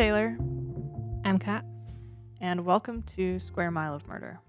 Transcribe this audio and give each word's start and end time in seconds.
Taylor, 0.00 0.34
I'm 1.26 1.38
Kat. 1.38 1.62
and 2.40 2.64
welcome 2.64 3.02
to 3.02 3.38
Square 3.38 3.72
Mile 3.72 3.94
of 3.94 4.08
Murder. 4.08 4.40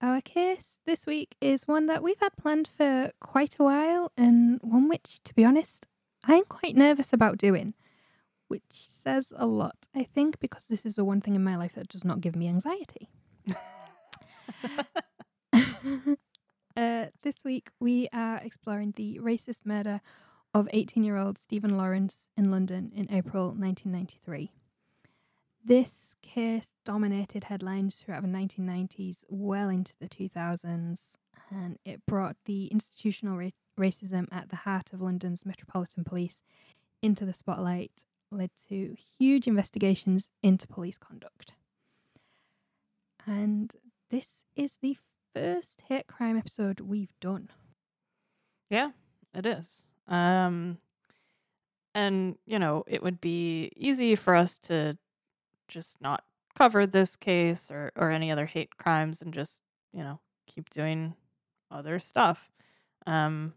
Our 0.00 0.20
case 0.20 0.80
this 0.86 1.06
week 1.06 1.34
is 1.40 1.66
one 1.66 1.86
that 1.86 2.04
we've 2.04 2.20
had 2.20 2.36
planned 2.36 2.68
for 2.68 3.10
quite 3.20 3.56
a 3.58 3.64
while, 3.64 4.12
and 4.16 4.60
one 4.62 4.88
which, 4.88 5.18
to 5.24 5.34
be 5.34 5.44
honest, 5.44 5.86
I'm 6.22 6.44
quite 6.44 6.76
nervous 6.76 7.12
about 7.12 7.36
doing. 7.36 7.74
Which 8.46 8.86
says 8.86 9.32
a 9.36 9.44
lot, 9.44 9.88
I 9.92 10.04
think, 10.04 10.38
because 10.38 10.66
this 10.70 10.86
is 10.86 10.94
the 10.94 11.04
one 11.04 11.20
thing 11.20 11.34
in 11.34 11.42
my 11.42 11.56
life 11.56 11.74
that 11.74 11.88
does 11.88 12.04
not 12.04 12.20
give 12.20 12.36
me 12.36 12.46
anxiety. 12.46 13.08
uh, 16.76 17.06
this 17.24 17.42
week, 17.44 17.70
we 17.80 18.08
are 18.12 18.36
exploring 18.36 18.92
the 18.94 19.18
racist 19.20 19.66
murder 19.66 20.00
of 20.56 20.70
18 20.72 21.04
year 21.04 21.18
old 21.18 21.36
Stephen 21.36 21.76
Lawrence 21.76 22.28
in 22.34 22.50
London 22.50 22.90
in 22.96 23.12
April 23.12 23.48
1993. 23.48 24.52
This 25.62 26.14
case 26.22 26.68
dominated 26.82 27.44
headlines 27.44 27.96
throughout 27.96 28.22
the 28.22 28.28
1990s, 28.28 29.16
well 29.28 29.68
into 29.68 29.92
the 30.00 30.08
2000s, 30.08 30.98
and 31.50 31.78
it 31.84 32.06
brought 32.06 32.36
the 32.46 32.68
institutional 32.68 33.36
ra- 33.36 33.50
racism 33.78 34.28
at 34.32 34.48
the 34.48 34.56
heart 34.56 34.94
of 34.94 35.02
London's 35.02 35.44
Metropolitan 35.44 36.04
Police 36.04 36.42
into 37.02 37.26
the 37.26 37.34
spotlight, 37.34 37.92
led 38.30 38.50
to 38.70 38.96
huge 39.18 39.46
investigations 39.46 40.30
into 40.42 40.66
police 40.66 40.96
conduct. 40.96 41.52
And 43.26 43.74
this 44.10 44.28
is 44.54 44.72
the 44.80 44.96
first 45.34 45.82
hate 45.86 46.06
crime 46.06 46.38
episode 46.38 46.80
we've 46.80 47.12
done. 47.20 47.50
Yeah, 48.70 48.92
it 49.34 49.44
is. 49.44 49.82
Um, 50.08 50.78
and, 51.94 52.36
you 52.46 52.58
know, 52.58 52.84
it 52.86 53.02
would 53.02 53.20
be 53.20 53.72
easy 53.76 54.16
for 54.16 54.34
us 54.34 54.58
to 54.58 54.98
just 55.68 56.00
not 56.00 56.24
cover 56.56 56.86
this 56.86 57.16
case 57.16 57.70
or, 57.70 57.92
or 57.96 58.10
any 58.10 58.30
other 58.30 58.46
hate 58.46 58.76
crimes 58.76 59.22
and 59.22 59.32
just, 59.32 59.60
you 59.92 60.02
know, 60.02 60.20
keep 60.46 60.70
doing 60.70 61.14
other 61.70 61.98
stuff. 61.98 62.50
Um, 63.06 63.54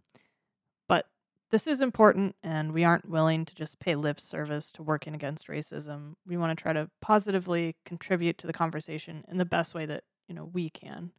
but 0.87 1.07
this 1.51 1.67
is 1.67 1.81
important, 1.81 2.35
and 2.43 2.73
we 2.73 2.83
aren't 2.83 3.09
willing 3.09 3.45
to 3.45 3.55
just 3.55 3.79
pay 3.79 3.95
lip 3.95 4.19
service 4.19 4.71
to 4.73 4.83
working 4.83 5.15
against 5.15 5.47
racism. 5.47 6.15
We 6.25 6.37
want 6.37 6.57
to 6.57 6.61
try 6.61 6.73
to 6.73 6.89
positively 7.01 7.75
contribute 7.85 8.37
to 8.39 8.47
the 8.47 8.53
conversation 8.53 9.25
in 9.27 9.37
the 9.37 9.45
best 9.45 9.73
way 9.73 9.85
that, 9.85 10.03
you 10.27 10.35
know, 10.35 10.45
we 10.45 10.69
can, 10.69 11.11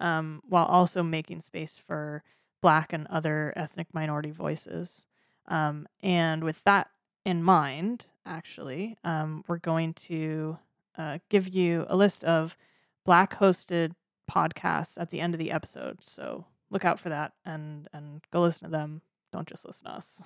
um, 0.00 0.42
while 0.48 0.66
also 0.66 1.02
making 1.02 1.40
space 1.40 1.80
for 1.86 2.22
Black 2.60 2.92
and 2.92 3.06
other 3.08 3.52
ethnic 3.56 3.88
minority 3.92 4.30
voices. 4.30 5.04
Um, 5.46 5.88
and 6.02 6.44
with 6.44 6.62
that 6.64 6.90
in 7.24 7.42
mind, 7.42 8.06
actually, 8.26 8.96
um, 9.04 9.44
we're 9.46 9.58
going 9.58 9.94
to 9.94 10.58
uh, 10.96 11.18
give 11.28 11.48
you 11.48 11.86
a 11.88 11.96
list 11.96 12.24
of 12.24 12.56
Black 13.04 13.38
hosted 13.38 13.92
podcasts 14.30 15.00
at 15.00 15.10
the 15.10 15.20
end 15.20 15.34
of 15.34 15.38
the 15.38 15.50
episode. 15.50 15.98
So 16.02 16.44
look 16.70 16.84
out 16.84 17.00
for 17.00 17.08
that 17.08 17.32
and 17.44 17.88
and 17.92 18.20
go 18.32 18.42
listen 18.42 18.64
to 18.64 18.70
them. 18.70 19.02
Don't 19.32 19.48
just 19.48 19.64
listen 19.64 19.86
to 19.86 19.92
us. 19.92 20.22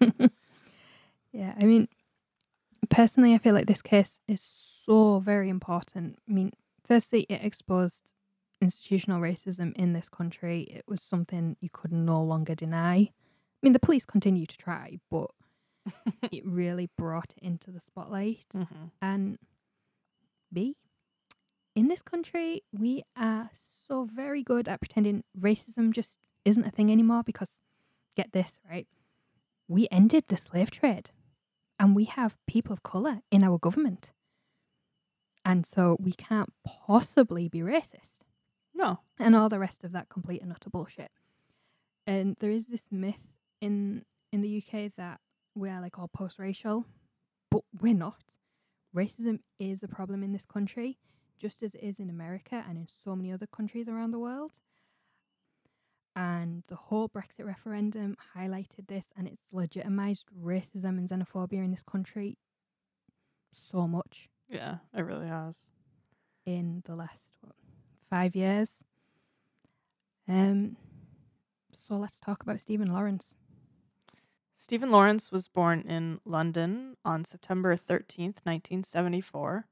yeah, 1.32 1.54
I 1.58 1.64
mean, 1.64 1.88
personally, 2.88 3.34
I 3.34 3.38
feel 3.38 3.54
like 3.54 3.66
this 3.66 3.82
case 3.82 4.18
is 4.26 4.40
so 4.40 5.18
very 5.18 5.48
important. 5.48 6.18
I 6.28 6.32
mean, 6.32 6.52
firstly, 6.86 7.26
it 7.28 7.44
exposed 7.44 8.12
institutional 8.60 9.20
racism 9.20 9.74
in 9.76 9.92
this 9.92 10.08
country. 10.08 10.62
It 10.62 10.84
was 10.86 11.02
something 11.02 11.56
you 11.60 11.68
could 11.72 11.92
no 11.92 12.22
longer 12.22 12.54
deny. 12.54 12.96
I 12.96 13.12
mean, 13.62 13.72
the 13.72 13.78
police 13.78 14.04
continue 14.04 14.46
to 14.46 14.56
try, 14.56 14.98
but 15.10 15.30
it 16.32 16.44
really 16.46 16.90
brought 16.96 17.34
it 17.36 17.42
into 17.42 17.70
the 17.70 17.80
spotlight. 17.80 18.44
hmm 18.52 18.64
And 19.00 19.38
B, 20.52 20.76
in 21.74 21.88
this 21.88 22.02
country, 22.02 22.62
we 22.72 23.04
are 23.16 23.50
so 23.86 24.04
very 24.04 24.42
good 24.42 24.68
at 24.68 24.80
pretending 24.80 25.24
racism 25.38 25.92
just 25.92 26.18
isn't 26.44 26.66
a 26.66 26.70
thing 26.70 26.90
anymore 26.90 27.22
because, 27.22 27.50
get 28.16 28.32
this, 28.32 28.60
right? 28.68 28.86
We 29.68 29.88
ended 29.90 30.24
the 30.28 30.36
slave 30.36 30.70
trade 30.70 31.10
and 31.78 31.94
we 31.94 32.04
have 32.04 32.36
people 32.46 32.72
of 32.72 32.82
colour 32.82 33.20
in 33.30 33.44
our 33.44 33.58
government. 33.58 34.10
And 35.44 35.64
so 35.64 35.96
we 36.00 36.12
can't 36.12 36.52
possibly 36.64 37.48
be 37.48 37.60
racist 37.60 38.15
No. 38.76 39.00
and 39.18 39.34
all 39.34 39.48
the 39.48 39.58
rest 39.58 39.84
of 39.84 39.92
that 39.92 40.08
complete 40.08 40.42
and 40.42 40.52
utter 40.52 40.68
bullshit. 40.70 41.10
And 42.06 42.36
there 42.40 42.50
is 42.50 42.66
this 42.66 42.86
myth 42.90 43.22
in 43.60 44.04
in 44.32 44.42
the 44.42 44.58
UK 44.62 44.92
that 44.96 45.20
we 45.54 45.70
are 45.70 45.80
like 45.80 45.98
all 45.98 46.08
post 46.08 46.38
racial, 46.38 46.84
but 47.50 47.62
we're 47.80 47.94
not. 47.94 48.22
Racism 48.94 49.40
is 49.58 49.82
a 49.82 49.88
problem 49.88 50.22
in 50.22 50.32
this 50.32 50.44
country, 50.46 50.98
just 51.40 51.62
as 51.62 51.74
it 51.74 51.82
is 51.82 51.98
in 51.98 52.10
America 52.10 52.62
and 52.68 52.76
in 52.76 52.86
so 53.04 53.16
many 53.16 53.32
other 53.32 53.46
countries 53.46 53.88
around 53.88 54.10
the 54.10 54.18
world. 54.18 54.52
And 56.14 56.62
the 56.68 56.76
whole 56.76 57.08
Brexit 57.08 57.44
referendum 57.44 58.16
highlighted 58.36 58.86
this 58.88 59.04
and 59.16 59.26
it's 59.26 59.42
legitimized 59.52 60.24
racism 60.42 60.96
and 60.98 61.08
xenophobia 61.08 61.62
in 61.64 61.70
this 61.70 61.82
country 61.82 62.38
so 63.52 63.86
much 63.86 64.28
Yeah, 64.48 64.76
it 64.94 65.02
really 65.02 65.28
has. 65.28 65.56
in 66.46 66.82
the 66.86 66.94
last 66.94 67.20
five 68.08 68.34
years. 68.34 68.74
Um, 70.28 70.76
so 71.72 71.94
let's 71.94 72.18
talk 72.18 72.42
about 72.42 72.60
Stephen 72.60 72.92
Lawrence. 72.92 73.26
Stephen 74.54 74.90
Lawrence 74.90 75.30
was 75.30 75.48
born 75.48 75.82
in 75.82 76.20
London 76.24 76.96
on 77.04 77.24
September 77.24 77.76
13th, 77.76 78.40
1974. 78.44 79.66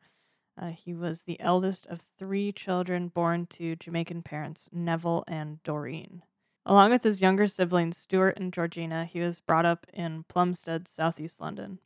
Uh, 0.56 0.68
he 0.68 0.94
was 0.94 1.22
the 1.22 1.40
eldest 1.40 1.86
of 1.86 2.02
three 2.18 2.52
children 2.52 3.08
born 3.08 3.46
to 3.46 3.74
Jamaican 3.76 4.22
parents, 4.22 4.68
Neville 4.72 5.24
and 5.26 5.62
Doreen. 5.64 6.22
Along 6.66 6.90
with 6.90 7.02
his 7.02 7.20
younger 7.20 7.46
siblings, 7.46 7.96
Stuart 7.96 8.38
and 8.38 8.52
Georgina, 8.52 9.04
he 9.04 9.20
was 9.20 9.40
brought 9.40 9.66
up 9.66 9.86
in 9.92 10.24
Plumstead, 10.28 10.86
southeast 10.86 11.40
London. 11.40 11.78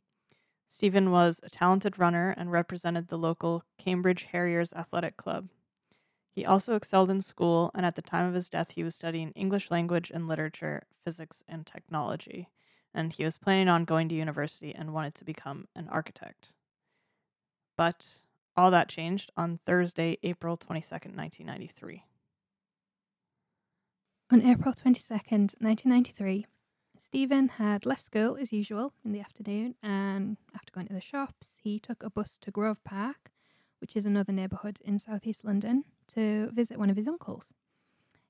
Stephen 0.69 1.09
was 1.09 1.39
a 1.41 1.49
talented 1.49 1.97
runner 1.97 2.33
and 2.37 2.51
represented 2.51 3.07
the 3.07 3.17
local 3.17 3.63
Cambridge 3.77 4.27
Harriers 4.31 4.71
Athletic 4.73 5.17
Club. 5.17 5.49
He 6.31 6.45
also 6.45 6.75
excelled 6.75 7.09
in 7.09 7.21
school, 7.21 7.71
and 7.73 7.85
at 7.85 7.95
the 7.95 8.01
time 8.01 8.27
of 8.27 8.33
his 8.33 8.49
death, 8.49 8.71
he 8.71 8.83
was 8.83 8.95
studying 8.95 9.31
English 9.31 9.71
language 9.71 10.11
and 10.13 10.27
literature, 10.27 10.83
physics, 11.03 11.43
and 11.47 11.65
technology 11.65 12.49
and 12.93 13.13
he 13.13 13.23
was 13.23 13.37
planning 13.37 13.69
on 13.69 13.85
going 13.85 14.09
to 14.09 14.15
university 14.15 14.73
and 14.73 14.93
wanted 14.93 15.15
to 15.15 15.25
become 15.25 15.67
an 15.75 15.87
architect. 15.89 16.53
But 17.77 18.21
all 18.57 18.71
that 18.71 18.89
changed 18.89 19.31
on 19.37 19.59
Thursday, 19.65 20.17
April 20.23 20.57
22nd, 20.57 21.15
1993. 21.15 22.03
On 24.31 24.41
April 24.41 24.73
22nd, 24.73 25.55
1993, 25.59 26.45
Stephen 26.99 27.47
had 27.47 27.85
left 27.85 28.03
school 28.03 28.37
as 28.39 28.51
usual 28.51 28.93
in 29.03 29.11
the 29.11 29.21
afternoon, 29.21 29.75
and 29.81 30.37
after 30.53 30.71
going 30.71 30.87
to 30.87 30.93
the 30.93 31.01
shops, 31.01 31.55
he 31.61 31.79
took 31.79 32.03
a 32.03 32.09
bus 32.09 32.37
to 32.41 32.51
Grove 32.51 32.83
Park, 32.83 33.31
which 33.79 33.95
is 33.95 34.05
another 34.05 34.31
neighbourhood 34.33 34.79
in 34.83 34.99
southeast 34.99 35.43
London, 35.43 35.85
to 36.07 36.49
visit 36.53 36.77
one 36.77 36.89
of 36.89 36.97
his 36.97 37.07
uncles. 37.07 37.45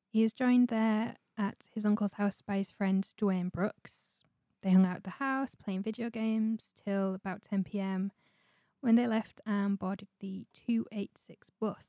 He 0.08 0.24
was 0.24 0.34
joined 0.34 0.70
there 0.70 1.16
at 1.38 1.68
his 1.74 1.86
uncle's 1.86 2.14
house 2.14 2.42
by 2.42 2.58
his 2.58 2.72
friend 2.72 3.08
Duwayne 3.20 3.52
Brooks. 3.52 3.96
They 4.62 4.72
hung 4.72 4.86
out 4.86 4.98
at 4.98 5.04
the 5.04 5.12
house 5.12 5.52
playing 5.56 5.84
video 5.84 6.10
games 6.10 6.74
till 6.84 7.14
about 7.14 7.44
10 7.44 7.64
pm 7.64 8.12
when 8.82 8.96
they 8.96 9.08
left 9.08 9.40
and 9.46 9.78
boarded 9.78 10.08
the 10.20 10.46
286 10.54 11.50
bus. 11.60 11.86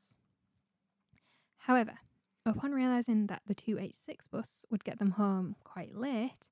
However, 1.58 1.98
upon 2.46 2.72
realising 2.72 3.26
that 3.26 3.42
the 3.46 3.54
286 3.54 4.26
bus 4.28 4.64
would 4.70 4.84
get 4.84 4.98
them 4.98 5.12
home 5.12 5.56
quite 5.64 5.96
late, 5.96 6.48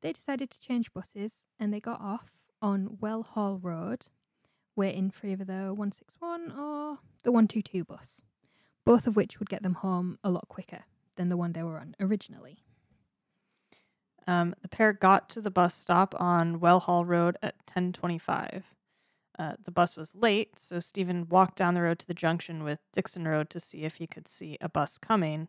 they 0.00 0.12
decided 0.12 0.50
to 0.50 0.60
change 0.60 0.92
buses 0.92 1.32
and 1.58 1.72
they 1.72 1.80
got 1.80 2.00
off 2.00 2.30
on 2.62 2.98
Well 3.00 3.22
Hall 3.22 3.58
Road, 3.58 4.06
waiting 4.80 5.10
for 5.10 5.26
either 5.26 5.44
the 5.44 5.74
161 5.74 6.52
or 6.52 6.98
the 7.22 7.30
122 7.30 7.84
bus, 7.84 8.22
both 8.86 9.06
of 9.06 9.14
which 9.14 9.38
would 9.38 9.50
get 9.50 9.62
them 9.62 9.74
home 9.74 10.18
a 10.24 10.30
lot 10.30 10.48
quicker 10.48 10.84
than 11.16 11.28
the 11.28 11.36
one 11.36 11.52
they 11.52 11.62
were 11.62 11.78
on 11.78 11.94
originally. 12.00 12.64
Um, 14.26 14.54
the 14.62 14.68
pair 14.68 14.94
got 14.94 15.28
to 15.30 15.42
the 15.42 15.50
bus 15.50 15.74
stop 15.74 16.14
on 16.18 16.60
Well 16.60 16.80
Hall 16.80 17.04
Road 17.04 17.36
at 17.42 17.66
10:25. 17.66 18.62
Uh, 19.38 19.56
the 19.62 19.70
bus 19.70 19.96
was 19.96 20.14
late, 20.14 20.58
so 20.58 20.80
Stephen 20.80 21.28
walked 21.28 21.56
down 21.56 21.74
the 21.74 21.82
road 21.82 21.98
to 21.98 22.06
the 22.06 22.14
junction 22.14 22.64
with 22.64 22.80
Dixon 22.94 23.28
Road 23.28 23.50
to 23.50 23.60
see 23.60 23.82
if 23.82 23.96
he 23.96 24.06
could 24.06 24.28
see 24.28 24.56
a 24.62 24.68
bus 24.68 24.96
coming, 24.96 25.48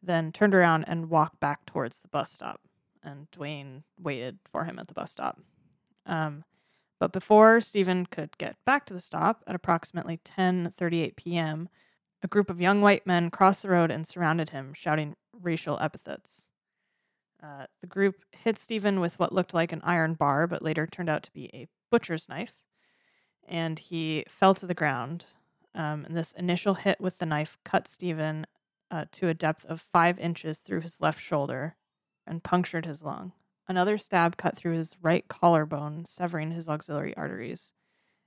then 0.00 0.30
turned 0.30 0.54
around 0.54 0.84
and 0.84 1.10
walked 1.10 1.40
back 1.40 1.66
towards 1.66 1.98
the 1.98 2.08
bus 2.08 2.30
stop. 2.30 2.60
And 3.02 3.28
Duwayne 3.32 3.82
waited 3.98 4.38
for 4.44 4.64
him 4.64 4.78
at 4.78 4.86
the 4.86 4.94
bus 4.94 5.10
stop. 5.10 5.40
Um, 6.06 6.44
but 7.00 7.12
before 7.12 7.60
Stephen 7.60 8.06
could 8.06 8.38
get 8.38 8.56
back 8.64 8.86
to 8.86 8.94
the 8.94 9.00
stop 9.00 9.42
at 9.46 9.56
approximately 9.56 10.18
10:38 10.18 11.16
p.m., 11.16 11.68
a 12.22 12.28
group 12.28 12.50
of 12.50 12.60
young 12.60 12.82
white 12.82 13.06
men 13.06 13.30
crossed 13.30 13.62
the 13.62 13.70
road 13.70 13.90
and 13.90 14.06
surrounded 14.06 14.50
him, 14.50 14.74
shouting 14.74 15.16
racial 15.32 15.78
epithets. 15.80 16.48
Uh, 17.42 17.66
the 17.80 17.86
group 17.86 18.24
hit 18.32 18.58
Stephen 18.58 19.00
with 19.00 19.18
what 19.18 19.32
looked 19.32 19.54
like 19.54 19.72
an 19.72 19.80
iron 19.82 20.14
bar, 20.14 20.46
but 20.46 20.62
later 20.62 20.86
turned 20.86 21.08
out 21.08 21.22
to 21.22 21.32
be 21.32 21.50
a 21.54 21.66
butcher's 21.90 22.28
knife. 22.28 22.56
and 23.48 23.78
he 23.80 24.24
fell 24.28 24.54
to 24.54 24.66
the 24.66 24.74
ground. 24.74 25.26
Um, 25.74 26.04
and 26.04 26.16
this 26.16 26.32
initial 26.32 26.74
hit 26.74 27.00
with 27.00 27.18
the 27.18 27.26
knife 27.26 27.58
cut 27.64 27.88
Stephen 27.88 28.46
uh, 28.90 29.06
to 29.12 29.28
a 29.28 29.34
depth 29.34 29.64
of 29.66 29.86
five 29.92 30.18
inches 30.18 30.58
through 30.58 30.80
his 30.82 31.00
left 31.00 31.20
shoulder 31.20 31.76
and 32.26 32.42
punctured 32.44 32.86
his 32.86 33.02
lung. 33.02 33.32
Another 33.70 33.98
stab 33.98 34.36
cut 34.36 34.56
through 34.56 34.76
his 34.76 34.96
right 35.00 35.28
collarbone, 35.28 36.04
severing 36.04 36.50
his 36.50 36.68
axillary 36.68 37.16
arteries. 37.16 37.70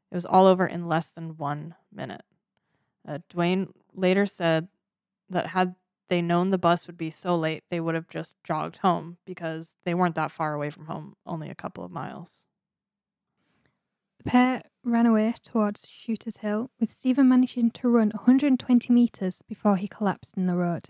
It 0.09 0.15
was 0.15 0.25
all 0.25 0.45
over 0.45 0.65
in 0.65 0.87
less 0.87 1.11
than 1.11 1.35
one 1.35 1.75
minute. 1.93 2.23
Uh, 3.05 3.17
Duwayne 3.29 3.73
later 3.93 4.25
said 4.25 4.69
that 5.29 5.47
had 5.47 5.75
they 6.07 6.21
known 6.21 6.51
the 6.51 6.57
bus 6.57 6.87
would 6.87 6.97
be 6.97 7.09
so 7.09 7.35
late, 7.35 7.65
they 7.69 7.81
would 7.81 7.93
have 7.93 8.07
just 8.07 8.35
jogged 8.45 8.77
home 8.77 9.17
because 9.25 9.75
they 9.83 9.93
weren't 9.93 10.15
that 10.15 10.31
far 10.31 10.53
away 10.53 10.69
from 10.69 10.85
home, 10.85 11.17
only 11.25 11.49
a 11.49 11.55
couple 11.55 11.83
of 11.83 11.91
miles. 11.91 12.45
The 14.19 14.29
pair 14.29 14.63
ran 14.81 15.05
away 15.05 15.35
towards 15.43 15.89
Shooter's 15.89 16.37
Hill, 16.37 16.69
with 16.79 16.93
Stephen 16.93 17.27
managing 17.27 17.71
to 17.71 17.89
run 17.89 18.11
120 18.11 18.93
metres 18.93 19.41
before 19.45 19.75
he 19.75 19.89
collapsed 19.89 20.37
in 20.37 20.45
the 20.45 20.55
road, 20.55 20.87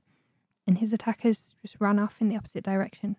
and 0.68 0.78
his 0.78 0.94
attackers 0.94 1.56
just 1.60 1.78
ran 1.80 1.98
off 1.98 2.18
in 2.22 2.30
the 2.30 2.38
opposite 2.38 2.64
direction. 2.64 3.16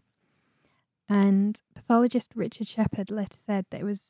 And 1.09 1.61
pathologist 1.75 2.33
Richard 2.35 2.69
Shepherd 2.69 3.11
later 3.11 3.37
said 3.37 3.67
that 3.71 3.81
it 3.81 3.85
was 3.85 4.01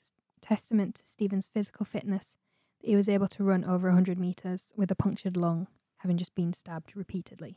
testament 0.41 0.97
to 0.97 1.05
Stephen's 1.05 1.49
physical 1.49 1.87
fitness 1.87 2.33
that 2.81 2.89
he 2.89 2.97
was 2.97 3.09
able 3.09 3.29
to 3.29 3.45
run 3.45 3.65
over 3.65 3.89
100 3.89 4.19
metres 4.19 4.73
with 4.77 4.91
a 4.91 4.95
punctured 4.95 5.37
lung, 5.37 5.67
having 5.99 6.19
just 6.19 6.35
been 6.35 6.53
stabbed 6.53 6.95
repeatedly. 6.95 7.57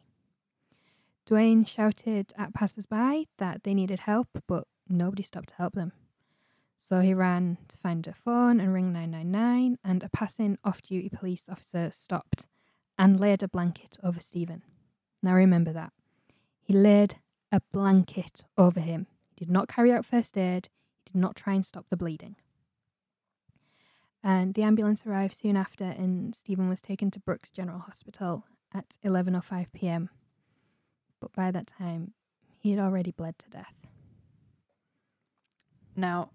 Duwayne 1.30 1.68
shouted 1.68 2.34
at 2.38 2.54
passers 2.54 2.86
by 2.86 3.26
that 3.38 3.64
they 3.64 3.74
needed 3.74 4.02
help, 4.02 4.30
but 4.48 4.66
nobody 4.88 5.24
stopped 5.24 5.50
to 5.50 5.56
help 5.56 5.74
them. 5.74 5.92
So 6.80 7.02
he 7.02 7.14
ran 7.14 7.58
to 7.68 7.78
find 7.78 8.08
a 8.08 8.14
phone 8.14 8.62
and 8.62 8.74
ring 8.74 8.94
999, 8.94 9.78
and 9.84 10.04
a 10.04 10.10
passing 10.10 10.58
off 10.64 10.82
duty 10.82 11.10
police 11.10 11.44
officer 11.50 11.92
stopped 11.92 12.46
and 12.98 13.20
laid 13.20 13.44
a 13.44 13.50
blanket 13.50 13.98
over 14.02 14.22
Stephen. 14.22 14.64
Now 15.22 15.34
remember 15.34 15.74
that. 15.74 15.92
He 16.62 16.74
laid 16.74 17.18
a 17.52 17.60
blanket 17.74 18.44
over 18.58 18.80
him. 18.80 19.08
Did 19.38 19.50
not 19.50 19.70
carry 19.70 19.92
out 19.92 20.06
first 20.06 20.38
aid, 20.38 20.70
he 21.06 21.14
did 21.14 21.20
not 21.20 21.36
try 21.36 21.54
and 21.54 21.66
stop 21.66 21.86
the 21.90 21.98
bleeding. 21.98 22.36
And 24.24 24.56
the 24.56 24.64
ambulance 24.64 25.06
arrived 25.06 25.36
soon 25.36 25.56
after, 25.56 25.86
and 25.86 26.36
Stephen 26.36 26.68
was 26.68 26.82
taken 26.82 27.12
to 27.12 27.20
Brooks 27.20 27.52
General 27.52 27.80
Hospital 27.80 28.44
at 28.74 28.86
11:05 29.06 29.68
p.m. 29.74 30.10
But 31.22 31.32
by 31.34 31.52
that 31.52 31.68
time, 31.68 32.14
he 32.60 32.72
had 32.72 32.80
already 32.80 33.12
bled 33.12 33.38
to 33.40 33.50
death. 33.50 33.74
Now, 35.96 36.32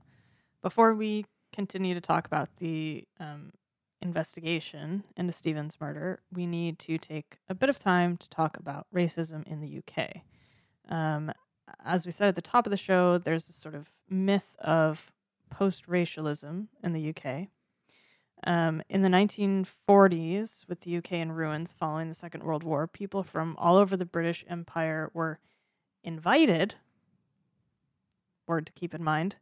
before 0.62 0.94
we 0.94 1.26
continue 1.52 1.94
to 1.94 2.00
talk 2.00 2.26
about 2.26 2.49
the 2.56 3.04
um, 3.20 3.52
investigation 4.00 5.04
into 5.16 5.32
Stephen's 5.32 5.81
murder, 5.81 6.20
we 6.32 6.46
need 6.46 6.78
to 6.81 6.99
take 6.99 7.38
a 7.49 7.54
bit 7.54 7.69
of 7.69 7.78
time 7.78 8.16
to 8.16 8.28
talk 8.28 8.56
about 8.56 8.87
racism 8.94 9.46
in 9.46 9.60
the 9.60 9.82
UK. 9.82 10.22
Um, 10.88 11.32
as 11.85 12.07
we 12.07 12.13
said 12.13 12.29
at 12.29 12.35
the 12.35 12.43
top 12.43 12.67
of 12.67 12.71
the 12.71 12.77
show, 12.77 13.19
there's 13.19 13.45
this 13.45 13.57
sort 13.57 13.75
of 13.75 13.91
myth 14.09 14.57
of 14.59 15.13
post 15.51 15.89
racialism 15.89 16.69
in 16.83 16.93
the 16.93 17.11
UK. 17.11 17.49
Um, 18.45 18.83
in 18.89 19.03
the 19.03 19.09
1940s, 19.09 20.69
with 20.69 20.81
the 20.81 20.97
UK 20.97 21.13
in 21.13 21.33
ruins 21.33 21.75
following 21.79 22.09
the 22.09 22.15
Second 22.15 22.43
World 22.43 22.65
War, 22.65 22.87
people 22.87 23.23
from 23.23 23.55
all 23.57 23.77
over 23.77 23.97
the 23.97 24.05
British 24.05 24.45
Empire 24.49 25.11
were 25.15 25.39
invited, 26.03 26.75
word 28.49 28.67
to 28.67 28.73
keep 28.73 28.95
in 28.95 29.05
mind, 29.05 29.37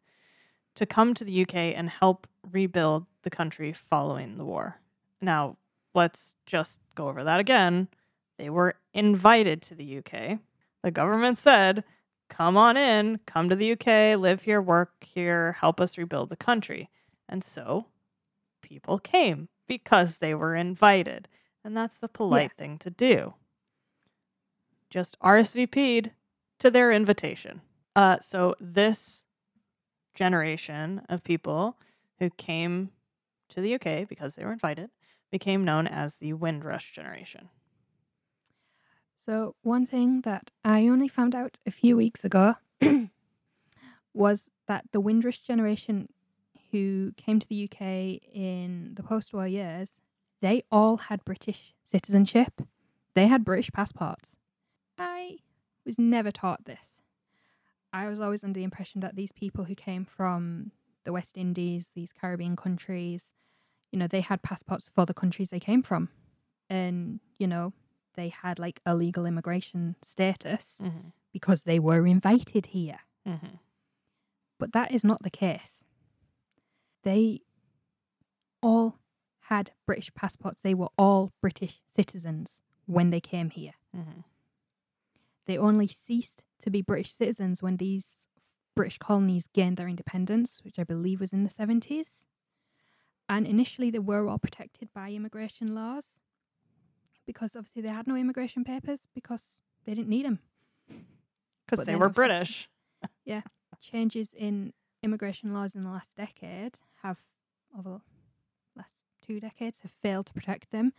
to 0.74 0.84
come 0.84 1.14
to 1.14 1.24
the 1.24 1.42
UK 1.42 1.54
and 1.54 1.88
help 1.88 2.26
rebuild 2.50 3.06
the 3.22 3.30
country 3.30 3.72
following 3.72 4.36
the 4.36 4.44
war. 4.44 4.80
Now, 5.20 5.56
let's 5.94 6.36
just 6.44 6.78
go 6.94 7.08
over 7.08 7.24
that 7.24 7.40
again. 7.40 7.88
They 8.38 8.50
were 8.50 8.74
invited 8.92 9.62
to 9.62 9.74
the 9.74 9.98
UK. 9.98 10.38
The 10.82 10.90
government 10.90 11.38
said, 11.38 11.84
come 12.30 12.56
on 12.56 12.76
in, 12.78 13.20
come 13.26 13.50
to 13.50 13.56
the 13.56 13.72
UK, 13.72 14.18
live 14.18 14.42
here, 14.42 14.62
work 14.62 15.04
here, 15.04 15.52
help 15.60 15.80
us 15.80 15.98
rebuild 15.98 16.30
the 16.30 16.36
country. 16.36 16.88
And 17.28 17.44
so 17.44 17.86
people 18.62 18.98
came 18.98 19.48
because 19.68 20.18
they 20.18 20.34
were 20.34 20.56
invited. 20.56 21.28
And 21.62 21.76
that's 21.76 21.98
the 21.98 22.08
polite 22.08 22.52
yeah. 22.56 22.62
thing 22.62 22.78
to 22.78 22.90
do. 22.90 23.34
Just 24.88 25.18
RSVP'd 25.20 26.12
to 26.60 26.70
their 26.70 26.90
invitation. 26.90 27.60
Uh, 27.94 28.18
so 28.20 28.54
this 28.60 29.24
generation 30.14 31.02
of 31.08 31.22
people 31.22 31.76
who 32.18 32.30
came 32.30 32.90
to 33.48 33.60
the 33.60 33.74
UK 33.74 34.08
because 34.08 34.34
they 34.34 34.44
were 34.44 34.52
invited 34.52 34.90
became 35.30 35.64
known 35.64 35.86
as 35.86 36.16
the 36.16 36.32
Windrush 36.32 36.92
generation. 36.92 37.48
So, 39.24 39.54
one 39.62 39.86
thing 39.86 40.22
that 40.22 40.50
I 40.64 40.88
only 40.88 41.08
found 41.08 41.34
out 41.34 41.58
a 41.66 41.70
few 41.70 41.96
weeks 41.96 42.24
ago 42.24 42.54
was 44.14 44.50
that 44.66 44.84
the 44.92 45.00
Windrush 45.00 45.38
generation 45.38 46.08
who 46.70 47.12
came 47.16 47.38
to 47.38 47.48
the 47.48 47.64
UK 47.64 48.22
in 48.34 48.92
the 48.94 49.02
post 49.02 49.32
war 49.34 49.46
years, 49.46 49.90
they 50.40 50.62
all 50.70 50.96
had 50.96 51.24
British 51.24 51.74
citizenship. 51.90 52.62
They 53.14 53.26
had 53.26 53.44
British 53.44 53.70
passports. 53.72 54.36
I 54.96 55.38
was 55.84 55.98
never 55.98 56.30
taught 56.30 56.64
this. 56.64 57.02
I 57.92 58.08
was 58.08 58.20
always 58.20 58.44
under 58.44 58.58
the 58.58 58.64
impression 58.64 59.00
that 59.00 59.16
these 59.16 59.32
people 59.32 59.64
who 59.64 59.74
came 59.74 60.04
from 60.04 60.70
the 61.04 61.12
West 61.12 61.36
Indies, 61.36 61.88
these 61.94 62.10
Caribbean 62.18 62.56
countries, 62.56 63.32
you 63.90 63.98
know, 63.98 64.06
they 64.06 64.20
had 64.20 64.42
passports 64.42 64.90
for 64.94 65.04
the 65.04 65.14
countries 65.14 65.50
they 65.50 65.60
came 65.60 65.82
from. 65.82 66.08
And, 66.68 67.18
you 67.38 67.48
know, 67.48 67.72
they 68.14 68.28
had 68.28 68.58
like 68.58 68.80
a 68.84 68.94
legal 68.94 69.26
immigration 69.26 69.96
status 70.02 70.76
mm-hmm. 70.82 71.08
because 71.32 71.62
they 71.62 71.78
were 71.78 72.06
invited 72.06 72.66
here. 72.66 73.00
Mm-hmm. 73.26 73.56
But 74.58 74.72
that 74.72 74.92
is 74.92 75.04
not 75.04 75.22
the 75.22 75.30
case 75.30 75.80
they 77.02 77.40
all 78.62 78.98
had 79.42 79.72
British 79.86 80.12
passports. 80.14 80.60
They 80.62 80.74
were 80.74 80.90
all 80.98 81.32
British 81.40 81.80
citizens 81.94 82.58
when 82.86 83.10
they 83.10 83.20
came 83.20 83.50
here. 83.50 83.72
Mm-hmm. 83.96 84.20
They 85.46 85.58
only 85.58 85.88
ceased 85.88 86.42
to 86.62 86.70
be 86.70 86.82
British 86.82 87.14
citizens 87.14 87.62
when 87.62 87.78
these 87.78 88.04
British 88.76 88.98
colonies 88.98 89.48
gained 89.52 89.76
their 89.76 89.88
independence, 89.88 90.60
which 90.62 90.78
I 90.78 90.84
believe 90.84 91.20
was 91.20 91.32
in 91.32 91.44
the 91.44 91.50
70s. 91.50 92.24
And 93.28 93.46
initially, 93.46 93.90
they 93.90 93.98
were 93.98 94.28
all 94.28 94.38
protected 94.38 94.92
by 94.92 95.10
immigration 95.10 95.74
laws 95.74 96.04
because 97.32 97.54
obviously 97.54 97.80
they 97.80 97.88
had 97.88 98.08
no 98.08 98.16
immigration 98.16 98.64
papers 98.64 99.02
because 99.14 99.44
they 99.86 99.94
didn't 99.94 100.08
need 100.08 100.24
them. 100.24 100.40
Because 101.64 101.86
they 101.86 101.94
were 101.94 102.08
British. 102.08 102.68
yeah. 103.24 103.42
Changes 103.80 104.30
in 104.36 104.72
immigration 105.04 105.54
laws 105.54 105.76
in 105.76 105.84
the 105.84 105.90
last 105.90 106.16
decade 106.16 106.74
have, 107.02 107.18
over 107.78 108.00
the 108.74 108.80
last 108.80 108.90
two 109.24 109.38
decades, 109.38 109.78
have 109.82 109.92
failed 110.02 110.26
to 110.26 110.32
protect 110.32 110.72
them. 110.72 110.92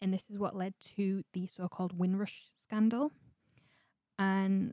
And 0.00 0.12
this 0.12 0.24
is 0.30 0.38
what 0.38 0.56
led 0.56 0.72
to 0.96 1.22
the 1.34 1.46
so 1.46 1.68
called 1.68 1.98
Windrush 1.98 2.44
scandal. 2.66 3.12
And 4.18 4.72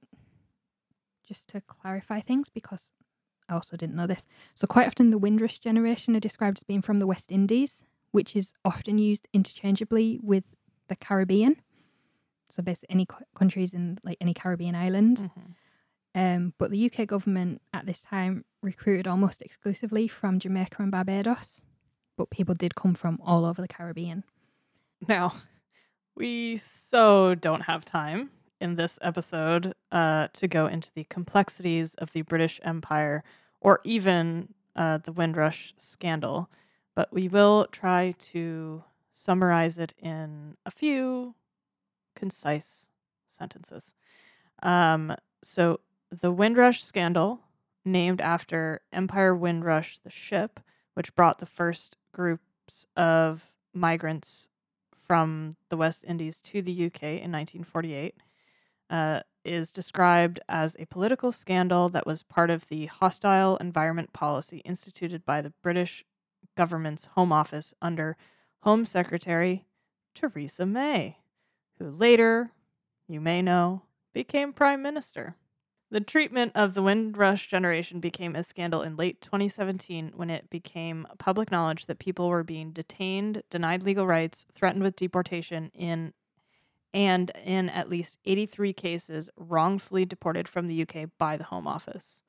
just 1.27 1.49
to 1.49 1.59
clarify 1.59 2.21
things, 2.21 2.47
because 2.49 2.89
I 3.49 3.55
also 3.55 3.75
didn't 3.75 3.95
know 3.95 4.07
this. 4.07 4.25
So, 4.55 4.65
quite 4.65 4.87
often 4.87 5.11
the 5.11 5.17
Windrush 5.17 5.59
generation 5.59 6.15
are 6.15 6.21
described 6.21 6.59
as 6.59 6.63
being 6.63 6.81
from 6.81 6.99
the 6.99 7.07
West 7.07 7.31
Indies, 7.31 7.83
which 8.11 8.33
is 8.33 8.53
often 8.63 8.97
used 8.97 9.27
interchangeably 9.33 10.19
with 10.23 10.45
the 10.91 10.95
Caribbean. 10.95 11.55
So, 12.55 12.61
basically, 12.61 12.93
any 12.93 13.07
countries 13.33 13.73
in 13.73 13.97
like 14.03 14.17
any 14.21 14.33
Caribbean 14.33 14.75
islands. 14.75 15.21
Mm-hmm. 15.21 15.51
Um, 16.13 16.53
but 16.57 16.71
the 16.71 16.91
UK 16.91 17.07
government 17.07 17.61
at 17.73 17.85
this 17.85 18.01
time 18.01 18.43
recruited 18.61 19.07
almost 19.07 19.41
exclusively 19.41 20.07
from 20.07 20.39
Jamaica 20.39 20.83
and 20.83 20.91
Barbados, 20.91 21.61
but 22.17 22.29
people 22.29 22.53
did 22.53 22.75
come 22.75 22.93
from 22.93 23.19
all 23.23 23.45
over 23.45 23.61
the 23.61 23.67
Caribbean. 23.67 24.25
Now, 25.07 25.35
we 26.15 26.57
so 26.57 27.33
don't 27.35 27.61
have 27.61 27.85
time 27.85 28.31
in 28.59 28.75
this 28.75 28.99
episode 29.01 29.73
uh, 29.91 30.27
to 30.33 30.47
go 30.47 30.67
into 30.67 30.91
the 30.93 31.05
complexities 31.05 31.95
of 31.95 32.11
the 32.11 32.21
British 32.21 32.59
Empire 32.63 33.23
or 33.61 33.79
even 33.83 34.53
uh, 34.75 34.97
the 34.97 35.11
Windrush 35.11 35.73
scandal, 35.77 36.49
but 36.95 37.11
we 37.11 37.27
will 37.27 37.67
try 37.71 38.15
to 38.31 38.83
summarize 39.11 39.77
it 39.77 39.93
in 39.99 40.57
a 40.65 40.71
few 40.71 41.35
concise 42.15 42.87
sentences. 43.29 43.93
Um, 44.63 45.15
so, 45.43 45.79
the 46.11 46.31
Windrush 46.31 46.83
scandal, 46.83 47.39
named 47.85 48.21
after 48.21 48.81
Empire 48.91 49.35
Windrush, 49.35 49.97
the 49.99 50.09
ship, 50.09 50.59
which 50.93 51.15
brought 51.15 51.39
the 51.39 51.45
first 51.45 51.97
groups 52.13 52.85
of 52.95 53.49
migrants 53.73 54.49
from 55.07 55.55
the 55.69 55.77
West 55.77 56.03
Indies 56.07 56.39
to 56.39 56.61
the 56.61 56.85
UK 56.85 57.03
in 57.03 57.31
1948, 57.31 58.15
uh, 58.89 59.21
is 59.43 59.71
described 59.71 60.39
as 60.47 60.75
a 60.77 60.85
political 60.85 61.31
scandal 61.31 61.89
that 61.89 62.05
was 62.05 62.23
part 62.23 62.49
of 62.49 62.67
the 62.67 62.85
hostile 62.87 63.57
environment 63.57 64.13
policy 64.13 64.57
instituted 64.59 65.25
by 65.25 65.41
the 65.41 65.53
British 65.63 66.05
government's 66.55 67.05
Home 67.15 67.31
Office 67.31 67.73
under 67.81 68.17
Home 68.63 68.85
Secretary 68.85 69.65
Theresa 70.13 70.65
May, 70.67 71.17
who 71.79 71.89
later, 71.89 72.51
you 73.07 73.19
may 73.19 73.41
know, 73.41 73.83
became 74.13 74.53
Prime 74.53 74.83
Minister. 74.83 75.35
The 75.89 75.99
treatment 75.99 76.51
of 76.53 76.73
the 76.73 76.83
Windrush 76.83 77.49
generation 77.49 77.99
became 77.99 78.35
a 78.35 78.43
scandal 78.43 78.83
in 78.83 78.95
late 78.95 79.19
2017 79.19 80.13
when 80.15 80.29
it 80.29 80.49
became 80.49 81.07
public 81.17 81.49
knowledge 81.51 81.87
that 81.87 81.99
people 81.99 82.29
were 82.29 82.43
being 82.43 82.71
detained, 82.71 83.43
denied 83.49 83.83
legal 83.83 84.05
rights, 84.05 84.45
threatened 84.53 84.83
with 84.83 84.95
deportation 84.95 85.71
in 85.73 86.13
and 86.93 87.31
in 87.43 87.69
at 87.69 87.89
least 87.89 88.19
83 88.25 88.73
cases 88.73 89.29
wrongfully 89.37 90.05
deported 90.05 90.47
from 90.47 90.67
the 90.67 90.81
UK 90.81 91.09
by 91.17 91.35
the 91.35 91.45
Home 91.45 91.65
Office. 91.65 92.21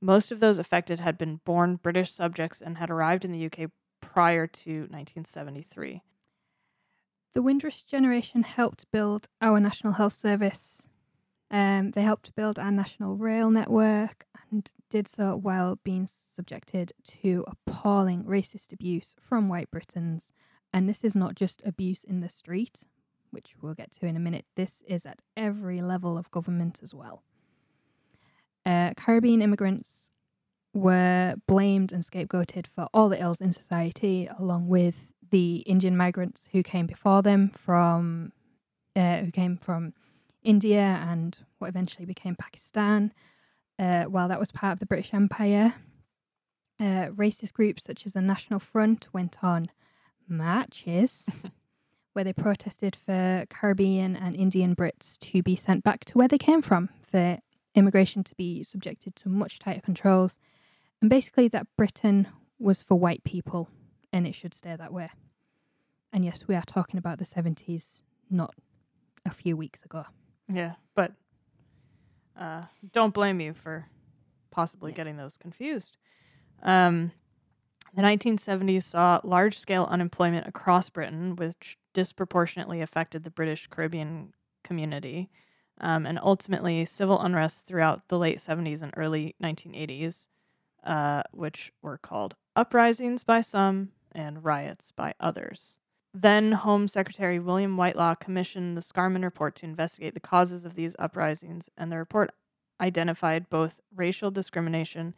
Most 0.00 0.30
of 0.30 0.40
those 0.40 0.58
affected 0.58 1.00
had 1.00 1.18
been 1.18 1.40
born 1.44 1.76
British 1.76 2.12
subjects 2.12 2.60
and 2.60 2.78
had 2.78 2.90
arrived 2.90 3.24
in 3.24 3.32
the 3.32 3.46
UK 3.46 3.70
prior 4.12 4.46
to 4.46 4.70
1973. 4.90 6.02
The 7.34 7.42
Windrush 7.42 7.82
generation 7.82 8.42
helped 8.42 8.90
build 8.92 9.28
our 9.40 9.58
National 9.58 9.94
Health 9.94 10.16
Service 10.16 10.84
um, 11.54 11.92
they 11.92 12.02
helped 12.02 12.34
build 12.34 12.58
our 12.58 12.72
national 12.72 13.14
rail 13.14 13.48
network 13.48 14.26
and 14.50 14.68
did 14.90 15.06
so 15.06 15.36
while 15.36 15.78
being 15.84 16.08
subjected 16.34 16.92
to 17.22 17.44
appalling 17.46 18.24
racist 18.24 18.72
abuse 18.72 19.14
from 19.20 19.48
white 19.48 19.70
Britons. 19.70 20.26
And 20.72 20.88
this 20.88 21.04
is 21.04 21.14
not 21.14 21.36
just 21.36 21.62
abuse 21.64 22.02
in 22.02 22.18
the 22.18 22.28
street, 22.28 22.80
which 23.30 23.54
we'll 23.62 23.74
get 23.74 23.92
to 24.00 24.06
in 24.06 24.16
a 24.16 24.20
minute, 24.20 24.46
this 24.56 24.82
is 24.84 25.06
at 25.06 25.20
every 25.36 25.80
level 25.80 26.18
of 26.18 26.30
government 26.32 26.80
as 26.82 26.92
well. 26.92 27.22
Uh, 28.66 28.94
Caribbean 28.96 29.40
immigrants 29.40 30.03
were 30.74 31.36
blamed 31.46 31.92
and 31.92 32.04
scapegoated 32.04 32.66
for 32.66 32.88
all 32.92 33.08
the 33.08 33.20
ills 33.20 33.40
in 33.40 33.52
society, 33.52 34.28
along 34.38 34.68
with 34.68 35.06
the 35.30 35.56
Indian 35.58 35.96
migrants 35.96 36.42
who 36.52 36.62
came 36.62 36.86
before 36.86 37.22
them 37.22 37.50
from, 37.50 38.32
uh, 38.94 39.18
who 39.18 39.30
came 39.30 39.56
from 39.56 39.94
India 40.42 41.02
and 41.08 41.38
what 41.58 41.68
eventually 41.68 42.04
became 42.04 42.36
Pakistan. 42.36 43.12
Uh, 43.78 44.04
while 44.04 44.28
that 44.28 44.38
was 44.38 44.52
part 44.52 44.72
of 44.72 44.78
the 44.78 44.86
British 44.86 45.14
Empire, 45.14 45.74
uh, 46.80 47.06
racist 47.16 47.52
groups 47.52 47.84
such 47.84 48.04
as 48.04 48.12
the 48.12 48.20
National 48.20 48.60
Front 48.60 49.08
went 49.12 49.38
on 49.42 49.70
marches 50.28 51.28
where 52.12 52.24
they 52.24 52.32
protested 52.32 52.96
for 52.96 53.44
Caribbean 53.50 54.16
and 54.16 54.36
Indian 54.36 54.74
Brits 54.74 55.18
to 55.18 55.42
be 55.42 55.56
sent 55.56 55.82
back 55.84 56.04
to 56.06 56.18
where 56.18 56.28
they 56.28 56.38
came 56.38 56.62
from, 56.62 56.88
for 57.02 57.38
immigration 57.74 58.22
to 58.24 58.34
be 58.36 58.62
subjected 58.62 59.16
to 59.16 59.28
much 59.28 59.58
tighter 59.58 59.80
controls, 59.80 60.36
and 61.04 61.10
basically 61.10 61.48
that 61.48 61.66
Britain 61.76 62.26
was 62.58 62.82
for 62.82 62.94
white 62.98 63.22
people 63.24 63.68
and 64.10 64.26
it 64.26 64.34
should 64.34 64.54
stay 64.54 64.74
that 64.74 64.90
way. 64.90 65.10
And 66.14 66.24
yes, 66.24 66.44
we 66.48 66.54
are 66.54 66.62
talking 66.62 66.96
about 66.96 67.18
the 67.18 67.26
70s, 67.26 67.98
not 68.30 68.54
a 69.26 69.30
few 69.30 69.54
weeks 69.54 69.84
ago. 69.84 70.06
Yeah, 70.50 70.76
but 70.94 71.12
uh, 72.40 72.62
don't 72.90 73.12
blame 73.12 73.38
you 73.38 73.52
for 73.52 73.84
possibly 74.50 74.92
yeah. 74.92 74.96
getting 74.96 75.18
those 75.18 75.36
confused. 75.36 75.98
Um, 76.62 77.12
the 77.94 78.00
1970s 78.00 78.84
saw 78.84 79.20
large 79.24 79.58
scale 79.58 79.86
unemployment 79.90 80.46
across 80.46 80.88
Britain, 80.88 81.36
which 81.36 81.76
disproportionately 81.92 82.80
affected 82.80 83.24
the 83.24 83.30
British 83.30 83.66
Caribbean 83.66 84.32
community, 84.62 85.28
um, 85.82 86.06
and 86.06 86.18
ultimately 86.22 86.86
civil 86.86 87.20
unrest 87.20 87.66
throughout 87.66 88.08
the 88.08 88.18
late 88.18 88.38
70s 88.38 88.80
and 88.80 88.94
early 88.96 89.34
1980s, 89.42 90.28
uh, 90.84 91.22
which 91.32 91.72
were 91.82 91.98
called 91.98 92.36
uprisings 92.54 93.24
by 93.24 93.40
some 93.40 93.90
and 94.12 94.44
riots 94.44 94.92
by 94.94 95.14
others. 95.18 95.78
Then 96.12 96.52
Home 96.52 96.86
Secretary 96.86 97.40
William 97.40 97.76
Whitelaw 97.76 98.14
commissioned 98.14 98.76
the 98.76 98.82
Scarman 98.82 99.24
Report 99.24 99.56
to 99.56 99.66
investigate 99.66 100.14
the 100.14 100.20
causes 100.20 100.64
of 100.64 100.76
these 100.76 100.94
uprisings, 100.98 101.68
and 101.76 101.90
the 101.90 101.98
report 101.98 102.30
identified 102.80 103.50
both 103.50 103.80
racial 103.94 104.30
discrimination 104.30 105.14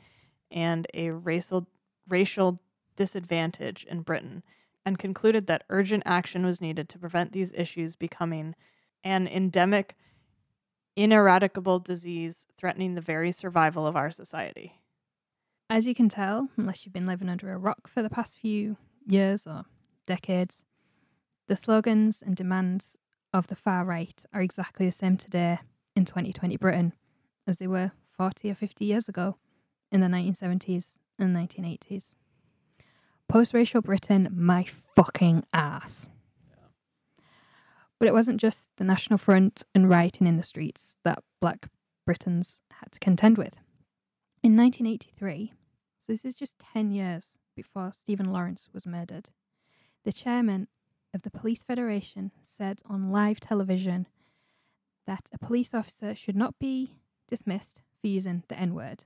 and 0.51 0.87
a 0.95 1.11
racial 1.11 1.67
racial 2.09 2.61
disadvantage 2.97 3.85
in 3.91 4.01
Britain, 4.01 4.43
and 4.87 4.99
concluded 4.99 5.47
that 5.47 5.65
urgent 5.69 6.03
action 6.07 6.47
was 6.47 6.61
needed 6.61 6.89
to 6.89 6.99
prevent 6.99 7.33
these 7.33 7.53
issues 7.53 7.95
becoming 7.95 8.55
an 9.05 9.29
endemic, 9.29 9.97
ineradicable 10.95 11.79
disease 11.79 12.47
threatening 12.57 12.95
the 12.95 13.01
very 13.03 13.31
survival 13.31 13.87
of 13.87 13.97
our 13.97 14.11
society. 14.11 14.81
As 15.69 15.85
you 15.85 15.97
can 15.97 16.09
tell, 16.09 16.49
unless 16.57 16.85
you've 16.85 16.93
been 16.93 17.09
living 17.09 17.29
under 17.29 17.53
a 17.53 17.59
rock 17.59 17.89
for 17.89 18.01
the 18.01 18.11
past 18.11 18.39
few 18.39 18.77
years 19.05 19.49
or 19.49 19.65
decades, 20.07 20.59
the 21.49 21.57
slogans 21.57 22.23
and 22.25 22.37
demands 22.37 22.97
of 23.33 23.49
the 23.49 23.57
far 23.57 23.85
right 23.85 24.23
are 24.33 24.43
exactly 24.43 24.87
the 24.87 24.93
same 24.93 25.17
today 25.17 25.59
in 25.97 26.05
2020 26.05 26.57
Britain 26.57 26.93
as 27.49 27.57
they 27.57 27.67
were 27.67 27.91
40 28.17 28.51
or 28.51 28.55
50 28.55 28.85
years 28.85 29.09
ago 29.09 29.39
in 29.91 30.01
the 30.01 30.07
1970s 30.07 30.99
and 31.19 31.35
1980s. 31.35 32.15
Post 33.29 33.53
racial 33.53 33.83
Britain, 33.83 34.29
my 34.33 34.67
fucking 34.95 35.45
ass. 35.53 36.09
But 37.99 38.07
it 38.07 38.15
wasn't 38.15 38.41
just 38.41 38.67
the 38.77 38.85
National 38.85 39.19
Front 39.19 39.65
and 39.75 39.91
rioting 39.91 40.29
in 40.29 40.37
the 40.37 40.45
streets 40.45 40.99
that 41.05 41.25
black 41.41 41.67
Britons 42.05 42.59
had 42.71 42.93
to 42.93 43.01
contend 43.01 43.37
with. 43.37 43.55
In 44.43 44.57
1983, 44.57 45.51
so 45.51 45.56
this 46.07 46.25
is 46.25 46.35
just 46.35 46.59
10 46.73 46.91
years 46.91 47.37
before 47.55 47.93
Stephen 47.93 48.33
Lawrence 48.33 48.69
was 48.73 48.87
murdered, 48.87 49.31
the 50.05 50.13
chairman 50.13 50.69
of 51.15 51.23
the 51.23 51.31
Police 51.31 51.63
Federation 51.63 52.31
said 52.45 52.81
on 52.87 53.11
live 53.11 53.41
television 53.41 54.07
that 55.07 55.29
a 55.33 55.39
police 55.39 55.73
officer 55.73 56.15
should 56.15 56.37
not 56.37 56.59
be 56.59 56.97
dismissed 57.29 57.83
for 58.01 58.09
using 58.09 58.43
the 58.49 58.59
N 58.59 58.75
word. 58.75 59.05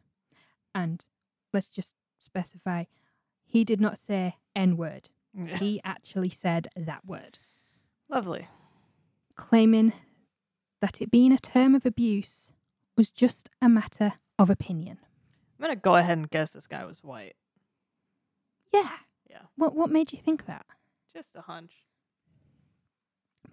And 0.74 1.04
let's 1.52 1.68
just 1.68 1.94
specify, 2.18 2.84
he 3.44 3.64
did 3.64 3.80
not 3.80 3.98
say 3.98 4.36
N 4.54 4.76
word. 4.76 5.10
Yeah. 5.34 5.58
He 5.58 5.80
actually 5.84 6.30
said 6.30 6.68
that 6.76 7.06
word. 7.06 7.38
Lovely. 8.08 8.48
Claiming 9.36 9.92
that 10.80 11.00
it 11.00 11.10
being 11.10 11.32
a 11.32 11.38
term 11.38 11.74
of 11.74 11.86
abuse 11.86 12.52
was 12.96 13.10
just 13.10 13.48
a 13.62 13.68
matter 13.68 14.14
of 14.38 14.50
opinion. 14.50 14.98
I'm 15.60 15.66
going 15.66 15.76
to 15.76 15.80
go 15.82 15.96
ahead 15.96 16.16
and 16.16 16.30
guess 16.30 16.52
this 16.52 16.66
guy 16.66 16.86
was 16.86 17.04
white. 17.04 17.34
Yeah. 18.72 18.88
Yeah. 19.28 19.42
What 19.56 19.76
what 19.76 19.90
made 19.90 20.10
you 20.10 20.18
think 20.18 20.46
that? 20.46 20.64
Just 21.14 21.36
a 21.36 21.42
hunch. 21.42 21.72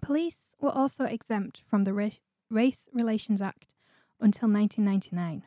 Police 0.00 0.56
were 0.58 0.70
also 0.70 1.04
exempt 1.04 1.60
from 1.68 1.84
the 1.84 1.92
Ra- 1.92 2.08
Race 2.50 2.88
Relations 2.94 3.42
Act 3.42 3.66
until 4.20 4.48
1999. 4.48 5.42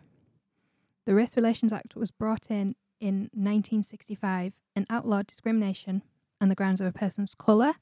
The 1.05 1.15
Race 1.15 1.35
Relations 1.35 1.73
Act 1.73 1.95
was 1.95 2.11
brought 2.11 2.45
in 2.51 2.75
in 2.99 3.31
1965 3.33 4.53
and 4.75 4.85
outlawed 4.87 5.25
discrimination 5.25 6.03
on 6.39 6.49
the 6.49 6.55
grounds 6.55 6.79
of 6.79 6.85
a 6.85 6.91
person's 6.91 7.33
colour, 7.33 7.73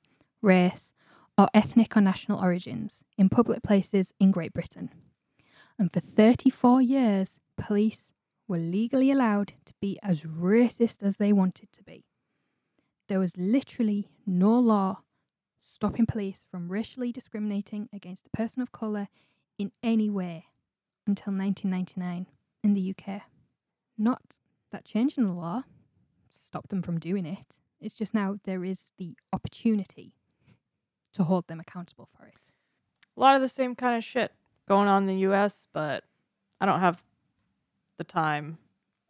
race, 0.41 0.93
or 1.37 1.49
ethnic 1.53 1.97
or 1.97 2.01
national 2.01 2.39
origins 2.39 2.99
in 3.17 3.27
public 3.27 3.61
places 3.61 4.13
in 4.21 4.31
Great 4.31 4.53
Britain. 4.53 4.89
And 5.77 5.91
for 5.91 5.99
34 5.99 6.81
years, 6.81 7.39
police 7.57 8.08
were 8.49 8.57
legally 8.57 9.11
allowed 9.11 9.53
to 9.65 9.73
be 9.79 9.99
as 10.01 10.21
racist 10.21 11.01
as 11.01 11.17
they 11.17 11.31
wanted 11.31 11.71
to 11.71 11.83
be. 11.83 12.03
There 13.07 13.19
was 13.19 13.37
literally 13.37 14.09
no 14.25 14.59
law 14.59 15.03
stopping 15.63 16.07
police 16.07 16.39
from 16.49 16.67
racially 16.67 17.11
discriminating 17.11 17.87
against 17.93 18.25
a 18.25 18.35
person 18.35 18.61
of 18.61 18.71
colour 18.71 19.07
in 19.57 19.71
any 19.83 20.09
way 20.09 20.47
until 21.05 21.31
1999 21.31 22.25
in 22.63 22.73
the 22.73 22.93
UK. 22.93 23.21
Not 23.97 24.21
that 24.71 24.83
changing 24.83 25.25
the 25.25 25.33
law 25.33 25.63
stopped 26.43 26.69
them 26.69 26.81
from 26.81 26.99
doing 26.99 27.25
it, 27.25 27.45
it's 27.79 27.95
just 27.95 28.13
now 28.13 28.37
there 28.43 28.65
is 28.65 28.89
the 28.97 29.15
opportunity 29.31 30.13
to 31.13 31.23
hold 31.23 31.47
them 31.47 31.59
accountable 31.59 32.09
for 32.17 32.25
it. 32.25 32.33
A 33.15 33.19
lot 33.19 33.35
of 33.35 33.41
the 33.41 33.49
same 33.49 33.75
kind 33.75 33.95
of 33.95 34.03
shit 34.03 34.31
going 34.67 34.87
on 34.87 35.03
in 35.03 35.07
the 35.07 35.27
US, 35.29 35.67
but 35.71 36.03
I 36.59 36.65
don't 36.65 36.79
have 36.79 37.03
the 37.99 38.03
time 38.03 38.57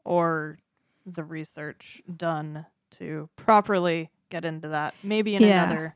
or 0.04 0.58
the 1.06 1.24
research 1.24 2.02
done 2.18 2.66
to 2.92 3.30
properly 3.38 4.10
get 4.30 4.44
into 4.44 4.68
that. 4.68 4.94
Maybe 5.02 5.36
in 5.36 5.44
yeah. 5.44 5.64
another 5.64 5.96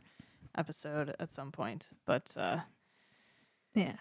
episode 0.58 1.14
at 1.20 1.34
some 1.34 1.52
point. 1.52 1.88
But 2.06 2.32
uh, 2.38 2.60
yeah, 3.76 3.96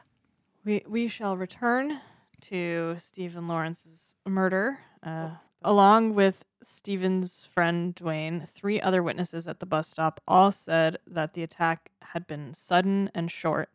we 0.65 0.85
we 0.87 1.09
shall 1.09 1.37
return 1.37 2.01
to 2.43 2.97
Stephen 2.99 3.49
Lawrence's 3.49 4.15
murder, 4.27 4.81
uh, 5.03 5.31
along 5.63 6.15
with 6.15 6.45
Stephen's 6.63 7.45
friend 7.45 7.97
Duwayne. 7.97 8.49
Three 8.49 8.81
other 8.81 9.03
witnesses 9.03 9.49
at 9.49 9.61
the 9.61 9.67
bus 9.67 9.89
stop 9.89 10.21
all 10.29 10.53
said 10.53 10.99
that 11.07 11.35
the 11.35 11.43
attack 11.43 11.91
had 12.01 12.27
been 12.27 12.55
sudden 12.55 13.11
and 13.15 13.31
short, 13.31 13.71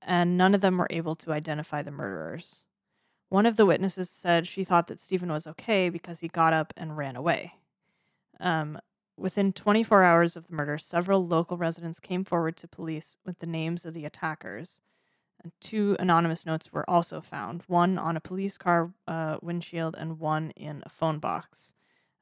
and 0.00 0.36
none 0.36 0.54
of 0.54 0.60
them 0.60 0.78
were 0.78 0.88
able 0.90 1.16
to 1.16 1.32
identify 1.32 1.82
the 1.82 1.90
murderers. 1.90 2.60
One 3.32 3.46
of 3.46 3.56
the 3.56 3.64
witnesses 3.64 4.10
said 4.10 4.46
she 4.46 4.62
thought 4.62 4.88
that 4.88 5.00
Stephen 5.00 5.32
was 5.32 5.46
okay 5.46 5.88
because 5.88 6.20
he 6.20 6.28
got 6.28 6.52
up 6.52 6.74
and 6.76 6.98
ran 6.98 7.16
away. 7.16 7.54
Um, 8.38 8.78
within 9.16 9.54
24 9.54 10.04
hours 10.04 10.36
of 10.36 10.48
the 10.48 10.54
murder, 10.54 10.76
several 10.76 11.26
local 11.26 11.56
residents 11.56 11.98
came 11.98 12.24
forward 12.24 12.58
to 12.58 12.68
police 12.68 13.16
with 13.24 13.38
the 13.38 13.46
names 13.46 13.86
of 13.86 13.94
the 13.94 14.04
attackers. 14.04 14.80
And 15.42 15.50
two 15.62 15.96
anonymous 15.98 16.44
notes 16.44 16.74
were 16.74 16.84
also 16.90 17.22
found 17.22 17.62
one 17.68 17.96
on 17.96 18.18
a 18.18 18.20
police 18.20 18.58
car 18.58 18.92
uh, 19.08 19.38
windshield 19.40 19.94
and 19.98 20.18
one 20.20 20.50
in 20.50 20.82
a 20.84 20.90
phone 20.90 21.18
box. 21.18 21.72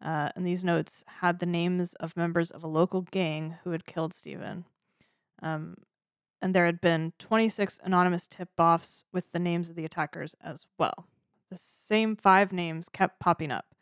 Uh, 0.00 0.30
and 0.36 0.46
these 0.46 0.62
notes 0.62 1.02
had 1.18 1.40
the 1.40 1.44
names 1.44 1.94
of 1.94 2.16
members 2.16 2.52
of 2.52 2.62
a 2.62 2.68
local 2.68 3.02
gang 3.02 3.56
who 3.64 3.72
had 3.72 3.84
killed 3.84 4.14
Stephen. 4.14 4.64
Um, 5.42 5.78
and 6.42 6.54
there 6.54 6.66
had 6.66 6.80
been 6.80 7.12
26 7.18 7.80
anonymous 7.82 8.26
tip 8.26 8.48
offs 8.58 9.04
with 9.12 9.30
the 9.32 9.38
names 9.38 9.68
of 9.68 9.76
the 9.76 9.84
attackers 9.84 10.34
as 10.42 10.66
well. 10.78 11.06
The 11.50 11.58
same 11.58 12.16
five 12.16 12.52
names 12.52 12.88
kept 12.88 13.20
popping 13.20 13.50
up, 13.50 13.74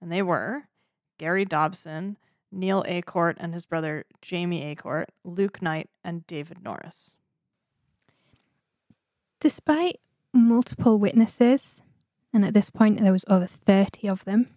and 0.00 0.10
they 0.10 0.22
were 0.22 0.64
Gary 1.18 1.44
Dobson, 1.44 2.18
Neil 2.50 2.84
Acourt 2.86 3.36
and 3.38 3.54
his 3.54 3.64
brother 3.64 4.04
Jamie 4.20 4.74
Acourt, 4.74 5.06
Luke 5.24 5.62
Knight, 5.62 5.88
and 6.04 6.26
David 6.26 6.62
Norris. 6.62 7.16
Despite 9.40 10.00
multiple 10.32 10.98
witnesses, 10.98 11.82
and 12.32 12.44
at 12.44 12.54
this 12.54 12.70
point 12.70 13.00
there 13.00 13.12
was 13.12 13.24
over 13.28 13.46
30 13.46 14.08
of 14.08 14.24
them, 14.24 14.48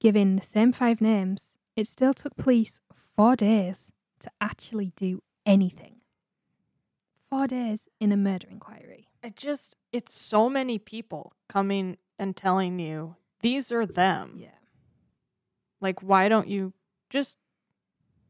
giving 0.00 0.36
the 0.36 0.42
same 0.42 0.72
five 0.72 1.00
names, 1.00 1.56
it 1.76 1.86
still 1.86 2.14
took 2.14 2.36
police 2.36 2.80
four 3.16 3.36
days 3.36 3.92
to 4.20 4.30
actually 4.40 4.92
do 4.96 5.22
anything. 5.46 6.01
Four 7.32 7.46
days 7.46 7.88
in 7.98 8.12
a 8.12 8.16
murder 8.18 8.46
inquiry. 8.50 9.08
It 9.22 9.36
just, 9.36 9.74
it's 9.90 10.14
so 10.14 10.50
many 10.50 10.78
people 10.78 11.32
coming 11.48 11.96
and 12.18 12.36
telling 12.36 12.78
you 12.78 13.16
these 13.40 13.72
are 13.72 13.86
them. 13.86 14.34
Yeah. 14.36 14.58
Like, 15.80 16.02
why 16.02 16.28
don't 16.28 16.46
you 16.46 16.74
just 17.08 17.38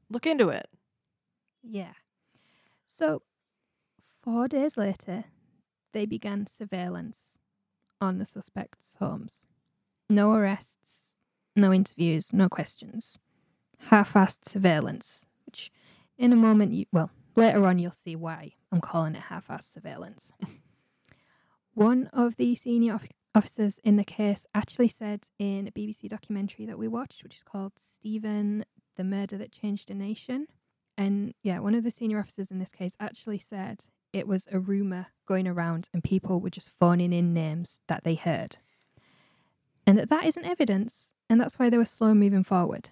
look 0.09 0.25
into 0.25 0.51
it? 0.51 0.69
Yeah. 1.65 1.95
So, 2.87 3.23
four 4.23 4.47
days 4.47 4.77
later, 4.77 5.25
they 5.93 6.07
began 6.07 6.47
surveillance 6.47 7.39
on 8.01 8.19
the 8.19 8.25
suspects' 8.25 8.99
homes. 9.01 9.43
No 10.09 10.33
arrests, 10.33 11.17
no 11.57 11.73
interviews, 11.73 12.29
no 12.33 12.49
questions. 12.49 13.19
Half 13.89 14.13
assed 14.13 14.49
surveillance, 14.49 15.27
which 15.45 15.73
in 16.17 16.33
a 16.33 16.37
moment, 16.37 16.73
you, 16.73 16.87
well, 16.93 17.11
later 17.37 17.67
on, 17.67 17.79
you'll 17.79 17.93
see 17.93 18.17
why 18.17 18.53
I'm 18.71 18.81
calling 18.81 19.15
it 19.15 19.23
half 19.23 19.49
assed 19.49 19.73
surveillance. 19.73 20.33
One 21.75 22.11
of 22.12 22.37
the 22.37 22.55
senior 22.55 22.95
of- 22.95 23.09
officers 23.35 23.81
in 23.83 23.97
the 23.97 24.05
case 24.05 24.47
actually 24.55 24.89
said 24.89 25.23
in 25.39 25.67
a 25.67 25.71
BBC 25.71 26.09
documentary 26.09 26.67
that 26.67 26.79
we 26.79 26.89
watched, 26.89 27.23
which 27.23 27.37
is 27.37 27.43
called 27.43 27.73
Stephen, 27.95 28.65
the 28.97 29.05
Murder 29.05 29.39
That 29.39 29.53
Changed 29.53 29.91
a 29.91 29.95
Nation. 29.95 30.47
And 30.99 31.35
yeah, 31.43 31.59
one 31.61 31.75
of 31.75 31.85
the 31.85 31.91
senior 31.91 32.19
officers 32.19 32.51
in 32.51 32.59
this 32.59 32.71
case 32.71 32.93
actually 33.01 33.39
said 33.39 33.85
it 34.12 34.29
was 34.29 34.47
a 34.53 34.59
rumour 34.59 35.07
going 35.27 35.49
around 35.49 35.89
and 35.95 36.05
people 36.05 36.41
were 36.41 36.51
just 36.51 36.73
phoning 36.79 37.12
in 37.12 37.33
names 37.33 37.81
that 37.89 38.05
they 38.05 38.15
heard. 38.15 38.59
And 39.87 39.99
that 39.99 40.11
that 40.11 40.27
isn't 40.27 40.45
evidence, 40.45 41.11
and 41.29 41.41
that's 41.41 41.59
why 41.59 41.69
they 41.69 41.79
were 41.79 41.85
slow 41.85 42.15
moving 42.15 42.45
forward. 42.45 42.91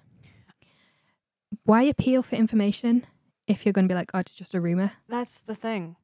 Why 1.64 1.82
appeal 1.82 2.22
for 2.22 2.36
information 2.36 3.06
if 3.46 3.64
you're 3.64 3.72
going 3.72 3.86
to 3.86 3.92
be 3.92 3.96
like, 3.96 4.10
oh, 4.14 4.18
it's 4.18 4.34
just 4.34 4.54
a 4.54 4.60
rumour? 4.60 4.92
That's 5.08 5.38
the 5.40 5.54
thing. 5.54 5.96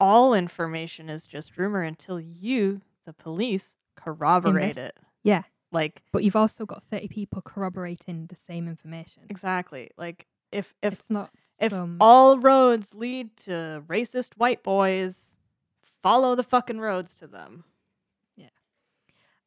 All 0.00 0.34
information 0.34 1.08
is 1.08 1.26
just 1.26 1.56
rumor 1.56 1.82
until 1.82 2.20
you, 2.20 2.82
the 3.04 3.12
police, 3.12 3.74
corroborate 3.96 4.76
it. 4.76 4.96
Yeah. 5.24 5.42
Like, 5.72 6.02
But 6.12 6.24
you've 6.24 6.36
also 6.36 6.64
got 6.64 6.82
30 6.90 7.08
people 7.08 7.42
corroborating 7.42 8.26
the 8.28 8.36
same 8.36 8.68
information. 8.68 9.24
exactly. 9.28 9.90
Like, 9.98 10.26
if 10.50 10.74
if 10.82 10.94
it's 10.94 11.10
not 11.10 11.30
if 11.58 11.72
some, 11.72 11.98
all 12.00 12.38
roads 12.38 12.94
lead 12.94 13.36
to 13.44 13.82
racist 13.86 14.30
white 14.38 14.62
boys, 14.62 15.34
follow 16.02 16.34
the 16.34 16.42
fucking 16.42 16.80
roads 16.80 17.14
to 17.16 17.26
them. 17.26 17.64
Yeah. 18.34 18.48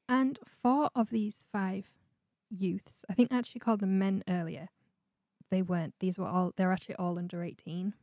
And 0.07 0.37
four 0.61 0.91
of 0.93 1.09
these 1.09 1.37
five 1.51 1.85
youths, 2.51 3.03
I 3.09 3.13
think 3.15 3.31
I 3.31 3.37
actually 3.39 3.61
called 3.61 3.79
them 3.79 3.97
men 3.97 4.23
earlier. 4.27 4.67
They 5.51 5.61
weren't. 5.61 5.93
These 5.99 6.17
were 6.17 6.27
all, 6.27 6.53
they're 6.55 6.71
actually 6.71 6.95
all 6.95 7.19
under 7.19 7.43
18. 7.43 7.93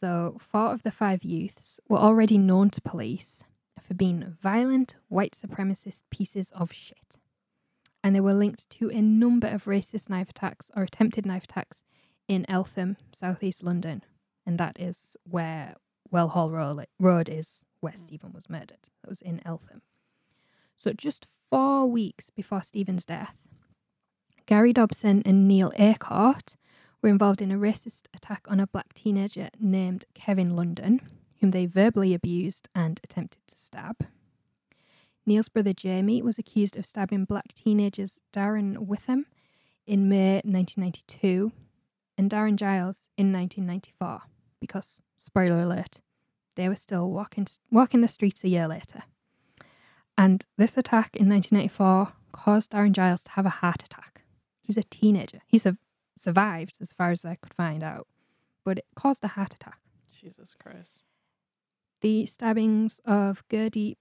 So, 0.00 0.36
four 0.40 0.72
of 0.72 0.82
the 0.82 0.90
five 0.90 1.22
youths 1.22 1.80
were 1.88 1.98
already 1.98 2.36
known 2.38 2.70
to 2.70 2.80
police 2.80 3.44
for 3.80 3.94
being 3.94 4.36
violent, 4.42 4.96
white 5.08 5.36
supremacist 5.40 6.02
pieces 6.10 6.50
of 6.54 6.72
shit. 6.72 6.98
And 8.02 8.14
they 8.16 8.20
were 8.20 8.34
linked 8.34 8.68
to 8.70 8.90
a 8.90 9.00
number 9.00 9.46
of 9.46 9.64
racist 9.64 10.08
knife 10.10 10.30
attacks 10.30 10.70
or 10.74 10.82
attempted 10.82 11.24
knife 11.24 11.44
attacks 11.44 11.78
in 12.26 12.44
Eltham, 12.50 12.96
southeast 13.12 13.62
London. 13.62 14.02
And 14.44 14.58
that 14.58 14.76
is 14.80 15.16
where 15.22 15.76
Wellhall 16.12 16.50
Ro- 16.50 16.84
Road 16.98 17.28
is, 17.28 17.60
where 17.80 17.92
Mm. 17.92 17.98
Stephen 18.00 18.32
was 18.32 18.50
murdered. 18.50 18.88
That 19.02 19.08
was 19.08 19.22
in 19.22 19.40
Eltham. 19.46 19.82
So, 20.76 20.92
just 20.92 21.26
four 21.48 21.86
weeks 21.86 22.28
before 22.30 22.62
Stephen's 22.62 23.04
death, 23.04 23.36
Gary 24.52 24.74
Dobson 24.74 25.22
and 25.24 25.48
Neil 25.48 25.72
Acourt 25.78 26.56
were 27.00 27.08
involved 27.08 27.40
in 27.40 27.50
a 27.50 27.56
racist 27.56 28.02
attack 28.12 28.44
on 28.48 28.60
a 28.60 28.66
black 28.66 28.92
teenager 28.92 29.48
named 29.58 30.04
Kevin 30.12 30.54
London, 30.54 31.00
whom 31.40 31.52
they 31.52 31.64
verbally 31.64 32.12
abused 32.12 32.68
and 32.74 33.00
attempted 33.02 33.40
to 33.48 33.58
stab. 33.58 34.06
Neil's 35.24 35.48
brother 35.48 35.72
Jamie 35.72 36.20
was 36.20 36.36
accused 36.36 36.76
of 36.76 36.84
stabbing 36.84 37.24
black 37.24 37.54
teenagers 37.54 38.18
Darren 38.30 38.76
Witham 38.80 39.24
in 39.86 40.10
May 40.10 40.42
1992 40.44 41.50
and 42.18 42.30
Darren 42.30 42.56
Giles 42.56 43.08
in 43.16 43.32
1994 43.32 44.20
because, 44.60 45.00
spoiler 45.16 45.62
alert, 45.62 46.02
they 46.56 46.68
were 46.68 46.74
still 46.74 47.08
walking, 47.08 47.46
walking 47.70 48.02
the 48.02 48.06
streets 48.06 48.44
a 48.44 48.50
year 48.50 48.68
later. 48.68 49.04
And 50.18 50.44
this 50.58 50.76
attack 50.76 51.16
in 51.16 51.30
1994 51.30 52.12
caused 52.32 52.72
Darren 52.72 52.92
Giles 52.92 53.22
to 53.22 53.30
have 53.30 53.46
a 53.46 53.60
heart 53.62 53.82
attack. 53.82 54.11
He's 54.62 54.76
a 54.76 54.82
teenager. 54.84 55.40
He 55.46 55.58
su- 55.58 55.76
survived, 56.18 56.76
as 56.80 56.92
far 56.92 57.10
as 57.10 57.24
I 57.24 57.34
could 57.36 57.54
find 57.54 57.82
out, 57.82 58.06
but 58.64 58.78
it 58.78 58.86
caused 58.94 59.24
a 59.24 59.28
heart 59.28 59.54
attack. 59.54 59.78
Jesus 60.12 60.54
Christ. 60.54 61.02
The 62.00 62.26
stabbings 62.26 63.00
of 63.04 63.42
Gurdeep 63.48 63.96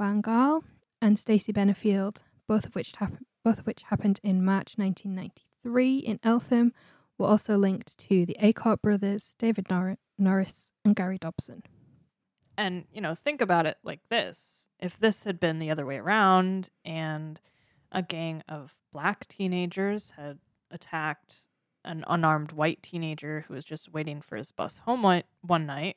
Bhangal 0.00 0.62
and 1.00 1.18
Stacey 1.18 1.52
Benefield, 1.52 2.18
both 2.46 2.66
of 2.66 2.74
which 2.74 2.92
hap- 2.96 3.22
both 3.44 3.58
of 3.58 3.66
which 3.66 3.82
happened 3.84 4.20
in 4.22 4.44
March 4.44 4.74
1993 4.76 5.98
in 5.98 6.18
Eltham, 6.22 6.72
were 7.18 7.26
also 7.26 7.56
linked 7.56 7.96
to 7.98 8.24
the 8.26 8.36
Acourt 8.42 8.80
brothers, 8.82 9.34
David 9.38 9.66
Nor- 9.70 9.98
Norris 10.18 10.72
and 10.84 10.96
Gary 10.96 11.18
Dobson. 11.18 11.62
And, 12.56 12.84
you 12.92 13.00
know, 13.00 13.14
think 13.14 13.40
about 13.40 13.66
it 13.66 13.78
like 13.82 14.00
this. 14.08 14.68
If 14.78 14.98
this 14.98 15.24
had 15.24 15.40
been 15.40 15.58
the 15.58 15.70
other 15.70 15.84
way 15.86 15.96
around 15.98 16.70
and 16.84 17.40
a 17.94 18.02
gang 18.02 18.42
of 18.48 18.74
black 18.92 19.26
teenagers 19.28 20.12
had 20.16 20.38
attacked 20.70 21.46
an 21.84 22.04
unarmed 22.08 22.52
white 22.52 22.82
teenager 22.82 23.44
who 23.46 23.54
was 23.54 23.64
just 23.64 23.92
waiting 23.92 24.20
for 24.20 24.36
his 24.36 24.50
bus 24.50 24.78
home 24.78 25.02
one, 25.02 25.22
one 25.42 25.64
night, 25.64 25.96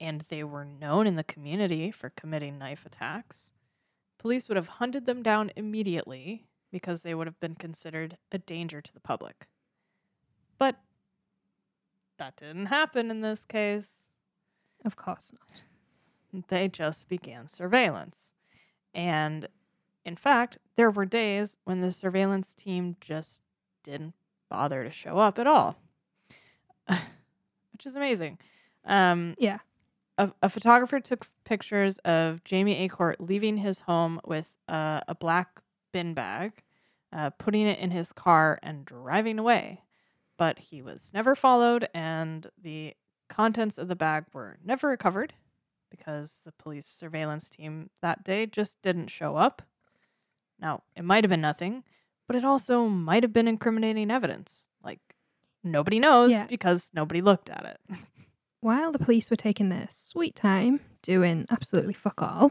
and 0.00 0.24
they 0.28 0.42
were 0.42 0.64
known 0.64 1.06
in 1.06 1.16
the 1.16 1.24
community 1.24 1.90
for 1.90 2.10
committing 2.10 2.58
knife 2.58 2.84
attacks, 2.84 3.52
police 4.18 4.48
would 4.48 4.56
have 4.56 4.68
hunted 4.68 5.06
them 5.06 5.22
down 5.22 5.52
immediately 5.56 6.46
because 6.72 7.02
they 7.02 7.14
would 7.14 7.26
have 7.26 7.40
been 7.40 7.54
considered 7.54 8.18
a 8.32 8.38
danger 8.38 8.80
to 8.80 8.92
the 8.92 9.00
public. 9.00 9.46
But 10.58 10.76
that 12.18 12.36
didn't 12.36 12.66
happen 12.66 13.10
in 13.10 13.20
this 13.20 13.44
case 13.44 13.90
Of 14.84 14.96
course 14.96 15.32
not. 15.32 16.46
they 16.48 16.68
just 16.68 17.08
began 17.08 17.48
surveillance. 17.48 18.32
And 18.94 19.48
in 20.08 20.16
fact, 20.16 20.58
there 20.76 20.90
were 20.90 21.04
days 21.04 21.56
when 21.64 21.80
the 21.80 21.92
surveillance 21.92 22.54
team 22.54 22.96
just 23.00 23.42
didn't 23.84 24.14
bother 24.50 24.82
to 24.82 24.90
show 24.90 25.18
up 25.18 25.38
at 25.38 25.46
all, 25.46 25.76
which 26.88 27.84
is 27.84 27.94
amazing. 27.94 28.38
Um, 28.84 29.34
Yeah. 29.38 29.58
a, 30.16 30.32
a 30.42 30.48
photographer 30.48 30.98
took 30.98 31.28
pictures 31.44 31.98
of 31.98 32.42
Jamie 32.44 32.88
Acourt 32.88 33.16
leaving 33.20 33.58
his 33.58 33.80
home 33.80 34.20
with 34.24 34.46
uh, 34.68 35.00
a 35.06 35.14
black 35.14 35.60
bin 35.92 36.14
bag, 36.14 36.52
uh, 37.12 37.30
putting 37.30 37.66
it 37.66 37.78
in 37.78 37.90
his 37.90 38.12
car, 38.12 38.58
and 38.62 38.84
driving 38.86 39.38
away. 39.38 39.82
But 40.38 40.58
he 40.58 40.80
was 40.80 41.10
never 41.12 41.34
followed, 41.34 41.88
and 41.92 42.46
the 42.60 42.94
contents 43.28 43.76
of 43.76 43.88
the 43.88 43.96
bag 43.96 44.24
were 44.32 44.56
never 44.64 44.88
recovered 44.88 45.34
because 45.90 46.40
the 46.44 46.52
police 46.52 46.86
surveillance 46.86 47.50
team 47.50 47.90
that 48.00 48.24
day 48.24 48.46
just 48.46 48.80
didn't 48.80 49.08
show 49.08 49.36
up. 49.36 49.62
Now, 50.60 50.82
it 50.96 51.04
might 51.04 51.24
have 51.24 51.30
been 51.30 51.40
nothing, 51.40 51.84
but 52.26 52.36
it 52.36 52.44
also 52.44 52.86
might 52.88 53.22
have 53.22 53.32
been 53.32 53.48
incriminating 53.48 54.10
evidence. 54.10 54.66
Like, 54.82 55.00
nobody 55.62 55.98
knows 56.00 56.32
Yeah. 56.32 56.46
because 56.46 56.90
nobody 56.92 57.20
looked 57.20 57.48
at 57.50 57.64
it. 57.64 57.98
While 58.60 58.90
the 58.92 58.98
police 58.98 59.30
were 59.30 59.36
taking 59.36 59.68
their 59.68 59.88
sweet 59.92 60.34
time 60.34 60.80
doing 61.02 61.46
absolutely 61.50 61.94
fuck 61.94 62.20
all, 62.20 62.50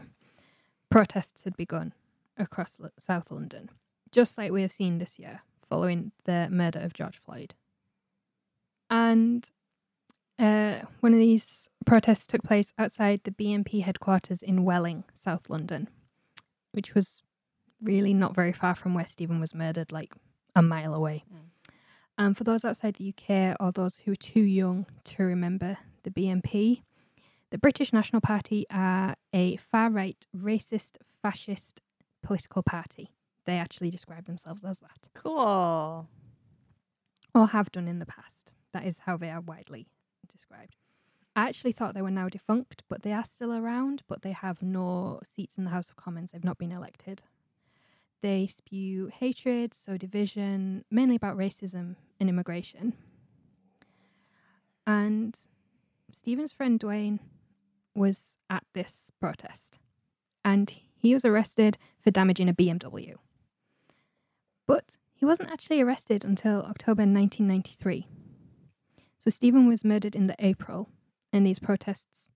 protests 0.90 1.44
had 1.44 1.56
begun 1.56 1.92
across 2.38 2.80
L- 2.82 2.90
South 2.98 3.30
London, 3.30 3.68
just 4.10 4.38
like 4.38 4.50
we 4.52 4.62
have 4.62 4.72
seen 4.72 4.98
this 4.98 5.18
year 5.18 5.42
following 5.68 6.12
the 6.24 6.48
murder 6.50 6.80
of 6.80 6.94
George 6.94 7.18
Floyd. 7.18 7.54
And 8.90 9.48
uh, 10.38 10.80
one 11.00 11.12
of 11.12 11.18
these 11.18 11.68
protests 11.84 12.26
took 12.26 12.42
place 12.42 12.72
outside 12.78 13.20
the 13.24 13.30
BNP 13.30 13.82
headquarters 13.82 14.42
in 14.42 14.64
Welling, 14.64 15.04
South 15.14 15.50
London, 15.50 15.88
which 16.72 16.94
was 16.94 17.22
really 17.82 18.14
not 18.14 18.34
very 18.34 18.52
far 18.52 18.74
from 18.74 18.94
where 18.94 19.06
Stephen 19.06 19.40
was 19.40 19.54
murdered, 19.54 19.92
like 19.92 20.12
a 20.54 20.62
mile 20.62 20.94
away. 20.94 21.24
Mm. 21.32 21.72
And 22.18 22.36
for 22.36 22.44
those 22.44 22.64
outside 22.64 22.96
the 22.96 23.14
UK 23.16 23.56
or 23.60 23.70
those 23.70 23.98
who 24.04 24.12
are 24.12 24.16
too 24.16 24.40
young 24.40 24.86
to 25.04 25.22
remember 25.22 25.78
the 26.02 26.10
BNP, 26.10 26.82
the 27.50 27.58
British 27.58 27.92
National 27.92 28.20
Party 28.20 28.66
are 28.70 29.14
a 29.32 29.56
far 29.56 29.88
right, 29.90 30.26
racist, 30.36 30.96
fascist 31.22 31.80
political 32.22 32.62
party. 32.62 33.10
They 33.46 33.56
actually 33.56 33.90
describe 33.90 34.26
themselves 34.26 34.64
as 34.64 34.80
that, 34.80 35.08
Cool. 35.14 36.08
or 37.34 37.46
have 37.48 37.72
done 37.72 37.88
in 37.88 37.98
the 38.00 38.06
past. 38.06 38.52
That 38.72 38.84
is 38.84 38.98
how 39.06 39.16
they 39.16 39.30
are 39.30 39.40
widely 39.40 39.86
described. 40.30 40.76
I 41.34 41.48
actually 41.48 41.72
thought 41.72 41.94
they 41.94 42.02
were 42.02 42.10
now 42.10 42.28
defunct, 42.28 42.82
but 42.88 43.02
they 43.02 43.12
are 43.12 43.24
still 43.24 43.52
around, 43.54 44.02
but 44.08 44.22
they 44.22 44.32
have 44.32 44.60
no 44.60 45.20
seats 45.24 45.56
in 45.56 45.64
the 45.64 45.70
House 45.70 45.88
of 45.88 45.96
Commons. 45.96 46.32
They've 46.32 46.44
not 46.44 46.58
been 46.58 46.72
elected. 46.72 47.22
They 48.20 48.46
spew 48.46 49.10
hatred, 49.12 49.74
sow 49.74 49.96
division, 49.96 50.84
mainly 50.90 51.16
about 51.16 51.36
racism 51.36 51.96
and 52.18 52.28
immigration. 52.28 52.94
And 54.86 55.38
Stephen's 56.10 56.52
friend 56.52 56.80
Duwayne 56.80 57.20
was 57.94 58.36
at 58.50 58.64
this 58.74 59.10
protest 59.20 59.78
and 60.44 60.72
he 60.96 61.12
was 61.12 61.24
arrested 61.24 61.78
for 62.02 62.10
damaging 62.10 62.48
a 62.48 62.54
BMW. 62.54 63.14
But 64.66 64.96
he 65.14 65.24
wasn't 65.24 65.50
actually 65.50 65.80
arrested 65.80 66.24
until 66.24 66.62
October 66.62 67.02
1993. 67.02 68.06
So 69.18 69.30
Stephen 69.30 69.68
was 69.68 69.84
murdered 69.84 70.16
in 70.16 70.26
the 70.26 70.36
April, 70.38 70.88
and 71.32 71.46
these 71.46 71.58
protests 71.58 72.28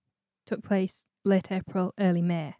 took 0.45 0.63
place 0.63 1.05
late 1.23 1.51
April, 1.51 1.93
early 1.99 2.21
May. 2.21 2.55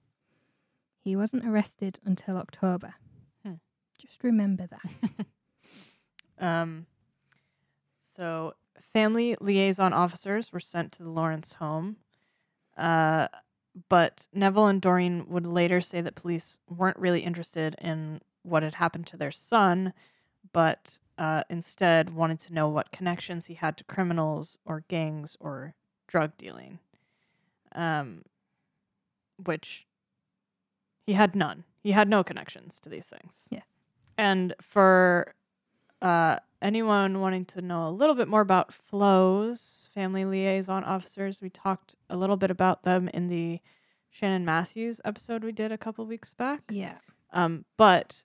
He 1.01 1.15
wasn't 1.15 1.45
arrested 1.45 1.99
until 2.05 2.37
October. 2.37 2.95
Just 3.99 4.23
remember 4.23 4.67
that. 4.67 5.25
Um, 6.39 6.87
so 8.01 8.55
family 8.91 9.37
liaison 9.39 9.93
officers 9.93 10.51
were 10.51 10.59
sent 10.59 10.91
to 10.93 11.03
the 11.03 11.09
Lawrence 11.09 11.53
home. 11.53 11.97
Uh, 12.77 13.27
but 13.89 14.27
Neville 14.33 14.67
and 14.67 14.81
Doreen 14.81 15.25
would 15.29 15.45
later 15.47 15.81
say 15.81 16.01
that 16.01 16.15
police 16.15 16.59
weren't 16.69 16.97
really 16.97 17.21
interested 17.21 17.75
in 17.81 18.21
what 18.43 18.61
had 18.61 18.75
happened 18.75 19.07
to 19.07 19.17
their 19.17 19.31
son, 19.31 19.93
but 20.51 20.99
uh, 21.17 21.43
instead 21.49 22.13
wanted 22.13 22.39
to 22.41 22.53
know 22.53 22.67
what 22.67 22.91
connections 22.91 23.45
he 23.45 23.53
had 23.53 23.77
to 23.77 23.83
criminals 23.85 24.59
or 24.65 24.83
gangs 24.87 25.37
or 25.39 25.75
drug 26.07 26.37
dealing. 26.37 26.79
Um, 27.73 28.23
which 29.43 29.87
he 31.07 31.13
had 31.13 31.35
none. 31.35 31.63
He 31.81 31.91
had 31.91 32.07
no 32.07 32.23
connections 32.23 32.79
to 32.81 32.89
these 32.89 33.07
things. 33.07 33.45
Yeah. 33.49 33.61
And 34.17 34.53
for 34.61 35.33
uh, 36.01 36.37
anyone 36.61 37.19
wanting 37.19 37.45
to 37.45 37.61
know 37.61 37.87
a 37.87 37.89
little 37.89 38.15
bit 38.15 38.27
more 38.27 38.41
about 38.41 38.73
FLOs, 38.91 39.87
family 39.93 40.25
liaison 40.25 40.83
officers, 40.83 41.41
we 41.41 41.49
talked 41.49 41.95
a 42.09 42.17
little 42.17 42.37
bit 42.37 42.51
about 42.51 42.83
them 42.83 43.09
in 43.09 43.27
the 43.27 43.59
Shannon 44.09 44.45
Matthews 44.45 45.01
episode 45.03 45.43
we 45.43 45.51
did 45.51 45.71
a 45.71 45.77
couple 45.77 46.05
weeks 46.05 46.33
back. 46.33 46.61
yeah. 46.69 46.97
Um, 47.31 47.65
but 47.77 48.23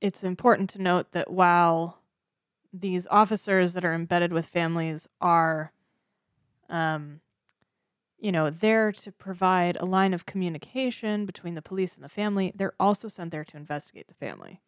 it's 0.00 0.24
important 0.24 0.68
to 0.70 0.82
note 0.82 1.12
that 1.12 1.30
while 1.30 2.00
these 2.72 3.06
officers 3.08 3.72
that 3.74 3.84
are 3.84 3.94
embedded 3.94 4.32
with 4.32 4.46
families 4.46 5.08
are, 5.20 5.72
um, 6.68 7.20
you 8.24 8.32
know, 8.32 8.48
there 8.48 8.90
to 8.90 9.12
provide 9.12 9.76
a 9.76 9.84
line 9.84 10.14
of 10.14 10.24
communication 10.24 11.26
between 11.26 11.54
the 11.54 11.60
police 11.60 11.94
and 11.94 12.02
the 12.02 12.08
family, 12.08 12.52
they're 12.56 12.72
also 12.80 13.06
sent 13.06 13.30
there 13.30 13.44
to 13.44 13.56
investigate 13.58 14.08
the 14.08 14.14
family 14.14 14.62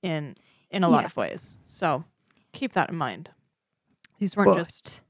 in 0.00 0.36
in 0.70 0.84
a 0.84 0.88
lot 0.88 1.00
Yeah. 1.00 1.06
of 1.06 1.16
ways. 1.16 1.58
So 1.66 2.04
keep 2.52 2.72
that 2.74 2.88
in 2.88 2.94
mind. 2.94 3.30
These 4.20 4.36
weren't 4.36 4.56
just 4.56 5.00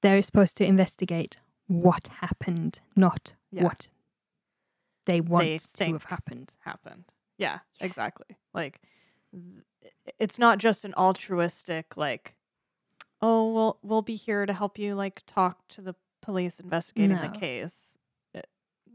they're 0.00 0.22
supposed 0.22 0.56
to 0.56 0.64
investigate 0.64 1.36
what 1.66 2.08
happened, 2.08 2.80
not 2.96 3.34
Yeah. 3.50 3.64
what 3.64 3.88
they 5.04 5.20
want 5.20 5.44
They 5.44 5.58
to 5.74 5.92
have 5.92 6.04
happened. 6.04 6.54
happened. 6.60 7.04
Yeah, 7.36 7.58
Yeah. 7.80 7.86
exactly. 7.86 8.38
Like 8.54 8.80
th- 9.30 9.92
it's 10.18 10.38
not 10.38 10.56
just 10.56 10.86
an 10.86 10.94
altruistic 10.94 11.98
like 11.98 12.34
oh, 13.20 13.52
we'll 13.52 13.78
we'll 13.82 14.02
be 14.02 14.16
here 14.16 14.46
to 14.46 14.54
help 14.54 14.78
you 14.78 14.94
like 14.94 15.22
talk 15.26 15.68
to 15.68 15.82
the 15.82 15.94
police 16.22 16.58
investigating 16.60 17.16
the 17.16 17.38
case. 17.38 17.74
It, 18.32 18.48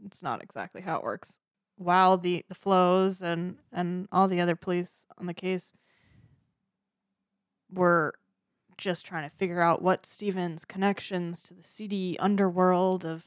it's 0.04 0.22
not 0.22 0.42
exactly 0.42 0.80
how 0.80 0.96
it 0.96 1.04
works. 1.04 1.38
While 1.76 2.18
the 2.18 2.44
the 2.48 2.54
FLOs 2.56 3.22
and 3.22 3.58
and 3.72 4.08
all 4.10 4.26
the 4.26 4.40
other 4.40 4.56
police 4.56 5.06
on 5.16 5.26
the 5.26 5.34
case 5.34 5.72
were 7.70 8.14
just 8.76 9.04
trying 9.04 9.28
to 9.28 9.36
figure 9.36 9.60
out 9.60 9.82
what 9.82 10.06
Stephen's 10.06 10.64
connections 10.64 11.42
to 11.44 11.54
the 11.54 11.64
seedy 11.64 12.18
underworld 12.18 13.04
of 13.04 13.26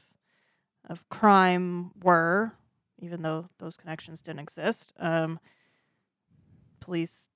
of 0.88 1.08
crime 1.08 1.92
were, 2.02 2.52
even 2.98 3.22
though 3.22 3.48
those 3.58 3.76
connections 3.76 4.20
didn't 4.20 4.40
exist. 4.40 4.92
Um, 4.98 5.38
police 6.80 7.28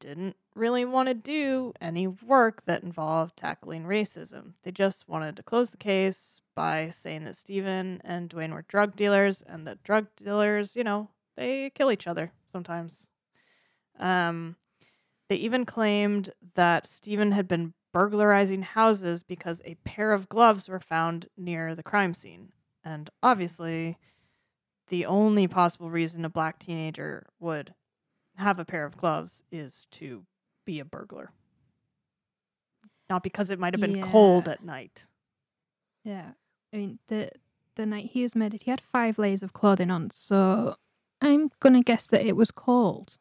didn't 0.00 0.36
really 0.54 0.84
want 0.84 1.08
to 1.08 1.14
do 1.14 1.72
any 1.80 2.06
work 2.06 2.64
that 2.66 2.82
involved 2.82 3.36
tackling 3.36 3.84
racism. 3.84 4.54
They 4.62 4.70
just 4.70 5.08
wanted 5.08 5.36
to 5.36 5.42
close 5.42 5.70
the 5.70 5.76
case 5.76 6.40
by 6.54 6.90
saying 6.90 7.24
that 7.24 7.36
Stephen 7.36 8.00
and 8.04 8.28
Duwayne 8.28 8.52
were 8.52 8.64
drug 8.68 8.96
dealers 8.96 9.42
and 9.42 9.66
that 9.66 9.82
drug 9.82 10.06
dealers, 10.16 10.74
you 10.74 10.84
know, 10.84 11.08
they 11.36 11.70
kill 11.70 11.92
each 11.92 12.06
other 12.06 12.32
sometimes. 12.50 13.06
Um, 13.98 14.56
they 15.28 15.36
even 15.36 15.64
claimed 15.64 16.30
that 16.54 16.86
Stephen 16.86 17.32
had 17.32 17.46
been 17.46 17.74
burglarizing 17.92 18.62
houses 18.62 19.22
because 19.22 19.60
a 19.64 19.76
pair 19.84 20.12
of 20.12 20.28
gloves 20.28 20.68
were 20.68 20.80
found 20.80 21.28
near 21.36 21.74
the 21.74 21.82
crime 21.82 22.14
scene. 22.14 22.52
And 22.84 23.10
obviously, 23.22 23.98
the 24.88 25.06
only 25.06 25.46
possible 25.46 25.90
reason 25.90 26.24
a 26.24 26.30
black 26.30 26.58
teenager 26.58 27.26
would 27.38 27.74
have 28.38 28.58
a 28.58 28.64
pair 28.64 28.84
of 28.84 28.96
gloves 28.96 29.44
is 29.52 29.86
to 29.92 30.24
be 30.64 30.80
a 30.80 30.84
burglar. 30.84 31.32
Not 33.10 33.22
because 33.22 33.50
it 33.50 33.58
might 33.58 33.74
have 33.74 33.80
been 33.80 34.02
cold 34.02 34.48
at 34.48 34.62
night. 34.62 35.06
Yeah. 36.04 36.32
I 36.72 36.76
mean, 36.76 36.98
the 37.08 37.30
the 37.76 37.86
night 37.86 38.10
he 38.12 38.22
was 38.22 38.34
murdered, 38.34 38.62
he 38.62 38.70
had 38.70 38.80
five 38.80 39.18
layers 39.18 39.42
of 39.42 39.52
clothing 39.52 39.90
on, 39.90 40.10
so 40.10 40.76
I'm 41.20 41.50
gonna 41.60 41.82
guess 41.82 42.06
that 42.06 42.26
it 42.26 42.36
was 42.36 42.50
cold. 42.50 43.14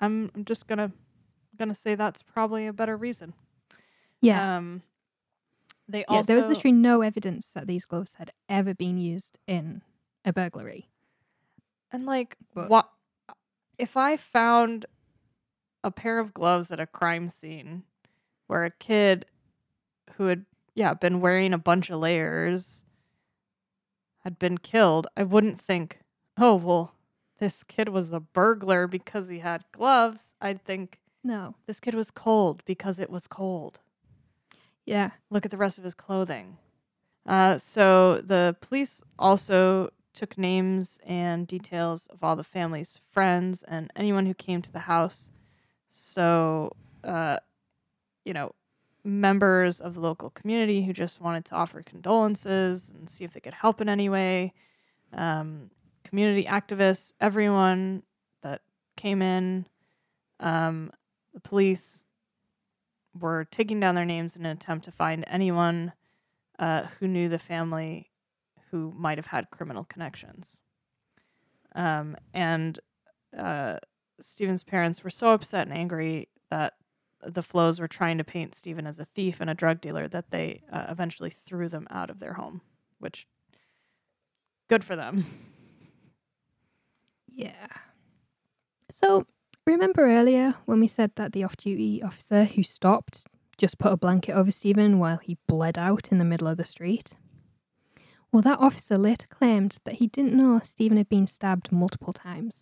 I'm 0.00 0.30
I'm 0.34 0.44
just 0.44 0.66
gonna 0.66 0.92
gonna 1.58 1.74
say 1.74 1.94
that's 1.94 2.22
probably 2.22 2.66
a 2.66 2.72
better 2.72 2.96
reason. 2.96 3.32
Yeah. 4.20 4.56
Um 4.56 4.82
they 5.88 6.04
yeah. 6.10 6.22
There 6.22 6.36
was 6.36 6.48
literally 6.48 6.76
no 6.76 7.00
evidence 7.02 7.46
that 7.54 7.66
these 7.66 7.84
gloves 7.84 8.14
had 8.18 8.32
ever 8.48 8.74
been 8.74 8.98
used 8.98 9.38
in 9.46 9.82
a 10.24 10.32
burglary. 10.32 10.90
And 11.92 12.04
like, 12.04 12.36
But- 12.54 12.68
what 12.68 12.90
if 13.78 13.96
I 13.96 14.16
found 14.16 14.86
a 15.84 15.90
pair 15.90 16.18
of 16.18 16.34
gloves 16.34 16.70
at 16.70 16.80
a 16.80 16.86
crime 16.86 17.28
scene 17.28 17.84
where 18.46 18.64
a 18.64 18.70
kid 18.70 19.26
who 20.14 20.26
had 20.26 20.44
yeah 20.74 20.94
been 20.94 21.20
wearing 21.20 21.52
a 21.52 21.58
bunch 21.58 21.90
of 21.90 22.00
layers 22.00 22.82
had 24.24 24.38
been 24.38 24.58
killed? 24.58 25.06
I 25.16 25.22
wouldn't 25.22 25.60
think, 25.60 26.00
oh 26.38 26.54
well, 26.56 26.94
this 27.38 27.62
kid 27.64 27.88
was 27.90 28.12
a 28.12 28.20
burglar 28.20 28.86
because 28.86 29.28
he 29.28 29.40
had 29.40 29.64
gloves. 29.72 30.34
I'd 30.40 30.62
think 30.64 31.00
No. 31.22 31.54
this 31.66 31.80
kid 31.80 31.94
was 31.94 32.10
cold 32.10 32.62
because 32.64 32.98
it 32.98 33.10
was 33.10 33.26
cold. 33.26 33.80
Yeah. 34.84 35.10
look 35.30 35.44
at 35.44 35.50
the 35.50 35.56
rest 35.56 35.78
of 35.78 35.84
his 35.84 35.94
clothing. 35.94 36.58
Uh, 37.26 37.58
so 37.58 38.20
the 38.24 38.56
police 38.60 39.02
also 39.18 39.90
took 40.16 40.36
names 40.38 40.98
and 41.06 41.46
details 41.46 42.06
of 42.08 42.24
all 42.24 42.34
the 42.34 42.42
family's 42.42 42.98
friends 43.12 43.62
and 43.62 43.92
anyone 43.94 44.26
who 44.26 44.34
came 44.34 44.62
to 44.62 44.72
the 44.72 44.80
house. 44.80 45.30
So, 45.88 46.72
uh, 47.04 47.38
you 48.24 48.32
know, 48.32 48.52
members 49.04 49.80
of 49.80 49.94
the 49.94 50.00
local 50.00 50.30
community 50.30 50.82
who 50.82 50.92
just 50.92 51.20
wanted 51.20 51.44
to 51.44 51.54
offer 51.54 51.82
condolences 51.82 52.90
and 52.90 53.08
see 53.08 53.24
if 53.24 53.32
they 53.32 53.40
could 53.40 53.54
help 53.54 53.80
in 53.80 53.88
any 53.88 54.08
way. 54.08 54.52
Um, 55.12 55.70
community 56.02 56.44
activists, 56.44 57.12
everyone 57.20 58.02
that 58.42 58.62
came 58.96 59.22
in. 59.22 59.66
Um, 60.40 60.90
the 61.32 61.40
police 61.40 62.04
were 63.18 63.44
taking 63.44 63.80
down 63.80 63.94
their 63.94 64.04
names 64.04 64.34
in 64.34 64.44
an 64.44 64.56
attempt 64.56 64.84
to 64.86 64.90
find 64.90 65.24
anyone 65.28 65.92
uh, 66.58 66.84
who 66.98 67.06
knew 67.06 67.28
the 67.28 67.38
family 67.38 68.10
who 68.70 68.92
might 68.96 69.18
have 69.18 69.26
had 69.26 69.50
criminal 69.50 69.84
connections. 69.84 70.60
Um, 71.74 72.16
and 72.32 72.78
uh, 73.36 73.78
Stephen's 74.20 74.64
parents 74.64 75.04
were 75.04 75.10
so 75.10 75.30
upset 75.30 75.66
and 75.66 75.76
angry 75.76 76.28
that 76.50 76.74
the 77.22 77.42
FLOs 77.42 77.80
were 77.80 77.88
trying 77.88 78.18
to 78.18 78.24
paint 78.24 78.54
Stephen 78.54 78.86
as 78.86 78.98
a 78.98 79.06
thief 79.14 79.40
and 79.40 79.50
a 79.50 79.54
drug 79.54 79.80
dealer 79.80 80.08
that 80.08 80.30
they 80.30 80.62
uh, 80.72 80.86
eventually 80.88 81.32
threw 81.44 81.68
them 81.68 81.86
out 81.90 82.10
of 82.10 82.18
their 82.18 82.34
home, 82.34 82.60
which 82.98 83.26
good 84.68 84.84
for 84.84 84.96
them. 84.96 85.26
Yeah. 87.36 87.66
So, 88.98 89.26
remember 89.66 90.06
earlier 90.10 90.54
when 90.64 90.80
we 90.80 90.88
said 90.88 91.10
that 91.16 91.32
the 91.32 91.44
off 91.44 91.54
duty 91.58 92.02
officer 92.02 92.44
who 92.44 92.62
stopped 92.62 93.26
just 93.58 93.78
put 93.78 93.92
a 93.92 93.96
blanket 93.98 94.32
over 94.32 94.50
Stephen 94.50 94.98
while 94.98 95.18
he 95.18 95.36
bled 95.46 95.76
out 95.76 96.08
in 96.10 96.16
the 96.16 96.24
middle 96.24 96.48
of 96.48 96.56
the 96.56 96.64
street? 96.64 97.12
Well, 98.32 98.42
that 98.42 98.58
officer 98.58 98.98
later 98.98 99.26
claimed 99.28 99.78
that 99.84 99.96
he 99.96 100.08
didn't 100.08 100.34
know 100.34 100.60
Stephen 100.62 100.98
had 100.98 101.08
been 101.08 101.26
stabbed 101.26 101.72
multiple 101.72 102.12
times. 102.12 102.60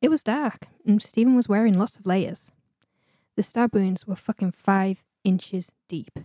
It 0.00 0.08
was 0.08 0.22
dark, 0.22 0.68
and 0.86 1.02
Stephen 1.02 1.34
was 1.34 1.48
wearing 1.48 1.78
lots 1.78 1.96
of 1.96 2.06
layers. 2.06 2.52
The 3.36 3.42
stab 3.42 3.74
wounds 3.74 4.06
were 4.06 4.16
fucking 4.16 4.52
five 4.52 5.04
inches 5.24 5.70
deep. 5.88 6.18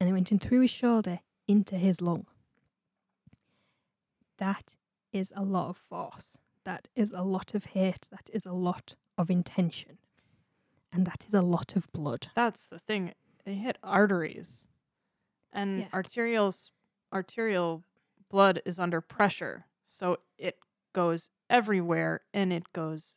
And 0.00 0.08
they 0.08 0.12
went 0.12 0.32
in 0.32 0.38
through 0.38 0.62
his 0.62 0.70
shoulder 0.70 1.20
into 1.46 1.76
his 1.76 2.00
lung. 2.00 2.26
That 4.38 4.74
is 5.12 5.32
a 5.34 5.42
lot 5.42 5.70
of 5.70 5.76
force. 5.76 6.38
That 6.64 6.88
is 6.94 7.12
a 7.12 7.22
lot 7.22 7.54
of 7.54 7.66
hate. 7.66 8.06
That 8.10 8.28
is 8.32 8.46
a 8.46 8.52
lot 8.52 8.94
of 9.16 9.30
intention. 9.30 9.98
And 10.92 11.06
that 11.06 11.24
is 11.26 11.34
a 11.34 11.42
lot 11.42 11.76
of 11.76 11.90
blood. 11.92 12.28
That's 12.34 12.66
the 12.66 12.78
thing. 12.78 13.12
They 13.44 13.54
hit 13.54 13.78
arteries. 13.82 14.68
And 15.52 15.80
Yeah. 15.80 15.88
arterial 15.94 16.54
arterial 17.12 17.84
blood 18.28 18.60
is 18.66 18.78
under 18.78 19.00
pressure. 19.00 19.66
So 19.82 20.18
it 20.36 20.58
goes 20.92 21.30
everywhere 21.48 22.20
and 22.34 22.52
it 22.52 22.72
goes 22.72 23.16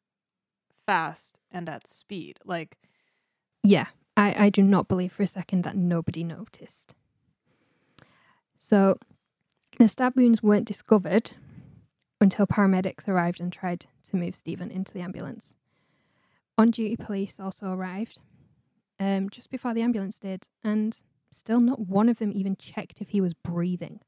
fast 0.85 1.39
and 1.51 1.67
at 1.67 1.87
speed. 1.87 2.39
Like 2.45 2.77
Yeah, 3.63 3.87
I, 4.15 4.45
I 4.45 4.49
do 4.49 4.61
not 4.63 4.87
believe 4.87 5.11
for 5.11 5.23
a 5.23 5.27
second 5.27 5.63
that 5.63 5.75
nobody 5.75 6.23
noticed. 6.23 6.95
So, 8.59 8.97
the 9.77 9.87
stab 9.87 10.15
wounds 10.15 10.41
weren't 10.43 10.67
discovered 10.67 11.31
until 12.19 12.45
paramedics 12.47 13.07
arrived 13.07 13.39
and 13.39 13.51
tried 13.51 13.87
to 14.09 14.15
move 14.15 14.35
Stephen 14.35 14.69
into 14.71 14.93
the 14.93 15.01
ambulance. 15.01 15.53
On 16.57 16.69
duty 16.71 16.95
police 16.95 17.39
also 17.39 17.67
arrived 17.71 18.21
um, 18.99 19.29
just 19.29 19.49
before 19.49 19.73
the 19.73 19.81
ambulance 19.81 20.19
did, 20.19 20.47
and 20.63 20.99
still 21.31 21.59
not 21.59 21.87
one 21.87 22.09
of 22.09 22.19
them 22.19 22.31
even 22.33 22.55
checked 22.55 23.01
if 23.01 23.09
he 23.09 23.21
was 23.21 23.33
breathing. 23.33 23.99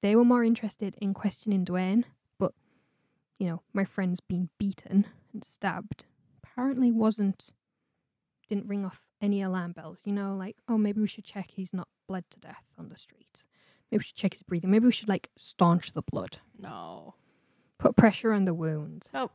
They 0.00 0.14
were 0.14 0.24
more 0.24 0.44
interested 0.44 0.94
in 1.00 1.12
questioning 1.12 1.64
Duwayne, 1.64 2.04
but, 2.38 2.52
you 3.38 3.48
know, 3.48 3.62
my 3.72 3.84
friend's 3.84 4.20
been 4.20 4.48
beaten 4.58 5.06
and 5.32 5.44
stabbed 5.44 6.04
apparently 6.42 6.90
wasn't 6.92 7.50
didn't 8.48 8.68
ring 8.68 8.84
off 8.84 9.02
any 9.20 9.42
alarm 9.42 9.72
bells. 9.72 9.98
You 10.04 10.12
know, 10.12 10.34
like, 10.36 10.56
oh, 10.68 10.78
maybe 10.78 11.00
we 11.00 11.06
should 11.06 11.24
check 11.24 11.50
he's 11.50 11.74
not 11.74 11.88
bled 12.06 12.24
to 12.30 12.40
death 12.40 12.64
on 12.78 12.88
the 12.88 12.96
street. 12.96 13.42
Maybe 13.90 14.00
we 14.00 14.04
should 14.04 14.16
check 14.16 14.32
his 14.34 14.42
breathing. 14.42 14.70
Maybe 14.70 14.86
we 14.86 14.92
should, 14.92 15.08
like, 15.08 15.28
staunch 15.36 15.92
the 15.92 16.02
blood, 16.02 16.38
no. 16.58 17.14
put 17.78 17.96
pressure 17.96 18.32
on 18.32 18.44
the 18.44 18.54
wound. 18.54 19.08
Nope. 19.12 19.32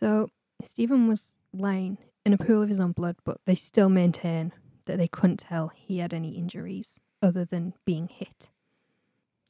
So, 0.00 0.30
Stephen 0.64 1.08
was 1.08 1.34
lying 1.52 1.98
in 2.24 2.32
a 2.32 2.38
pool 2.38 2.62
of 2.62 2.68
his 2.68 2.80
own 2.80 2.92
blood, 2.92 3.16
but 3.24 3.38
they 3.46 3.54
still 3.54 3.88
maintain 3.88 4.52
that 4.86 4.98
they 4.98 5.08
couldn't 5.08 5.38
tell 5.38 5.68
he 5.74 5.98
had 5.98 6.14
any 6.14 6.36
injuries 6.36 7.00
other 7.22 7.44
than 7.44 7.74
being 7.84 8.08
hit. 8.08 8.48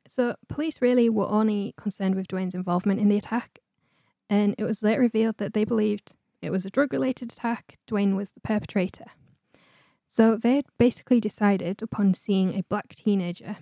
So, 0.06 0.36
police 0.48 0.82
really 0.82 1.08
were 1.08 1.28
only 1.28 1.74
concerned 1.76 2.16
with 2.16 2.28
Duwayne's 2.28 2.54
involvement 2.54 3.00
in 3.00 3.08
the 3.08 3.16
attack, 3.16 3.60
and 4.28 4.54
it 4.58 4.64
was 4.64 4.82
later 4.82 5.00
revealed 5.00 5.38
that 5.38 5.54
they 5.54 5.64
believed 5.64 6.12
it 6.42 6.50
was 6.50 6.66
a 6.66 6.70
drug 6.70 6.92
related 6.92 7.32
attack, 7.32 7.78
Duwayne 7.88 8.16
was 8.16 8.32
the 8.32 8.40
perpetrator. 8.40 9.06
So, 10.10 10.36
they 10.36 10.56
had 10.56 10.66
basically 10.78 11.20
decided 11.20 11.82
upon 11.82 12.14
seeing 12.14 12.54
a 12.54 12.64
black 12.64 12.94
teenager 12.94 13.56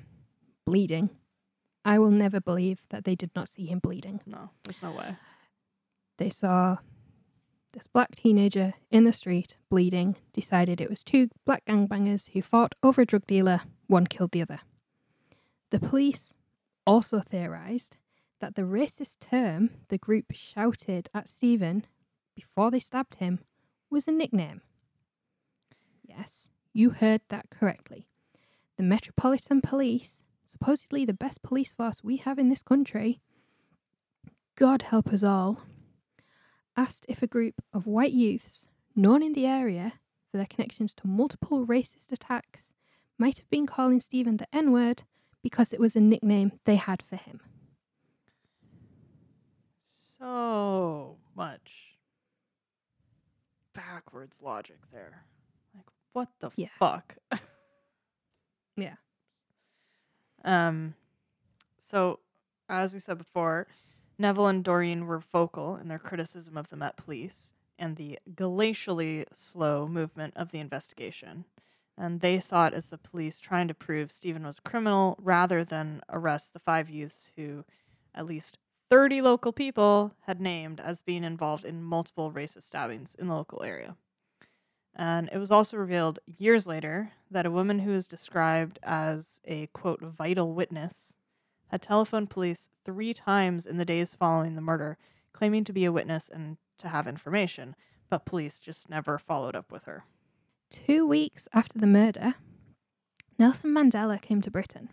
bleeding. 0.67 1.11
I 1.85 1.99
will 1.99 2.11
never 2.11 2.41
believe 2.41 2.81
that 2.91 3.05
they 3.05 3.15
did 3.15 3.31
not 3.35 3.49
see 3.49 3.67
him 3.67 3.79
bleeding 3.79 4.21
No. 4.27 4.51
There's 4.65 4.83
no 4.83 4.93
way. 4.93 5.17
they 6.19 6.31
saw 6.31 6.79
this 7.73 7.87
black 7.87 8.17
teenager 8.17 8.75
in 8.91 9.05
the 9.05 9.13
street 9.13 9.57
bleeding, 9.71 10.17
decided 10.33 10.81
it 10.81 10.91
was 10.91 11.03
two 11.03 11.29
black 11.47 11.65
gangbangers 11.67 12.31
who 12.33 12.43
fought 12.43 12.75
over 12.83 13.03
a 13.03 13.07
drug 13.07 13.27
dealer, 13.27 13.63
one 13.87 14.07
killed 14.07 14.33
the 14.33 14.43
other. 14.43 14.61
The 15.71 15.79
police 15.81 16.35
also 16.87 17.21
theorized 17.21 17.97
that 18.41 18.55
the 18.55 18.63
racist 18.63 19.21
term 19.21 19.71
the 19.89 19.99
group 19.99 20.27
shouted 20.33 21.09
at 21.15 21.29
Stephen 21.29 21.87
before 22.35 22.71
they 22.71 22.81
stabbed 22.81 23.17
him 23.17 23.41
was 23.91 24.09
a 24.09 24.13
nickname. 24.13 24.63
Yes, 26.03 26.49
you 26.73 26.91
heard 26.91 27.21
that 27.29 27.51
correctly. 27.51 28.07
The 28.77 28.83
Metropolitan 28.83 29.61
Police, 29.61 30.19
supposedly 30.51 31.05
the 31.05 31.13
best 31.13 31.43
police 31.43 31.73
force 31.73 32.03
we 32.03 32.17
have 32.17 32.39
in 32.39 32.49
this 32.49 32.63
country, 32.63 33.21
God 34.57 34.83
help 34.83 35.09
us 35.09 35.23
all, 35.23 35.63
asked 36.77 37.07
if 37.09 37.23
a 37.23 37.27
group 37.27 37.55
of 37.73 37.87
white 37.87 38.13
youths 38.13 38.67
known 38.97 39.23
in 39.23 39.33
the 39.33 39.47
area 39.47 39.95
for 40.31 40.37
their 40.37 40.47
connections 40.47 40.95
to 40.95 41.07
multiple 41.07 41.67
racist 41.67 42.11
attacks 42.13 42.73
might 43.19 43.39
have 43.39 43.51
been 43.51 43.67
calling 43.67 44.01
Stephen 44.01 44.37
the 44.37 44.47
N 44.53 44.73
word 44.73 45.03
because 45.43 45.73
it 45.73 45.81
was 45.81 45.97
a 45.97 46.01
nickname 46.01 46.53
they 46.65 46.77
had 46.77 47.03
for 47.09 47.17
him. 47.17 47.41
So 50.19 51.17
much 51.35 51.97
backwards 53.75 54.41
logic 54.43 54.79
there. 54.93 55.25
Like 55.75 55.87
what 56.13 56.29
the 56.41 56.51
Yeah. 56.57 56.69
fuck? 56.79 57.17
Yeah. 58.77 58.95
Um 60.43 60.95
so 61.83 62.21
as 62.69 62.95
we 62.95 63.01
said 63.01 63.19
before, 63.19 63.67
Neville 64.21 64.49
and 64.49 64.63
Doreen 64.63 65.07
were 65.07 65.19
vocal 65.19 65.77
in 65.77 65.89
their 65.89 65.99
criticism 65.99 66.59
of 66.59 66.69
the 66.69 66.77
Met 66.77 66.99
Police 66.99 67.55
and 67.79 67.97
the 67.97 68.19
glacially 68.35 69.25
slow 69.33 69.89
movement 69.89 70.35
of 70.37 70.53
the 70.53 70.59
investigation. 70.59 71.47
And 71.97 72.21
they 72.21 72.39
saw 72.39 72.67
it 72.67 72.75
as 72.75 72.91
the 72.91 72.99
police 72.99 73.41
trying 73.41 73.67
to 73.69 73.75
prove 73.75 74.13
Stephen 74.13 74.45
was 74.45 74.59
a 74.59 74.69
criminal 74.69 75.17
rather 75.19 75.65
than 75.65 76.03
arrest 76.11 76.53
the 76.53 76.59
five 76.59 76.91
youths 76.91 77.33
who 77.37 77.65
at 78.15 78.27
least 78.27 78.59
30 78.91 79.23
local 79.23 79.53
people 79.53 80.13
had 80.27 80.41
named 80.41 80.81
as 80.81 81.01
being 81.01 81.25
involved 81.25 81.65
in 81.65 81.83
multiple 81.83 82.31
racist 82.31 82.65
stabbings 82.65 83.15
in 83.19 83.27
the 83.27 83.35
local 83.35 83.63
area. 83.63 83.97
And 84.95 85.31
it 85.33 85.39
was 85.39 85.51
also 85.51 85.79
revealed 85.79 86.19
years 86.27 86.67
later 86.67 87.13
that 87.31 87.47
a 87.47 87.51
woman 87.51 87.79
who 87.81 87.93
is 87.93 88.07
described 88.07 88.79
as 88.83 89.41
a 89.47 89.69
quote 89.69 90.03
vital 90.03 90.53
witness 90.53 91.15
had 91.71 91.83
telephoned 91.83 92.31
police 92.31 92.69
three 92.85 93.15
times 93.15 93.67
in 93.67 93.77
the 93.77 93.85
days 93.85 94.15
following 94.15 94.55
the 94.55 94.61
murder, 94.61 94.99
claiming 95.33 95.65
to 95.65 95.73
be 95.73 95.85
a 95.85 95.93
witness 95.93 96.29
and 96.29 96.57
to 96.79 96.89
have 96.89 97.07
information, 97.07 97.77
but 98.09 98.25
police 98.25 98.61
just 98.61 98.91
never 98.91 99.19
followed 99.19 99.55
up 99.55 99.71
with 99.71 99.85
her. 99.85 100.05
Two 100.71 101.07
weeks 101.07 101.49
after 101.53 101.79
the 101.79 101.87
murder, 101.87 102.35
Nelson 103.39 103.73
Mandela 103.73 104.21
came 104.21 104.41
to 104.41 104.51
Britain. 104.51 104.91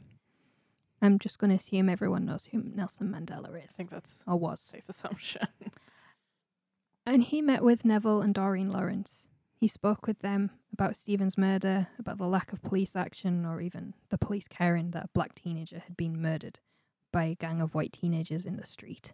I'm 1.01 1.19
just 1.19 1.37
going 1.37 1.49
to 1.49 1.57
assume 1.57 1.89
everyone 1.89 2.25
knows 2.25 2.49
who 2.51 2.63
Nelson 2.63 3.09
Mandela 3.09 3.49
is. 3.57 3.71
I 3.71 3.73
think 3.73 3.89
that's 3.91 4.23
or 4.25 4.33
a 4.33 4.37
was. 4.37 4.59
safe 4.59 4.87
assumption. 4.89 5.47
And 7.07 7.23
he 7.23 7.41
met 7.41 7.63
with 7.63 7.85
Neville 7.85 8.21
and 8.21 8.33
Doreen 8.33 8.69
Lawrence. 8.69 9.26
He 9.59 9.67
spoke 9.67 10.05
with 10.05 10.19
them 10.19 10.51
about 10.71 10.95
Stephen's 10.95 11.37
murder, 11.37 11.87
about 11.97 12.19
the 12.19 12.27
lack 12.27 12.53
of 12.53 12.61
police 12.61 12.95
action, 12.95 13.43
or 13.43 13.59
even 13.59 13.95
the 14.09 14.17
police 14.17 14.47
caring 14.47 14.91
that 14.91 15.05
a 15.05 15.09
black 15.13 15.33
teenager 15.33 15.79
had 15.79 15.97
been 15.97 16.21
murdered 16.21 16.59
by 17.11 17.23
a 17.25 17.35
gang 17.35 17.59
of 17.59 17.73
white 17.73 17.91
teenagers 17.91 18.45
in 18.45 18.57
the 18.57 18.67
street. 18.67 19.13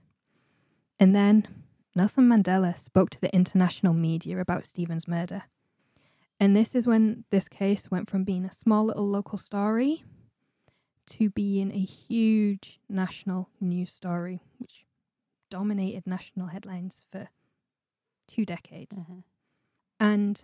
And 0.99 1.15
then 1.15 1.47
Nelson 1.95 2.27
Mandela 2.27 2.77
spoke 2.77 3.09
to 3.11 3.21
the 3.21 3.33
international 3.33 3.93
media 3.93 4.39
about 4.39 4.65
Stephen's 4.65 5.07
murder. 5.07 5.43
And 6.39 6.55
this 6.55 6.75
is 6.75 6.85
when 6.87 7.23
this 7.29 7.47
case 7.47 7.89
went 7.89 8.09
from 8.09 8.25
being 8.25 8.43
a 8.43 8.51
small 8.51 8.85
little 8.85 9.07
local 9.07 9.37
story 9.37 10.03
to 11.11 11.29
being 11.29 11.71
a 11.71 11.79
huge 11.79 12.79
national 12.89 13.49
news 13.61 13.91
story, 13.91 14.41
which 14.57 14.85
dominated 15.49 16.05
national 16.05 16.47
headlines 16.47 17.05
for 17.11 17.29
two 18.27 18.45
decades. 18.45 18.93
Mm-hmm. 18.93 19.19
And 20.03 20.41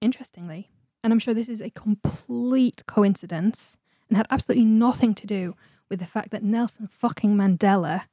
interestingly, 0.00 0.70
and 1.02 1.12
I'm 1.12 1.18
sure 1.18 1.34
this 1.34 1.50
is 1.50 1.60
a 1.60 1.68
complete 1.68 2.82
coincidence 2.86 3.76
and 4.08 4.16
had 4.16 4.26
absolutely 4.30 4.64
nothing 4.64 5.14
to 5.16 5.26
do 5.26 5.56
with 5.90 5.98
the 5.98 6.06
fact 6.06 6.30
that 6.30 6.42
Nelson 6.42 6.86
fucking 6.86 7.36
Mandela 7.36 8.04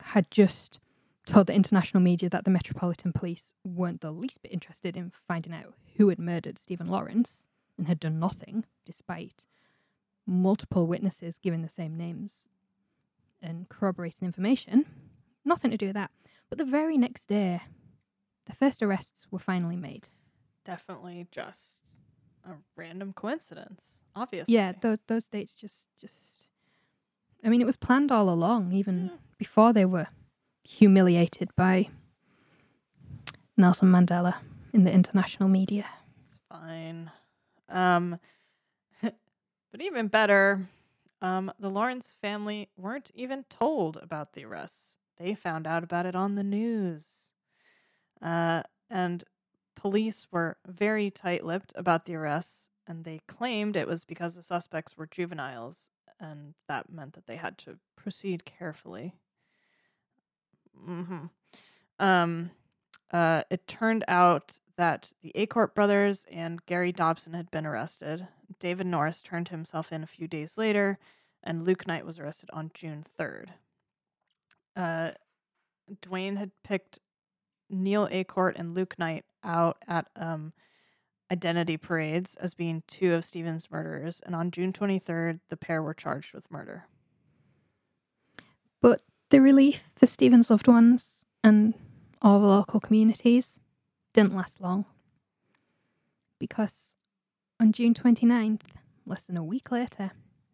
had 0.00 0.28
just 0.28 0.80
told 1.26 1.46
the 1.46 1.52
international 1.52 2.02
media 2.02 2.28
that 2.28 2.44
the 2.44 2.50
Metropolitan 2.50 3.12
Police 3.12 3.52
weren't 3.62 4.00
the 4.00 4.10
least 4.10 4.42
bit 4.42 4.50
interested 4.50 4.96
in 4.96 5.12
finding 5.28 5.54
out 5.54 5.74
who 5.96 6.08
had 6.08 6.18
murdered 6.18 6.58
Stephen 6.58 6.88
Lawrence 6.88 7.46
and 7.78 7.86
had 7.86 8.00
done 8.00 8.18
nothing 8.18 8.64
despite 8.84 9.46
multiple 10.26 10.88
witnesses 10.88 11.36
giving 11.40 11.62
the 11.62 11.68
same 11.68 11.96
names. 11.96 12.32
and 13.40 13.68
corroborating 13.68 14.26
information. 14.26 14.86
Nothing 15.44 15.70
to 15.70 15.76
do 15.76 15.86
with 15.86 15.94
that. 15.94 16.10
But 16.48 16.58
the 16.58 16.64
very 16.64 16.98
next 16.98 17.28
day, 17.28 17.62
the 18.50 18.56
first 18.56 18.82
arrests 18.82 19.26
were 19.30 19.38
finally 19.38 19.76
made. 19.76 20.08
Definitely 20.64 21.26
just 21.30 21.80
a 22.44 22.54
random 22.76 23.12
coincidence. 23.12 23.98
Obviously. 24.14 24.54
Yeah, 24.54 24.72
those 24.80 24.98
those 25.06 25.28
dates 25.28 25.54
just 25.54 25.86
just. 26.00 26.16
I 27.44 27.48
mean, 27.48 27.60
it 27.62 27.66
was 27.66 27.76
planned 27.76 28.12
all 28.12 28.28
along, 28.28 28.72
even 28.72 29.06
Yeah. 29.06 29.16
before 29.38 29.72
they 29.72 29.84
were 29.84 30.08
humiliated 30.64 31.50
by 31.56 31.88
Nelson 33.56 33.90
Mandela 33.90 34.34
in 34.72 34.84
the 34.84 34.92
international 34.92 35.48
media. 35.48 35.86
It's 36.26 36.36
fine. 36.50 37.10
Um, 37.68 38.18
but 39.02 39.80
even 39.80 40.08
better, 40.08 40.68
um, 41.22 41.52
the 41.58 41.70
Lawrence 41.70 42.14
family 42.20 42.68
weren't 42.76 43.10
even 43.14 43.44
told 43.48 43.96
about 43.96 44.32
the 44.32 44.44
arrests. 44.44 44.98
They 45.18 45.34
found 45.34 45.66
out 45.66 45.84
about 45.84 46.04
it 46.06 46.14
on 46.14 46.34
the 46.34 46.42
news. 46.42 47.29
Uh, 48.22 48.62
and 48.90 49.24
police 49.76 50.26
were 50.30 50.56
very 50.66 51.10
tight 51.10 51.44
lipped 51.44 51.72
about 51.74 52.04
the 52.04 52.14
arrests, 52.14 52.68
and 52.86 53.04
they 53.04 53.20
claimed 53.28 53.76
it 53.76 53.86
was 53.88 54.04
because 54.04 54.34
the 54.34 54.42
suspects 54.42 54.96
were 54.96 55.06
juveniles, 55.06 55.90
and 56.18 56.54
that 56.68 56.90
meant 56.90 57.14
that 57.14 57.26
they 57.26 57.36
had 57.36 57.56
to 57.58 57.78
proceed 57.96 58.44
carefully. 58.44 59.14
hmm 60.76 61.26
Um, 61.98 62.50
uh, 63.12 63.42
it 63.50 63.66
turned 63.66 64.04
out 64.08 64.58
that 64.76 65.12
the 65.22 65.32
Acourt 65.34 65.74
brothers 65.74 66.24
and 66.30 66.64
Gary 66.66 66.92
Dobson 66.92 67.34
had 67.34 67.50
been 67.50 67.66
arrested. 67.66 68.26
David 68.58 68.86
Norris 68.86 69.20
turned 69.22 69.48
himself 69.48 69.92
in 69.92 70.02
a 70.02 70.06
few 70.06 70.26
days 70.28 70.56
later, 70.56 70.98
and 71.42 71.64
Luke 71.64 71.86
Knight 71.86 72.06
was 72.06 72.18
arrested 72.18 72.50
on 72.52 72.70
June 72.74 73.04
3rd. 73.18 73.50
Uh, 74.76 75.12
Duwayne 76.02 76.36
had 76.36 76.52
picked 76.62 77.00
Neil 77.70 78.08
Acourt 78.08 78.58
and 78.58 78.74
Luke 78.74 78.98
Knight 78.98 79.24
out 79.42 79.78
at 79.86 80.08
um, 80.16 80.52
identity 81.30 81.76
parades 81.76 82.34
as 82.36 82.54
being 82.54 82.82
two 82.86 83.14
of 83.14 83.24
Stephen's 83.24 83.70
murderers, 83.70 84.20
and 84.24 84.34
on 84.34 84.50
June 84.50 84.72
23rd, 84.72 85.40
the 85.48 85.56
pair 85.56 85.82
were 85.82 85.94
charged 85.94 86.34
with 86.34 86.50
murder. 86.50 86.86
But 88.80 89.02
the 89.30 89.40
relief 89.40 89.84
for 89.94 90.06
Stephen's 90.06 90.50
loved 90.50 90.66
ones 90.66 91.24
and 91.44 91.74
all 92.20 92.40
the 92.40 92.46
local 92.46 92.80
communities 92.80 93.60
didn't 94.12 94.34
last 94.34 94.60
long. 94.60 94.84
Because 96.38 96.94
on 97.60 97.72
June 97.72 97.94
29th, 97.94 98.62
less 99.06 99.22
than 99.22 99.36
a 99.36 99.44
week 99.44 99.70
later, 99.70 100.12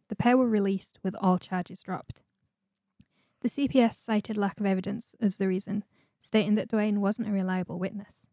the 0.09 0.17
pair 0.17 0.37
were 0.37 0.49
released 0.49 0.99
with 1.03 1.17
all 1.21 1.39
charges 1.39 1.83
dropped. 1.83 2.23
The 3.41 3.49
CPS 3.49 3.95
cited 3.95 4.37
lack 4.37 4.61
of 4.61 4.67
evidence 4.67 5.15
as 5.21 5.37
the 5.37 5.49
reason, 5.49 5.85
stating 6.23 6.55
that 6.57 6.69
Duwayne 6.69 6.99
wasn't 6.99 7.29
a 7.29 7.33
reliable 7.33 7.79
witness. 7.79 8.27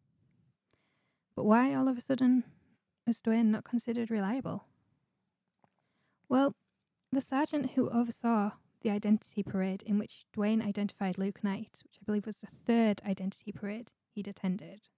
But 1.35 1.45
why 1.45 1.73
all 1.73 1.87
of 1.87 1.97
a 1.97 2.01
sudden 2.01 2.43
was 3.07 3.21
Duwayne 3.21 3.47
not 3.47 3.63
considered 3.63 4.11
reliable? 4.11 4.65
Well, 6.29 6.55
the 7.11 7.21
sergeant 7.21 7.71
who 7.71 7.89
oversaw 7.89 8.51
the 8.81 8.89
identity 8.89 9.43
parade 9.43 9.83
in 9.85 9.97
which 9.97 10.25
Duwayne 10.35 10.65
identified 10.65 11.17
Luke 11.17 11.43
Knight, 11.43 11.79
which 11.83 11.97
I 12.01 12.03
believe 12.05 12.25
was 12.25 12.37
the 12.37 12.47
third 12.65 13.01
identity 13.05 13.51
parade 13.51 13.91
he'd 14.13 14.27
attended. 14.27 14.89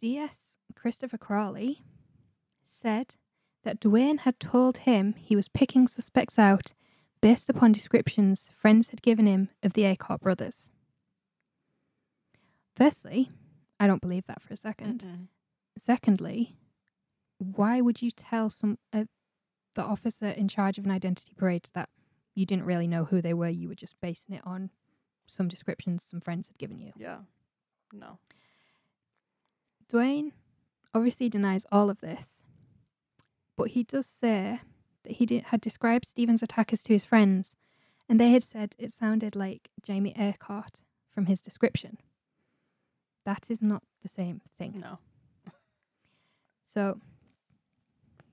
DS 0.00 0.56
Christopher 0.74 1.18
Crawley 1.18 1.84
said 2.66 3.14
that 3.62 3.80
Duwayne 3.80 4.20
had 4.20 4.40
told 4.40 4.78
him 4.78 5.14
he 5.16 5.36
was 5.36 5.46
picking 5.46 5.86
suspects 5.86 6.38
out 6.38 6.72
based 7.20 7.48
upon 7.48 7.70
descriptions 7.70 8.50
friends 8.60 8.88
had 8.88 9.00
given 9.00 9.26
him 9.26 9.50
of 9.62 9.74
the 9.74 9.82
Acourt 9.82 10.20
brothers. 10.20 10.71
Firstly, 12.76 13.30
I 13.78 13.86
don't 13.86 14.00
believe 14.00 14.26
that 14.26 14.42
for 14.42 14.54
a 14.54 14.56
2nd 14.56 14.98
Mm-mm. 14.98 15.26
Secondly, 15.78 16.56
why 17.38 17.80
would 17.80 18.02
you 18.02 18.10
tell 18.10 18.50
some 18.50 18.78
uh, 18.92 19.04
the 19.74 19.82
officer 19.82 20.28
in 20.28 20.48
charge 20.48 20.78
of 20.78 20.84
an 20.84 20.90
identity 20.90 21.32
parade 21.36 21.68
that 21.74 21.88
you 22.34 22.46
didn't 22.46 22.66
really 22.66 22.86
know 22.86 23.04
who 23.04 23.20
they 23.22 23.34
were? 23.34 23.48
You 23.48 23.68
were 23.68 23.74
just 23.74 24.00
basing 24.00 24.34
it 24.34 24.42
on 24.44 24.70
some 25.26 25.48
descriptions 25.48 26.04
some 26.08 26.20
friends 26.20 26.48
had 26.48 26.58
given 26.58 26.78
you. 26.78 26.92
Yeah. 26.96 27.18
No. 27.92 28.18
Duwayne 29.90 30.32
obviously 30.94 31.28
denies 31.28 31.66
all 31.72 31.90
of 31.90 32.00
this, 32.00 32.44
but 33.56 33.68
he 33.68 33.82
does 33.82 34.06
say 34.06 34.60
that 35.04 35.12
he 35.14 35.26
did, 35.26 35.44
had 35.44 35.60
described 35.60 36.06
Stephen's 36.06 36.42
attackers 36.42 36.82
to 36.84 36.92
his 36.92 37.04
friends, 37.04 37.56
and 38.08 38.20
they 38.20 38.30
had 38.30 38.42
said 38.42 38.74
it 38.78 38.92
sounded 38.92 39.34
like 39.34 39.70
Jamie 39.82 40.14
Acourt 40.14 40.82
from 41.14 41.26
his 41.26 41.40
description. 41.40 41.98
That 43.24 43.46
is 43.48 43.62
not 43.62 43.82
the 44.02 44.08
same 44.08 44.40
thing. 44.58 44.80
No. 44.80 44.98
So 46.74 46.98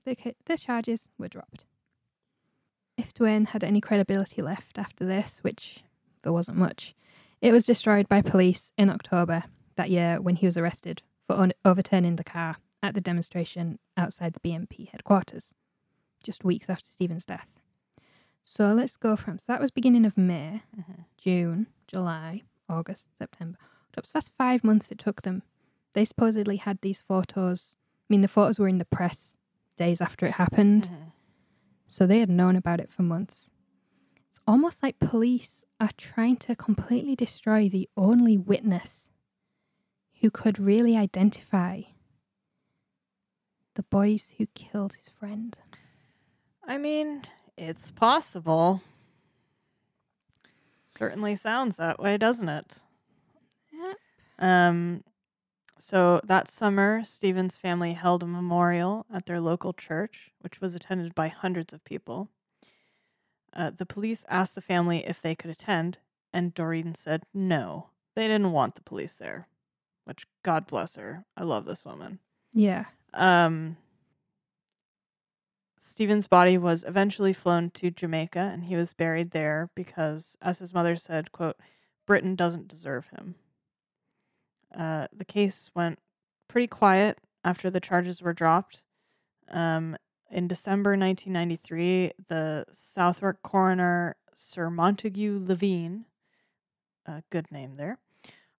the, 0.04 0.16
the 0.46 0.56
charges 0.58 1.08
were 1.18 1.28
dropped. 1.28 1.64
If 2.96 3.14
Duwayne 3.14 3.48
had 3.48 3.62
any 3.64 3.80
credibility 3.80 4.42
left 4.42 4.78
after 4.78 5.04
this, 5.06 5.38
which 5.42 5.82
there 6.22 6.32
wasn't 6.32 6.56
much, 6.58 6.94
it 7.40 7.52
was 7.52 7.64
destroyed 7.66 8.08
by 8.08 8.20
police 8.22 8.70
in 8.76 8.90
October 8.90 9.44
that 9.76 9.90
year 9.90 10.20
when 10.20 10.36
he 10.36 10.46
was 10.46 10.56
arrested 10.56 11.02
for 11.26 11.36
un- 11.36 11.52
overturning 11.64 12.16
the 12.16 12.24
car 12.24 12.56
at 12.82 12.94
the 12.94 13.00
demonstration 13.00 13.78
outside 13.96 14.34
the 14.34 14.40
BNP 14.40 14.88
headquarters, 14.90 15.54
just 16.22 16.44
weeks 16.44 16.68
after 16.68 16.90
Stephen's 16.90 17.24
death. 17.26 17.46
So 18.44 18.72
let's 18.72 18.96
go 18.96 19.16
from 19.16 19.38
so 19.38 19.44
that 19.48 19.60
was 19.60 19.70
beginning 19.70 20.04
of 20.04 20.18
May, 20.18 20.62
Mhm. 20.76 21.04
June, 21.16 21.66
July, 21.86 22.42
August, 22.68 23.16
September. 23.18 23.58
So 23.96 24.02
that's 24.14 24.30
five 24.38 24.64
months 24.64 24.90
it 24.90 24.98
took 24.98 25.22
them. 25.22 25.42
They 25.92 26.04
supposedly 26.04 26.56
had 26.56 26.78
these 26.80 27.00
photos. 27.02 27.74
I 28.02 28.06
mean, 28.08 28.20
the 28.22 28.28
photos 28.28 28.58
were 28.58 28.68
in 28.68 28.78
the 28.78 28.84
press 28.84 29.36
days 29.76 30.00
after 30.00 30.26
it 30.26 30.32
happened, 30.32 30.90
Mhm. 30.92 31.12
so 31.88 32.06
they 32.06 32.20
had 32.20 32.30
known 32.30 32.56
about 32.56 32.80
it 32.80 32.90
for 32.92 33.02
months. 33.02 33.50
It's 34.30 34.40
almost 34.46 34.82
like 34.82 34.98
police 34.98 35.64
are 35.80 35.90
trying 35.96 36.36
to 36.38 36.54
completely 36.56 37.16
destroy 37.16 37.68
the 37.68 37.88
only 37.96 38.36
witness 38.36 39.10
who 40.20 40.30
could 40.30 40.58
really 40.58 40.96
identify 40.96 41.82
the 43.74 43.82
boys 43.84 44.34
who 44.38 44.46
killed 44.48 44.94
his 44.94 45.08
friend. 45.08 45.58
I 46.66 46.76
mean, 46.78 47.22
it's 47.56 47.90
possible. 47.90 48.82
Certainly 50.86 51.36
sounds 51.36 51.76
that 51.76 51.98
way, 52.00 52.18
doesn't 52.18 52.48
it? 52.48 52.78
Um, 54.40 55.04
so 55.78 56.20
that 56.24 56.50
summer, 56.50 57.02
Stephen's 57.04 57.56
family 57.56 57.92
held 57.94 58.22
a 58.22 58.26
memorial 58.26 59.06
at 59.12 59.26
their 59.26 59.40
local 59.40 59.72
church, 59.72 60.30
which 60.40 60.60
was 60.60 60.74
attended 60.74 61.14
by 61.14 61.28
hundreds 61.28 61.72
of 61.72 61.84
people. 61.84 62.28
Uh, 63.52 63.70
the 63.70 63.86
police 63.86 64.24
asked 64.28 64.54
the 64.54 64.60
family 64.60 65.06
if 65.06 65.22
they 65.22 65.34
could 65.34 65.50
attend, 65.50 65.98
and 66.32 66.54
Doreen 66.54 66.94
said 66.94 67.24
no. 67.32 67.88
They 68.14 68.26
didn't 68.26 68.52
want 68.52 68.74
the 68.74 68.82
police 68.82 69.14
there, 69.14 69.48
which 70.04 70.26
God 70.42 70.66
bless 70.66 70.96
her. 70.96 71.24
I 71.36 71.44
love 71.44 71.64
this 71.64 71.84
woman. 71.84 72.18
Yeah. 72.52 72.86
Um, 73.14 73.76
Stephen's 75.78 76.28
body 76.28 76.58
was 76.58 76.84
eventually 76.84 77.32
flown 77.32 77.70
to 77.70 77.90
Jamaica 77.90 78.38
and 78.38 78.64
he 78.64 78.76
was 78.76 78.92
buried 78.92 79.30
there 79.30 79.70
because, 79.74 80.36
as 80.42 80.58
his 80.58 80.74
mother 80.74 80.94
said, 80.94 81.32
quote, 81.32 81.56
Britain 82.06 82.36
doesn't 82.36 82.68
deserve 82.68 83.08
him. 83.08 83.34
Uh, 84.76 85.06
the 85.12 85.24
case 85.24 85.70
went 85.74 85.98
pretty 86.48 86.66
quiet 86.66 87.18
after 87.44 87.70
the 87.70 87.80
charges 87.80 88.22
were 88.22 88.32
dropped. 88.32 88.82
Um, 89.50 89.96
in 90.30 90.46
December 90.46 90.90
1993, 90.90 92.12
the 92.28 92.64
Southwark 92.72 93.42
coroner, 93.42 94.16
Sir 94.34 94.70
Montague 94.70 95.40
Levine, 95.44 96.04
a 97.06 97.22
good 97.30 97.50
name 97.50 97.76
there, 97.76 97.98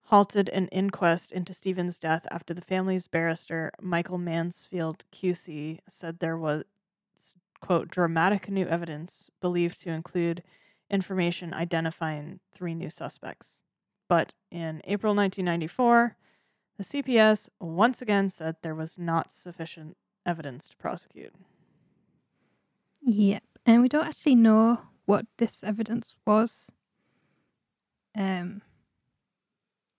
halted 0.06 0.50
an 0.50 0.68
inquest 0.68 1.32
into 1.32 1.54
Stephen's 1.54 1.98
death 1.98 2.28
after 2.30 2.54
the 2.54 2.62
family's 2.62 3.08
barrister, 3.08 3.72
Michael 3.80 4.18
Mansfield 4.18 5.06
QC, 5.14 5.80
said 5.88 6.20
there 6.20 6.38
was, 6.38 6.66
quote, 7.62 7.88
dramatic 7.88 8.50
new 8.50 8.66
evidence 8.66 9.32
believed 9.40 9.82
to 9.84 9.92
include 9.92 10.44
information 10.90 11.54
identifying 11.54 12.42
three 12.54 12.76
new 12.76 12.90
suspects. 12.90 13.62
But 14.12 14.34
in 14.52 14.82
April 14.84 15.16
1994, 15.16 16.18
the 16.78 16.84
CPS 16.84 17.48
once 17.62 18.02
again 18.02 18.30
said 18.30 18.58
there 18.62 18.76
was 18.76 18.98
not 18.98 19.32
sufficient 19.32 19.96
evidence 20.26 20.68
to 20.68 20.76
prosecute. 20.76 21.34
Yep. 23.04 23.42
And 23.66 23.82
we 23.82 23.88
don't 23.88 24.06
actually 24.06 24.36
know 24.36 24.82
what 25.06 25.28
this 25.38 25.60
evidence 25.64 26.14
was. 26.28 26.68
Um 28.14 28.64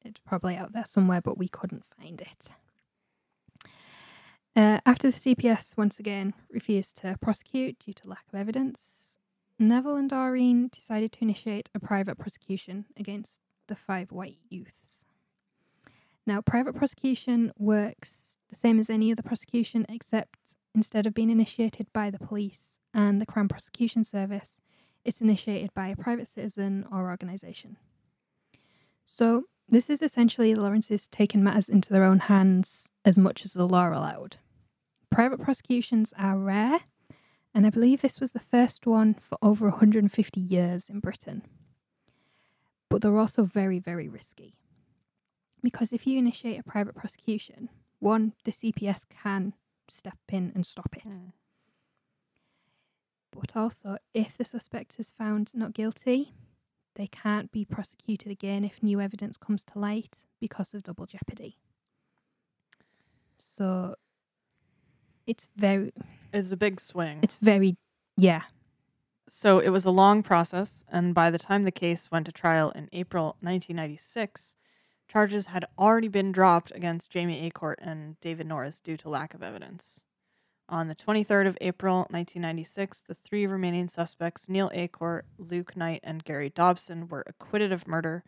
it's 0.05 0.21
probably 0.27 0.57
out 0.57 0.75
there 0.75 0.85
somewhere, 0.85 1.23
but 1.23 1.39
we 1.39 1.49
couldn't 1.49 1.85
find 1.99 2.21
it. 2.21 3.71
Uh, 4.55 4.81
after 4.85 5.11
the 5.11 5.19
CPS 5.19 5.75
once 5.79 5.99
again 5.99 6.35
refused 6.51 6.97
to 6.97 7.17
prosecute 7.23 7.79
due 7.79 7.95
to 7.95 8.09
lack 8.11 8.25
of 8.31 8.39
evidence, 8.39 8.81
Neville 9.59 9.97
and 9.97 10.11
Doreen 10.11 10.69
decided 10.69 11.13
to 11.13 11.23
initiate 11.23 11.71
a 11.75 11.81
private 11.81 12.19
prosecution 12.19 12.85
against 12.95 13.41
the 13.73 13.77
five 13.77 14.13
white 14.13 14.37
youths. 14.51 15.07
Now, 16.27 16.43
private 16.43 16.75
prosecution 16.75 17.53
works 17.57 18.11
the 18.51 18.57
same 18.57 18.79
as 18.79 18.91
any 18.91 19.11
other 19.11 19.23
prosecution, 19.23 19.87
except 19.89 20.37
instead 20.75 21.07
of 21.07 21.15
being 21.15 21.31
initiated 21.31 21.87
by 21.95 22.11
the 22.11 22.19
police 22.19 22.77
and 22.93 23.19
the 23.19 23.25
Crown 23.25 23.49
Prosecution 23.49 24.05
Service, 24.05 24.61
it's 25.07 25.23
initiated 25.23 25.73
by 25.73 25.89
a 25.89 25.97
private 25.97 26.29
citizen 26.29 26.85
or 26.93 27.11
organisation. 27.11 27.79
So, 29.05 29.45
this 29.71 29.89
is 29.89 30.03
essentially 30.03 30.53
the 30.53 30.61
Lawrences 30.61 31.09
taking 31.09 31.43
matters 31.43 31.71
into 31.71 31.95
their 31.95 32.05
own 32.05 32.19
hands 32.19 32.89
as 33.07 33.17
much 33.17 33.47
as 33.47 33.55
the 33.55 33.67
law 33.67 33.89
allowed. 33.89 34.37
Private 35.11 35.41
prosecutions 35.41 36.13
are 36.19 36.37
rare, 36.37 36.81
and 37.55 37.67
I 37.67 37.71
believe 37.71 38.03
this 38.03 38.21
was 38.21 38.33
the 38.33 38.39
first 38.39 38.87
one 38.87 39.15
for 39.15 39.39
over 39.41 39.71
150 39.71 40.41
years 40.41 40.91
in 40.91 41.01
Britain. 41.01 41.43
But 42.93 43.01
they're 43.03 43.19
also 43.19 43.45
very, 43.45 43.79
very 43.79 44.09
risky. 44.09 44.55
Because 45.63 45.93
if 45.93 46.07
you 46.07 46.19
initiate 46.19 46.61
a 46.61 46.63
private 46.63 46.95
prosecution, 46.95 47.71
one, 48.01 48.35
the 48.45 48.53
CPS 48.53 49.05
can 49.09 49.55
step 49.89 50.19
in 50.29 50.53
and 50.55 50.67
stop 50.67 50.95
it. 50.95 51.09
Mm. 51.09 51.33
But 53.31 53.57
also, 53.57 53.97
if 54.13 54.37
the 54.37 54.45
suspect 54.45 54.97
is 54.99 55.11
found 55.17 55.53
not 55.55 55.73
guilty, 55.73 56.35
they 56.97 57.07
can't 57.07 57.51
be 57.51 57.65
prosecuted 57.65 58.31
again 58.31 58.63
if 58.65 58.83
new 58.83 59.01
evidence 59.01 59.39
comes 59.39 59.63
to 59.73 59.79
light 59.79 60.19
because 60.39 60.75
of 60.75 60.83
double 60.83 61.07
jeopardy. 61.07 61.57
So 63.39 63.95
it's 65.27 65.49
very 65.57 65.93
It's 66.33 66.53
a 66.53 66.57
big 66.57 66.81
swing. 66.81 67.21
it's 67.23 67.37
very 67.41 67.77
yeah. 68.19 68.43
So 69.29 69.61
it 69.61 69.71
was 69.71 69.85
a 69.85 69.91
long 69.91 70.23
process, 70.23 70.85
and 70.89 71.15
by 71.15 71.31
the 71.31 71.39
time 71.39 71.65
the 71.65 71.71
case 71.71 72.11
went 72.11 72.27
to 72.27 72.33
trial 72.33 72.71
in 72.71 72.89
April 72.93 73.37
1996, 73.41 74.57
charges 75.09 75.47
had 75.47 75.65
already 75.79 76.09
been 76.09 76.33
dropped 76.33 76.73
against 76.75 77.11
Jamie 77.11 77.51
Acourt 77.51 77.77
and 77.79 78.19
David 78.21 78.47
Norris 78.47 78.81
due 78.81 78.97
to 78.97 79.09
lack 79.09 79.35
of 79.35 79.43
evidence. 79.43 80.01
On 80.69 80.89
the 80.89 80.95
23rd 80.95 81.49
of 81.49 81.59
April 81.61 81.99
1996, 82.11 83.03
the 83.07 83.15
three 83.15 83.47
remaining 83.47 83.89
suspects, 83.89 84.49
Neil 84.49 84.71
Acourt, 84.75 85.23
Luke 85.39 85.77
Knight, 85.77 86.01
and 86.03 86.25
Gary 86.25 86.49
Dobson, 86.49 87.09
were 87.09 87.25
acquitted 87.27 87.73
of 87.73 87.87
murder 87.87 88.25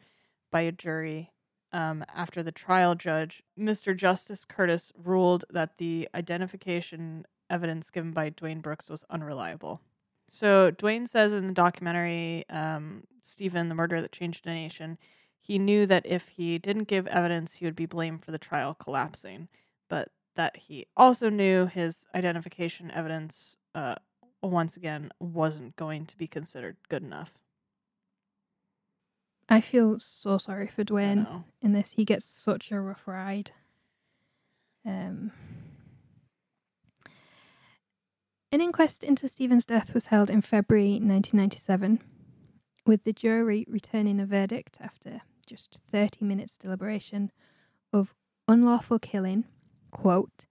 by 0.50 0.60
a 0.60 0.72
jury 0.72 1.32
um, 1.72 2.04
after 2.14 2.42
the 2.42 2.52
trial 2.52 2.94
judge, 2.94 3.42
Mr. 3.58 3.96
Justice 3.96 4.44
Curtis, 4.44 4.92
ruled 4.96 5.44
that 5.50 5.78
the 5.78 6.08
identification 6.14 7.26
evidence 7.50 7.90
given 7.90 8.12
by 8.12 8.30
Duwayne 8.30 8.62
Brooks 8.62 8.88
was 8.88 9.04
unreliable. 9.10 9.80
So 10.28 10.70
Duwayne 10.70 11.08
says 11.08 11.32
in 11.32 11.46
the 11.46 11.52
documentary, 11.52 12.44
um, 12.48 13.04
Stephen, 13.22 13.68
the 13.68 13.74
murder 13.74 14.00
that 14.00 14.12
changed 14.12 14.46
a 14.46 14.50
nation, 14.50 14.98
he 15.40 15.58
knew 15.58 15.86
that 15.86 16.06
if 16.06 16.28
he 16.28 16.58
didn't 16.58 16.84
give 16.88 17.06
evidence, 17.06 17.56
he 17.56 17.64
would 17.66 17.76
be 17.76 17.86
blamed 17.86 18.24
for 18.24 18.30
the 18.30 18.38
trial 18.38 18.74
collapsing, 18.74 19.48
but 19.88 20.08
that 20.36 20.56
he 20.56 20.86
also 20.96 21.28
knew 21.28 21.66
his 21.66 22.06
identification 22.14 22.90
evidence, 22.90 23.56
uh, 23.74 23.96
once 24.42 24.76
again, 24.76 25.10
wasn't 25.20 25.76
going 25.76 26.06
to 26.06 26.16
be 26.16 26.26
considered 26.26 26.76
good 26.88 27.02
enough. 27.02 27.32
I 29.48 29.60
feel 29.60 29.98
so 30.00 30.38
sorry 30.38 30.66
for 30.66 30.84
Duwayne 30.84 31.44
in 31.60 31.72
this. 31.74 31.90
He 31.90 32.04
gets 32.04 32.24
such 32.24 32.72
a 32.72 32.80
rough 32.80 33.06
ride. 33.06 33.50
Um, 34.86 35.32
an 38.54 38.60
inquest 38.60 39.02
into 39.02 39.26
Stephen's 39.26 39.64
death 39.64 39.92
was 39.92 40.06
held 40.06 40.30
in 40.30 40.40
February 40.40 40.92
1997, 40.92 42.00
with 42.86 43.02
the 43.02 43.12
jury 43.12 43.66
returning 43.68 44.20
a 44.20 44.26
verdict 44.26 44.78
after 44.80 45.22
just 45.44 45.80
30 45.90 46.24
minutes 46.24 46.56
deliberation 46.56 47.32
of 47.92 48.14
unlawful 48.46 49.00
killing, 49.00 49.42
quote, 49.90 50.46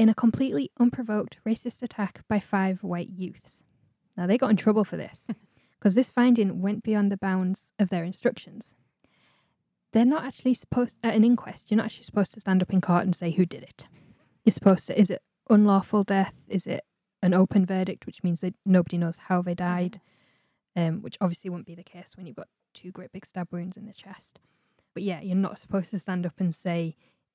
in 0.00 0.08
a 0.08 0.14
completely 0.14 0.72
unprovoked 0.80 1.38
racist 1.46 1.80
attack 1.80 2.22
by 2.28 2.40
five 2.40 2.82
white 2.82 3.10
youths. 3.10 3.62
Now, 4.16 4.26
they 4.26 4.36
got 4.36 4.50
in 4.50 4.56
trouble 4.56 4.84
for 4.84 4.96
this 4.96 5.28
because 5.78 5.94
this 5.94 6.10
finding 6.10 6.60
went 6.60 6.82
beyond 6.82 7.12
the 7.12 7.16
bounds 7.16 7.70
of 7.78 7.88
their 7.88 8.02
instructions. 8.02 8.74
They're 9.92 10.04
not 10.04 10.24
actually 10.24 10.54
supposed, 10.54 10.96
at 11.04 11.14
an 11.14 11.22
inquest, 11.22 11.70
you're 11.70 11.76
not 11.76 11.86
actually 11.86 12.04
supposed 12.04 12.34
to 12.34 12.40
stand 12.40 12.62
up 12.62 12.72
in 12.72 12.80
court 12.80 13.04
and 13.04 13.14
say 13.14 13.30
who 13.30 13.46
did 13.46 13.62
it. 13.62 13.86
You're 14.44 14.52
supposed 14.52 14.88
to, 14.88 15.00
is 15.00 15.08
it 15.08 15.22
unlawful 15.48 16.02
death? 16.02 16.34
Is 16.48 16.66
it 16.66 16.82
an 17.22 17.34
open 17.34 17.66
verdict, 17.66 18.06
which 18.06 18.22
means 18.22 18.40
that 18.40 18.54
nobody 18.64 18.98
knows 18.98 19.16
how 19.28 19.42
they 19.42 19.54
died? 19.54 20.00
Um, 20.76 21.02
which 21.02 21.16
obviously 21.20 21.50
wouldn't 21.50 21.66
be 21.66 21.74
the 21.74 21.82
case 21.82 22.12
when 22.16 22.26
you've 22.26 22.36
got 22.36 22.48
two 22.72 22.92
great 22.92 23.12
big 23.12 23.26
stab 23.26 23.48
wounds 23.50 23.76
in 23.76 23.86
the 23.86 23.92
chest. 23.92 24.38
But 24.94 25.02
yeah, 25.02 25.20
you're 25.20 25.36
not 25.36 25.58
supposed 25.58 25.90
to 25.90 25.98
stand 25.98 26.24
up 26.24 26.34
and 26.38 26.54
say 26.54 26.94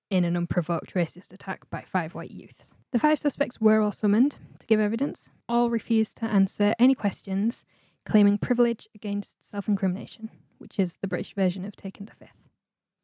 in 0.09 0.23
an 0.25 0.37
unprovoked 0.37 0.93
racist 0.93 1.33
attack 1.33 1.69
by 1.69 1.83
five 1.91 2.13
white 2.13 2.31
youths. 2.31 2.75
The 2.91 2.99
five 2.99 3.19
suspects 3.19 3.59
were 3.59 3.81
all 3.81 3.91
summoned 3.91 4.37
to 4.59 4.67
give 4.67 4.79
evidence. 4.79 5.29
All 5.49 5.69
refused 5.69 6.17
to 6.17 6.25
answer 6.25 6.75
any 6.77 6.95
questions, 6.95 7.65
claiming 8.05 8.37
privilege 8.37 8.87
against 8.93 9.43
self 9.43 9.67
incrimination, 9.67 10.29
which 10.59 10.79
is 10.79 10.97
the 11.01 11.07
British 11.07 11.33
version 11.33 11.65
of 11.65 11.75
taking 11.75 12.05
the 12.05 12.13
fifth. 12.13 12.49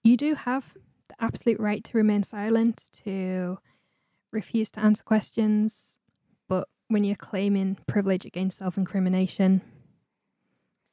You 0.04 0.18
do 0.18 0.36
have 0.36 0.74
the 1.08 1.16
absolute 1.20 1.60
right 1.60 1.84
to 1.84 1.98
remain 1.98 2.24
silent, 2.24 2.86
to 3.04 3.58
refuse 4.32 4.70
to 4.72 4.80
answer 4.80 5.04
questions, 5.04 5.96
when 6.90 7.04
you're 7.04 7.16
claiming 7.16 7.78
privilege 7.88 8.26
against 8.26 8.58
self 8.58 8.78
incrimination, 8.78 9.62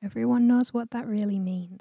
everyone 0.04 0.46
knows 0.46 0.72
what 0.72 0.92
that 0.92 1.06
really 1.06 1.38
means. 1.38 1.80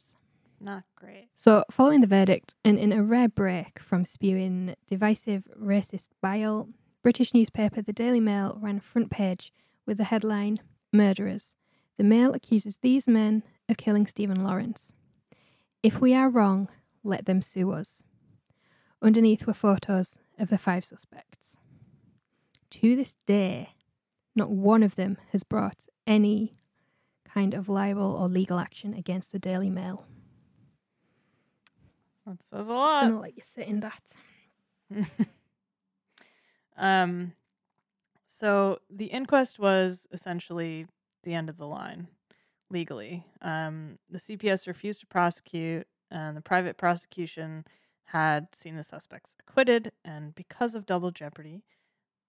Not 0.59 0.83
great. 0.95 1.29
So, 1.35 1.65
following 1.69 2.01
the 2.01 2.07
verdict, 2.07 2.55
and 2.63 2.79
in 2.79 2.91
a 2.91 3.03
rare 3.03 3.27
break 3.27 3.79
from 3.79 4.05
spewing 4.05 4.75
divisive 4.87 5.43
racist 5.61 6.07
bile, 6.21 6.69
British 7.03 7.33
newspaper 7.33 7.81
The 7.81 7.93
Daily 7.93 8.21
Mail 8.21 8.57
ran 8.59 8.77
a 8.77 8.81
front 8.81 9.11
page 9.11 9.53
with 9.85 9.97
the 9.97 10.05
headline 10.05 10.59
Murderers. 10.91 11.53
The 11.97 12.03
Mail 12.03 12.33
accuses 12.33 12.77
these 12.77 13.07
men 13.07 13.43
of 13.69 13.77
killing 13.77 14.07
Stephen 14.07 14.43
Lawrence. 14.43 14.93
If 15.83 15.99
we 15.99 16.15
are 16.15 16.29
wrong, 16.29 16.69
let 17.03 17.25
them 17.25 17.41
sue 17.41 17.71
us. 17.71 18.03
Underneath 19.01 19.45
were 19.45 19.53
photos 19.53 20.17
of 20.39 20.49
the 20.49 20.57
five 20.57 20.83
suspects. 20.83 21.39
To 22.71 22.95
this 22.95 23.17
day, 23.27 23.74
not 24.35 24.49
one 24.49 24.83
of 24.83 24.95
them 24.95 25.17
has 25.31 25.43
brought 25.43 25.77
any 26.05 26.55
kind 27.35 27.53
of 27.53 27.69
libel 27.69 28.11
or 28.11 28.27
legal 28.27 28.59
action 28.59 28.93
against 28.93 29.31
the 29.31 29.39
Daily 29.39 29.69
Mail. 29.69 30.05
That 32.25 32.37
says 32.49 32.67
a 32.67 32.71
I'm 32.71 33.09
gonna 33.09 33.21
let 33.21 33.37
you 33.37 33.43
sit 33.55 33.67
in 33.67 33.81
that. 33.81 34.01
um, 36.77 37.33
so 38.25 38.79
the 38.89 39.05
inquest 39.05 39.59
was 39.59 40.07
essentially 40.11 40.87
the 41.23 41.33
end 41.33 41.49
of 41.49 41.57
the 41.57 41.67
line 41.67 42.07
legally. 42.69 43.25
Um, 43.41 43.99
the 44.09 44.19
CPS 44.19 44.67
refused 44.67 45.01
to 45.01 45.07
prosecute, 45.07 45.87
and 46.09 46.35
the 46.35 46.41
private 46.41 46.77
prosecution 46.77 47.65
had 48.05 48.47
seen 48.55 48.75
the 48.75 48.83
suspects 48.83 49.35
acquitted, 49.39 49.91
and 50.03 50.33
because 50.35 50.75
of 50.75 50.85
double 50.85 51.11
jeopardy, 51.11 51.63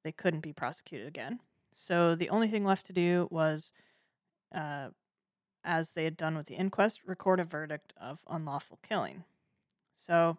they 0.05 0.13
couldn't 0.13 0.41
be 0.41 0.53
prosecuted 0.53 1.07
again. 1.07 1.41
So 1.79 2.14
the 2.14 2.31
only 2.31 2.49
thing 2.49 2.64
left 2.64 2.87
to 2.87 2.95
do 2.95 3.29
was, 3.31 3.74
uh, 4.53 4.89
as 5.62 5.93
they 5.93 6.05
had 6.05 6.16
done 6.16 6.35
with 6.35 6.47
the 6.47 6.55
inquest, 6.55 7.03
record 7.05 7.39
a 7.39 7.45
verdict 7.45 7.93
of 8.01 8.20
unlawful 8.27 8.79
killing. 8.83 9.24
So, 9.93 10.39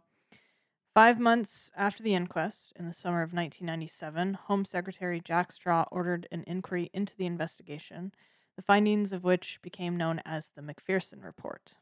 five 0.96 1.20
months 1.20 1.70
after 1.78 2.02
the 2.02 2.16
inquest, 2.16 2.74
in 2.76 2.88
the 2.88 2.94
summer 2.94 3.22
of 3.22 3.34
1997, 3.34 4.34
Home 4.34 4.66
Secretary 4.66 5.22
Jack 5.24 5.52
Straw 5.52 5.86
ordered 5.92 6.28
an 6.32 6.44
inquiry 6.48 6.90
into 6.92 7.16
the 7.16 7.28
investigation, 7.28 8.14
the 8.56 8.64
findings 8.64 9.14
of 9.14 9.24
which 9.24 9.60
became 9.62 9.96
known 9.96 10.20
as 10.26 10.50
the 10.50 10.64
Macpherson 10.64 11.22
Report. 11.22 11.76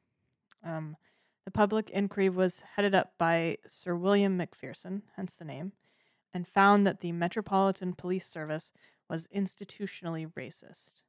Um, 0.66 0.98
the 1.46 1.52
public 1.52 1.90
inquiry 1.92 2.28
was 2.28 2.62
headed 2.76 2.94
up 2.94 3.14
by 3.18 3.60
Sir 3.68 3.96
William 3.96 4.36
Macpherson, 4.36 5.04
hence 5.16 5.36
the 5.36 5.46
name, 5.46 5.72
and 6.34 6.46
found 6.46 6.86
that 6.86 7.00
the 7.00 7.14
Metropolitan 7.14 7.94
Police 7.94 8.28
Service 8.28 8.74
was 9.10 9.28
institutionally 9.28 10.32
racist. 10.34 11.02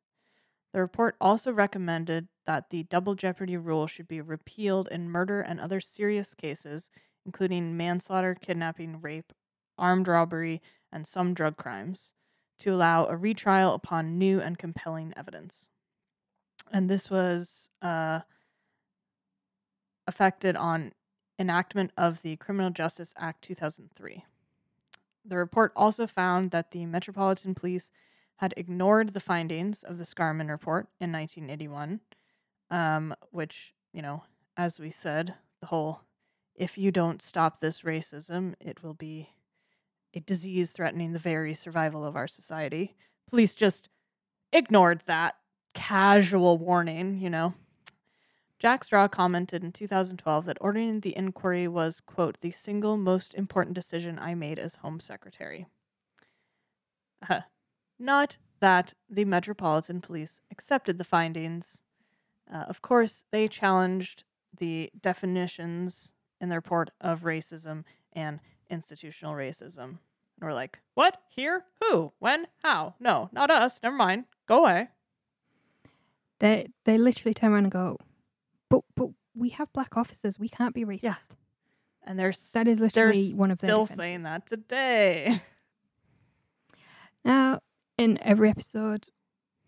The 0.72 0.80
report 0.80 1.16
also 1.20 1.52
recommended 1.52 2.28
that 2.46 2.70
the 2.70 2.82
double 2.84 3.14
jeopardy 3.14 3.56
rule 3.56 3.86
should 3.86 4.08
be 4.08 4.20
repealed 4.20 4.88
in 4.88 5.10
murder 5.10 5.40
and 5.40 5.58
other 5.58 5.80
serious 5.80 6.34
cases, 6.34 6.90
including 7.24 7.76
manslaughter, 7.76 8.34
kidnapping, 8.34 9.00
rape, 9.00 9.32
armed 9.78 10.08
robbery, 10.08 10.60
and 10.92 11.06
some 11.06 11.34
drug 11.34 11.56
crimes, 11.56 12.12
to 12.58 12.72
allow 12.72 13.06
a 13.06 13.16
retrial 13.16 13.74
upon 13.74 14.18
new 14.18 14.40
and 14.40 14.58
compelling 14.58 15.12
evidence. 15.16 15.66
And 16.72 16.90
this 16.90 17.10
was 17.10 17.70
uh, 17.80 18.20
affected 20.06 20.56
on 20.56 20.92
enactment 21.38 21.92
of 21.96 22.22
the 22.22 22.36
Criminal 22.36 22.70
Justice 22.70 23.14
Act 23.16 23.42
2003. 23.42 24.24
The 25.26 25.36
report 25.36 25.72
also 25.74 26.06
found 26.06 26.50
that 26.52 26.70
the 26.70 26.86
Metropolitan 26.86 27.54
Police 27.54 27.90
had 28.36 28.54
ignored 28.56 29.14
the 29.14 29.20
findings 29.20 29.82
of 29.82 29.98
the 29.98 30.04
Scarman 30.04 30.50
report 30.50 30.88
in 31.00 31.10
1981, 31.10 32.00
um, 32.70 33.14
which, 33.30 33.74
you 33.92 34.02
know, 34.02 34.22
as 34.56 34.78
we 34.78 34.90
said, 34.90 35.34
the 35.60 35.66
whole 35.66 36.00
if 36.54 36.78
you 36.78 36.90
don't 36.90 37.20
stop 37.20 37.60
this 37.60 37.82
racism, 37.82 38.54
it 38.60 38.82
will 38.82 38.94
be 38.94 39.30
a 40.14 40.20
disease 40.20 40.72
threatening 40.72 41.12
the 41.12 41.18
very 41.18 41.54
survival 41.54 42.04
of 42.04 42.16
our 42.16 42.26
society. 42.26 42.96
Police 43.28 43.54
just 43.54 43.88
ignored 44.52 45.02
that 45.06 45.36
casual 45.74 46.56
warning, 46.56 47.18
you 47.18 47.28
know. 47.28 47.52
Jack 48.58 48.84
Straw 48.84 49.06
commented 49.06 49.62
in 49.62 49.72
2012 49.72 50.46
that 50.46 50.58
ordering 50.60 51.00
the 51.00 51.16
inquiry 51.16 51.68
was, 51.68 52.00
quote, 52.00 52.40
the 52.40 52.50
single 52.50 52.96
most 52.96 53.34
important 53.34 53.74
decision 53.74 54.18
I 54.18 54.34
made 54.34 54.58
as 54.58 54.76
Home 54.76 54.98
Secretary. 54.98 55.66
Uh, 57.28 57.40
not 57.98 58.38
that 58.60 58.94
the 59.10 59.24
Metropolitan 59.24 60.00
Police 60.00 60.40
accepted 60.50 60.98
the 60.98 61.04
findings. 61.04 61.82
Uh, 62.52 62.64
of 62.68 62.80
course, 62.80 63.24
they 63.30 63.48
challenged 63.48 64.24
the 64.56 64.90
definitions 64.98 66.12
in 66.40 66.48
the 66.48 66.54
report 66.54 66.90
of 67.00 67.22
racism 67.22 67.84
and 68.12 68.40
institutional 68.70 69.34
racism. 69.34 69.98
And 70.38 70.42
we're 70.42 70.54
like, 70.54 70.80
what? 70.94 71.20
Here? 71.28 71.64
Who? 71.82 72.12
When? 72.18 72.46
How? 72.62 72.94
No, 73.00 73.28
not 73.32 73.50
us. 73.50 73.80
Never 73.82 73.96
mind. 73.96 74.24
Go 74.46 74.60
away. 74.60 74.88
They 76.38 76.68
they 76.84 76.98
literally 76.98 77.32
turn 77.32 77.52
around 77.52 77.64
and 77.64 77.72
go, 77.72 77.98
we 79.36 79.50
have 79.50 79.72
black 79.72 79.96
officers. 79.96 80.38
We 80.38 80.48
can't 80.48 80.74
be 80.74 80.84
racist. 80.84 81.02
Yeah. 81.02 81.16
And 82.04 82.18
they're 82.18 82.32
That 82.54 82.68
is 82.68 82.80
literally 82.80 83.34
one 83.34 83.50
of 83.50 83.58
their 83.58 83.68
still 83.68 83.84
defenses. 83.84 83.96
saying 84.02 84.22
that 84.22 84.46
today. 84.46 85.42
Now, 87.24 87.58
in 87.98 88.22
every 88.22 88.48
episode 88.48 89.08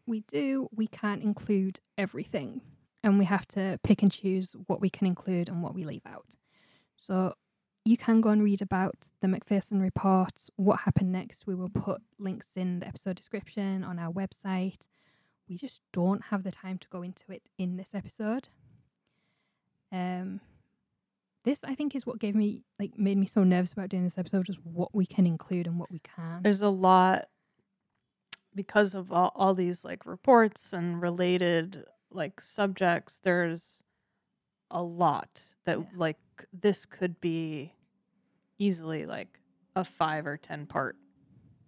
we 0.07 0.21
do, 0.21 0.69
we 0.75 0.87
can't 0.87 1.23
include 1.23 1.81
everything. 1.97 2.61
And 3.03 3.19
we 3.19 3.25
have 3.25 3.47
to 3.49 3.79
pick 3.83 4.03
and 4.03 4.13
choose 4.13 4.55
what 4.67 4.81
we 4.81 4.91
can 4.91 5.07
include 5.07 5.49
and 5.49 5.63
what 5.63 5.75
we 5.75 5.85
leave 5.85 6.07
out. 6.07 6.25
So 6.97 7.35
you 7.85 7.97
can 7.97 8.21
go 8.21 8.31
and 8.31 8.43
read 8.43 8.61
about 8.63 9.09
the 9.21 9.29
Macpherson 9.29 9.81
report, 9.81 10.33
what 10.57 10.81
happened 10.81 11.11
next. 11.13 11.47
We 11.47 11.55
will 11.55 11.69
put 11.69 12.01
links 12.19 12.49
in 12.55 12.81
the 12.81 12.87
episode 12.87 13.17
description 13.17 13.83
on 13.83 13.99
our 13.99 14.13
website. 14.13 14.77
We 15.49 15.57
just 15.57 15.81
don't 15.93 16.23
have 16.27 16.43
the 16.45 16.53
time 16.53 16.79
to 16.79 16.89
go 16.89 17.03
into 17.03 17.25
it 17.33 17.43
in 17.59 17.77
this 17.77 17.89
episode. 17.95 18.49
Um 19.93 20.41
this 21.45 21.61
I 21.65 21.75
think 21.75 21.95
is 21.97 22.05
what 22.05 22.19
gave 22.19 22.35
me 22.35 22.63
like 22.79 22.99
made 22.99 23.17
me 23.17 23.27
so 23.27 23.43
nervous 23.45 23.73
about 23.73 23.89
doing 23.89 24.05
this 24.05 24.19
episode, 24.19 24.47
just 24.47 24.59
what 24.65 24.95
we 24.95 25.07
can 25.07 25.27
include 25.27 25.67
and 25.67 25.79
what 25.79 25.91
we 25.91 26.01
can't. 26.01 26.43
There's 26.43 26.61
a 26.63 26.69
lot 26.71 27.29
because 28.55 28.95
of 28.95 29.13
all, 29.13 29.33
all 29.35 29.55
these 29.55 29.85
like 29.85 30.05
reports 30.05 30.73
and 30.73 31.01
related 31.01 31.85
like 32.11 32.41
subjects. 32.41 33.19
There's 33.23 33.83
a 34.71 34.83
lot 34.83 35.43
that 35.65 35.79
Yeah. 35.79 35.85
like 35.97 36.19
this 36.53 36.85
could 36.85 37.21
be 37.21 37.73
easily 38.59 39.07
like 39.07 39.41
a 39.77 39.85
five 39.85 40.27
or 40.27 40.37
ten 40.37 40.67
part 40.67 40.97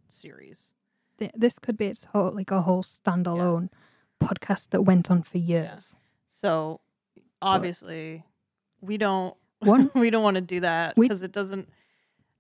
series. 0.08 0.72
th- 1.18 1.32
this 1.36 1.58
could 1.58 1.76
be 1.76 1.86
its 1.86 2.04
whole 2.04 2.32
like 2.32 2.50
a 2.50 2.62
whole 2.62 2.82
standalone 2.82 3.68
podcast 4.22 4.70
that 4.70 4.82
went 4.82 5.10
on 5.10 5.22
for 5.22 5.38
years. 5.38 5.96
So 6.28 6.80
obviously 7.42 8.24
we 8.80 8.96
don't 8.96 9.36
One- 9.60 9.90
we 9.94 10.10
don't 10.10 10.22
want 10.22 10.36
to 10.36 10.40
do 10.40 10.60
that 10.60 10.96
because 10.96 11.22
it 11.22 11.32
doesn't 11.32 11.68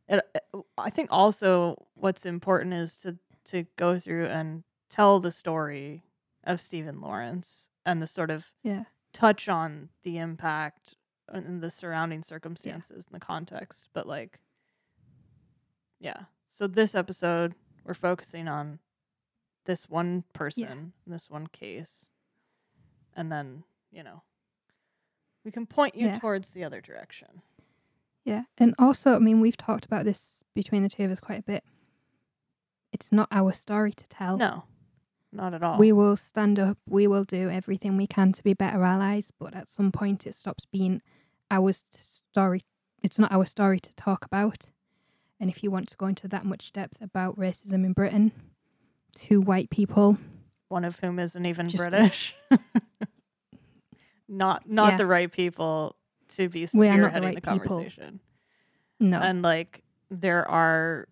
it, 0.08 0.18
uh, 0.34 0.38
it- 0.54 0.64
I 0.78 0.90
think 0.90 1.08
also 1.12 1.86
what's 1.94 2.24
important 2.26 2.74
is 2.74 2.96
to 2.98 3.18
to 3.46 3.66
go 3.76 3.98
through 3.98 4.26
and 4.26 4.64
tell 4.88 5.20
the 5.20 5.32
story 5.32 6.02
of 6.44 6.60
Stephen 6.60 7.00
Lawrence 7.00 7.68
and 7.84 8.00
the 8.02 8.06
sort 8.06 8.30
of 8.30 8.46
Yeah. 8.62 8.84
touch 9.12 9.48
on 9.48 9.88
the 10.02 10.18
impact 10.18 10.96
and 11.28 11.62
the 11.62 11.70
surrounding 11.70 12.22
circumstances 12.22 13.04
and 13.06 13.14
the 13.20 13.24
context 13.24 13.88
but 13.92 14.06
like 14.06 14.40
yeah. 16.00 16.24
So 16.48 16.66
this 16.66 16.94
episode 16.94 17.54
we're 17.84 17.94
focusing 17.94 18.48
on 18.48 18.78
this 19.66 19.88
one 19.88 20.24
person 20.32 20.92
this 21.06 21.28
one 21.30 21.46
case 21.46 22.08
and 23.14 23.30
then 23.30 23.62
you 23.92 24.02
know 24.02 24.22
we 25.44 25.50
can 25.50 25.66
point 25.66 25.94
you 25.94 26.06
Yeah. 26.06 26.18
towards 26.18 26.50
the 26.52 26.64
other 26.64 26.80
direction 26.80 27.42
Yeah. 28.24 28.44
And 28.58 28.74
also, 28.78 29.16
I 29.16 29.18
mean, 29.18 29.40
we've 29.40 29.56
talked 29.56 29.86
about 29.86 30.04
this 30.04 30.44
between 30.54 30.82
the 30.82 30.88
two 30.90 31.04
of 31.04 31.10
us 31.10 31.20
quite 31.20 31.40
a 31.40 31.42
bit. 31.42 31.64
It's 32.92 33.10
not 33.10 33.28
our 33.30 33.52
story 33.52 33.92
to 33.92 34.06
tell. 34.08 34.36
no 34.36 34.64
not 35.32 35.54
at 35.54 35.62
all 35.62 35.78
We 35.78 35.92
will 35.92 36.16
stand 36.16 36.58
up, 36.58 36.76
we 36.88 37.06
will 37.06 37.24
do 37.24 37.48
everything 37.48 37.96
we 37.96 38.06
can 38.06 38.32
to 38.32 38.42
be 38.42 38.52
better 38.52 38.82
allies, 38.82 39.32
but 39.38 39.54
at 39.54 39.68
some 39.68 39.92
point 39.92 40.26
it 40.26 40.34
stops 40.34 40.66
being 40.66 41.02
our 41.50 41.72
story. 41.72 42.64
It's 43.02 43.18
not 43.18 43.30
our 43.32 43.46
story 43.46 43.78
to 43.80 43.92
talk 43.94 44.24
about. 44.24 44.66
And 45.38 45.48
if 45.48 45.62
you 45.62 45.70
want 45.70 45.88
to 45.88 45.96
go 45.96 46.06
into 46.06 46.28
that 46.28 46.44
much 46.44 46.72
depth 46.72 47.00
about 47.00 47.38
racism 47.38 47.84
in 47.84 47.92
Britain, 47.92 48.32
two 49.14 49.40
white 49.40 49.70
people, 49.70 50.18
one 50.68 50.84
of 50.84 50.98
whom 51.00 51.18
isn't 51.18 51.46
even 51.46 51.68
british 51.68 52.34
not 54.30 54.68
not 54.68 54.92
Yeah. 54.92 54.96
the 54.98 55.06
right 55.06 55.30
people 55.30 55.96
to 56.36 56.48
be 56.48 56.66
spearheading 56.66 57.12
the 57.14 57.20
the, 57.20 57.26
right 57.26 57.34
people. 57.36 57.58
conversation 57.58 58.20
no. 59.00 59.18
and 59.18 59.42
like 59.42 59.82
there 60.10 60.48
are 60.48 61.08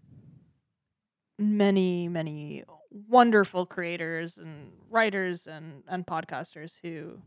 many 1.39 2.09
many 2.09 2.65
wonderful 3.09 3.67
creators 3.67 4.39
and 4.39 4.73
writers 4.89 5.47
and 5.47 5.83
and 5.89 6.07
podcasters 6.07 6.75
who 6.83 7.21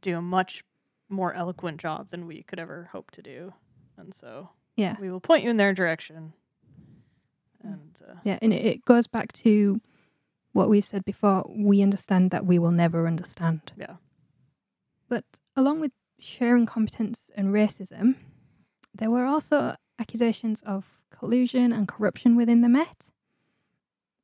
do 0.00 0.18
a 0.18 0.22
much 0.22 0.64
more 1.08 1.32
eloquent 1.34 1.80
job 1.80 2.10
than 2.10 2.26
we 2.26 2.42
could 2.42 2.58
ever 2.58 2.88
hope 2.92 3.10
to 3.12 3.22
do 3.22 3.52
and 3.96 4.14
so 4.14 4.48
yeah. 4.76 4.96
we 5.00 5.10
will 5.10 5.20
point 5.20 5.44
you 5.44 5.50
in 5.50 5.56
their 5.56 5.72
direction 5.74 6.32
and 7.62 7.96
uh, 8.08 8.14
Yeah, 8.24 8.38
and 8.42 8.52
it 8.52 8.84
goes 8.84 9.06
back 9.06 9.32
to 9.34 9.80
what 10.52 10.68
we've 10.68 10.84
said 10.84 11.04
before. 11.04 11.48
We 11.48 11.80
understand 11.82 12.30
that 12.32 12.44
we 12.44 12.58
will 12.58 12.72
never 12.72 13.06
understand. 13.06 13.72
Yeah. 13.78 13.96
But 15.12 15.24
along 15.56 15.80
with 15.80 15.92
sharing 16.18 16.64
competence 16.64 17.28
and 17.36 17.48
racism, 17.48 18.14
there 18.94 19.10
were 19.10 19.26
also 19.26 19.76
accusations 19.98 20.62
of 20.64 20.86
collusion 21.10 21.70
and 21.70 21.86
corruption 21.86 22.34
within 22.34 22.62
the 22.62 22.70
Met, 22.70 23.10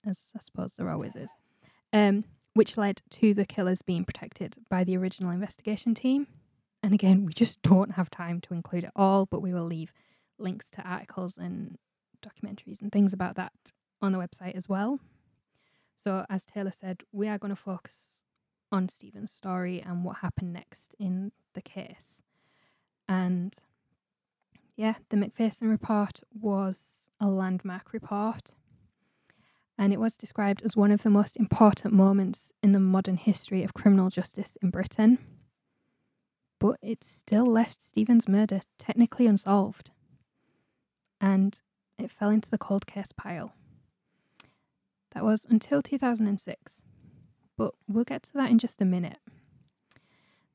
as 0.07 0.21
I 0.35 0.41
suppose 0.41 0.73
there 0.73 0.89
always 0.89 1.15
is, 1.15 1.29
um, 1.93 2.25
which 2.55 2.79
led 2.79 3.03
to 3.11 3.35
the 3.35 3.45
killers 3.45 3.83
being 3.83 4.07
protected 4.07 4.57
by 4.71 4.83
the 4.83 4.97
original 4.97 5.31
investigation 5.31 5.95
team. 5.95 6.27
And 6.83 6.95
again, 6.95 7.27
we 7.27 7.35
just 7.35 7.61
don't 7.73 7.91
have 7.91 8.09
time 8.09 8.41
to 8.41 8.55
include 8.55 8.85
it 8.85 8.93
all, 8.97 9.27
but 9.27 9.43
we 9.43 9.53
will 9.53 9.67
leave 9.67 9.93
links 10.39 10.71
to 10.71 10.83
articles 10.89 11.37
and 11.37 11.77
documentaries 12.23 12.81
and 12.81 12.91
things 12.91 13.13
about 13.13 13.37
that 13.37 13.53
on 14.01 14.13
the 14.13 14.19
website 14.19 14.57
as 14.57 14.71
well. 14.71 15.01
So, 16.03 16.25
as 16.31 16.47
Taylor 16.47 16.73
said, 16.73 17.03
we 17.13 17.29
are 17.29 17.37
going 17.37 17.55
to 17.55 17.61
focus 17.61 18.18
on 18.71 18.89
Stephen's 18.89 19.33
story 19.33 19.83
and 19.85 20.05
what 20.05 20.19
happened 20.19 20.53
next 20.53 20.95
in 20.99 21.33
the 21.55 21.63
case. 21.63 22.17
And 23.09 23.55
yeah, 24.77 24.95
the 25.09 25.17
Macpherson 25.17 25.69
report 25.69 26.21
was 26.33 26.79
a 27.21 27.27
landmark 27.27 27.93
report. 27.93 28.53
And 29.77 29.93
it 29.93 30.01
was 30.01 30.15
described 30.15 30.63
as 30.63 30.77
one 30.77 30.91
of 30.91 31.03
the 31.03 31.11
most 31.11 31.37
important 31.37 31.95
moments 31.95 32.53
in 32.63 32.73
the 32.73 32.81
modern 32.81 33.17
history 33.17 33.63
of 33.63 33.75
criminal 33.75 34.11
justice 34.11 34.57
in 34.61 34.71
Britain. 34.71 35.19
But 36.59 36.77
it 36.83 37.05
still 37.05 37.47
left 37.47 37.83
Stephen's 37.83 38.29
murder 38.29 38.63
technically 38.79 39.27
unsolved. 39.27 39.91
And 41.21 41.59
it 41.99 42.11
fell 42.11 42.31
into 42.31 42.51
the 42.51 42.59
cold 42.59 42.87
case 42.87 43.13
pile. 43.17 43.53
That 45.13 45.25
was 45.25 45.47
until 45.49 45.83
2006, 45.83 46.83
but 47.59 47.75
we'll 47.87 48.05
get 48.05 48.23
to 48.23 48.33
that 48.35 48.51
in 48.51 48.59
just 48.59 48.81
a 48.81 48.87
minute. 48.87 49.19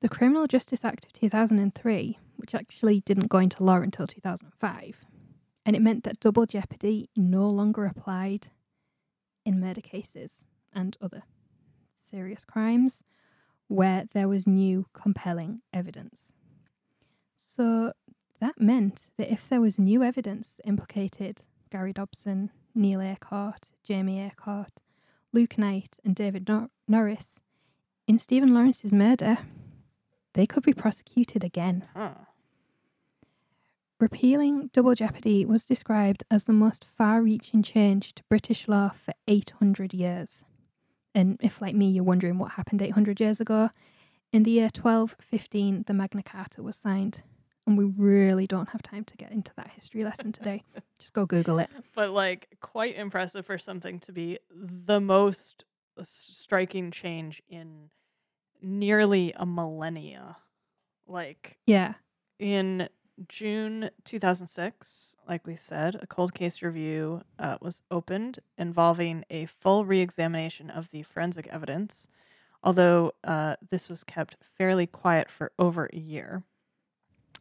The 0.02 0.10
Criminal 0.10 0.48
Justice 0.48 0.84
Act 0.84 1.06
of 1.06 1.14
2003, 1.14 2.18
which 2.38 2.56
actually 2.56 3.02
didn't 3.02 3.28
go 3.28 3.38
into 3.38 3.64
law 3.64 3.78
until 3.78 4.08
2005, 4.08 5.06
and 5.66 5.76
it 5.76 5.82
meant 5.82 6.04
that 6.06 6.20
double 6.20 6.46
jeopardy 6.46 7.10
no 7.16 7.48
longer 7.50 7.86
applied 7.86 8.48
in 9.46 9.60
murder 9.60 9.82
cases 9.82 10.44
and 10.74 10.98
other 11.02 11.24
serious 12.00 12.46
crimes 12.46 13.04
where 13.68 14.06
there 14.14 14.28
was 14.28 14.48
new 14.48 14.86
compelling 14.94 15.62
evidence. 15.74 16.32
So 17.38 17.94
that 18.40 18.60
meant 18.60 19.04
that 19.18 19.32
if 19.32 19.48
there 19.48 19.62
was 19.62 19.80
new 19.80 20.04
evidence 20.04 20.60
implicated 20.66 21.42
Gary 21.72 21.94
Dobson, 21.94 22.52
Neil 22.76 23.00
Acourt, 23.00 23.72
Jamie 23.84 24.30
Acourt, 24.30 24.83
Luke 25.34 25.58
Knight, 25.58 25.98
and 26.06 26.16
David 26.16 26.48
Nor- 26.48 26.70
Norris 26.88 27.40
in 28.08 28.20
Stephen 28.20 28.54
Lawrence's 28.54 28.94
murder, 28.94 29.40
they 30.34 30.46
could 30.46 30.64
be 30.64 30.74
prosecuted 30.74 31.44
again. 31.44 31.86
huh. 31.96 32.12
Repealing 34.00 34.70
double 34.74 34.96
jeopardy 34.96 35.46
was 35.46 35.64
described 35.66 36.24
as 36.30 36.44
the 36.44 36.52
most 36.54 36.86
far 36.98 37.22
reaching 37.22 37.64
change 37.64 38.14
to 38.16 38.24
British 38.28 38.68
law 38.68 38.90
for 38.90 39.14
800 39.28 39.94
years. 39.94 40.44
And 41.16 41.40
if, 41.42 41.62
like 41.62 41.76
me, 41.76 41.90
you're 41.90 42.04
wondering 42.04 42.38
what 42.38 42.54
happened 42.54 42.82
800 42.82 43.20
years 43.22 43.40
ago, 43.40 43.70
in 44.34 44.44
the 44.44 44.52
year 44.52 44.70
1215, 44.76 45.86
the 45.88 45.94
Magna 45.94 46.24
Carta 46.24 46.62
was 46.62 46.76
signed. 46.76 47.22
And 47.66 47.78
we 47.78 47.86
really 47.86 48.46
don't 48.46 48.70
have 48.70 48.84
time 48.84 49.06
to 49.06 49.18
get 49.18 49.32
into 49.32 49.52
that 49.56 49.72
history 49.74 50.04
lesson 50.04 50.32
today. 50.34 50.64
Just 51.00 51.14
go 51.14 51.26
Google 51.26 51.60
it. 51.60 51.70
But 51.96 52.12
like 52.12 52.58
quite 52.62 52.96
impressive 52.96 53.46
for 53.46 53.58
something 53.58 54.00
to 54.02 54.12
be 54.12 54.40
the 54.52 55.00
most 55.00 55.66
striking 56.02 56.92
change 56.92 57.42
in 57.48 57.90
nearly 58.62 59.34
a 59.36 59.46
millennia. 59.46 60.38
Like 61.08 61.58
Yeah. 61.66 61.96
in 62.40 62.90
June 63.28 63.92
2006, 64.06 65.16
like 65.28 65.46
we 65.46 65.56
said, 65.56 65.96
a 66.02 66.08
cold 66.08 66.34
case 66.34 66.62
review 66.62 67.22
uh, 67.38 67.58
was 67.62 67.84
opened 67.92 68.40
involving 68.58 69.24
a 69.30 69.46
full 69.46 69.86
re 69.86 70.00
examination 70.00 70.70
of 70.70 70.90
the 70.92 71.04
forensic 71.04 71.48
evidence, 71.48 72.08
although 72.64 73.14
uh, 73.24 73.56
this 73.70 73.88
was 73.90 74.04
kept 74.04 74.38
fairly 74.58 74.88
quiet 74.88 75.30
for 75.30 75.52
over 75.60 75.90
a 75.94 75.98
year. 75.98 76.44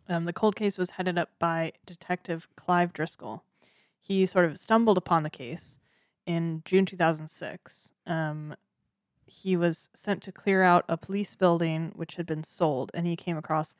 Um, 0.08 0.24
the 0.24 0.32
cold 0.32 0.56
case 0.56 0.78
was 0.78 0.90
headed 0.90 1.18
up 1.18 1.30
by 1.38 1.72
Detective 1.86 2.48
Clive 2.56 2.92
Driscoll. 2.92 3.44
He 4.00 4.26
sort 4.26 4.44
of 4.44 4.58
stumbled 4.58 4.98
upon 4.98 5.22
the 5.22 5.30
case 5.30 5.78
in 6.26 6.62
June 6.64 6.86
2006. 6.86 7.92
Um, 8.06 8.56
he 9.26 9.56
was 9.56 9.88
sent 9.94 10.22
to 10.24 10.32
clear 10.32 10.62
out 10.62 10.84
a 10.88 10.96
police 10.96 11.34
building 11.34 11.92
which 11.94 12.16
had 12.16 12.26
been 12.26 12.44
sold, 12.44 12.90
and 12.94 13.06
he 13.06 13.16
came 13.16 13.36
across 13.36 13.74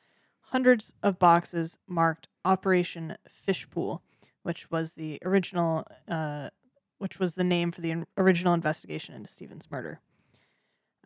hundreds 0.47 0.93
of 1.03 1.19
boxes 1.19 1.77
marked 1.87 2.27
Operation 2.45 3.17
Fishpool, 3.27 4.01
which 4.43 4.71
was 4.71 4.93
the 4.93 5.19
original, 5.23 5.85
uh, 6.07 6.49
which 6.97 7.19
was 7.19 7.35
the 7.35 7.43
name 7.43 7.71
for 7.71 7.81
the 7.81 7.91
in- 7.91 8.07
original 8.17 8.53
investigation 8.53 9.13
into 9.13 9.31
Stephen's 9.31 9.69
murder. 9.69 9.99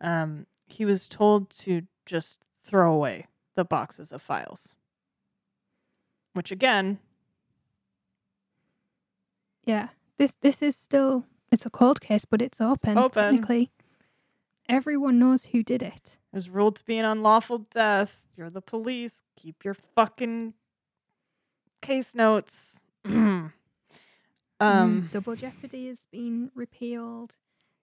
Um, 0.00 0.46
he 0.66 0.84
was 0.84 1.08
told 1.08 1.50
to 1.50 1.82
just 2.06 2.38
throw 2.62 2.92
away 2.92 3.26
the 3.54 3.64
boxes 3.64 4.12
of 4.12 4.22
files, 4.22 4.74
which 6.38 6.52
again, 6.52 7.00
Yeah. 9.64 9.88
This 10.18 10.34
this 10.40 10.62
is 10.62 10.76
still 10.76 11.24
it's 11.50 11.66
a 11.66 11.70
cold 11.70 12.00
case, 12.00 12.24
but 12.24 12.40
it's 12.40 12.60
open. 12.60 12.96
open. 12.96 13.24
Technically. 13.24 13.72
Everyone 14.68 15.18
knows 15.18 15.46
who 15.46 15.64
did 15.64 15.82
it. 15.82 16.16
is 16.32 16.48
ruled 16.48 16.76
to 16.76 16.84
be 16.84 16.96
an 16.96 17.04
unlawful 17.04 17.58
death. 17.58 18.22
You're 18.36 18.50
the 18.50 18.60
police. 18.60 19.24
Keep 19.34 19.64
your 19.64 19.74
fucking 19.74 20.54
case 21.82 22.14
notes. 22.14 22.82
um. 23.04 23.52
Mm, 24.60 25.10
double 25.10 25.34
jeopardy 25.34 25.88
has 25.88 26.06
been 26.12 26.52
repealed. 26.54 27.34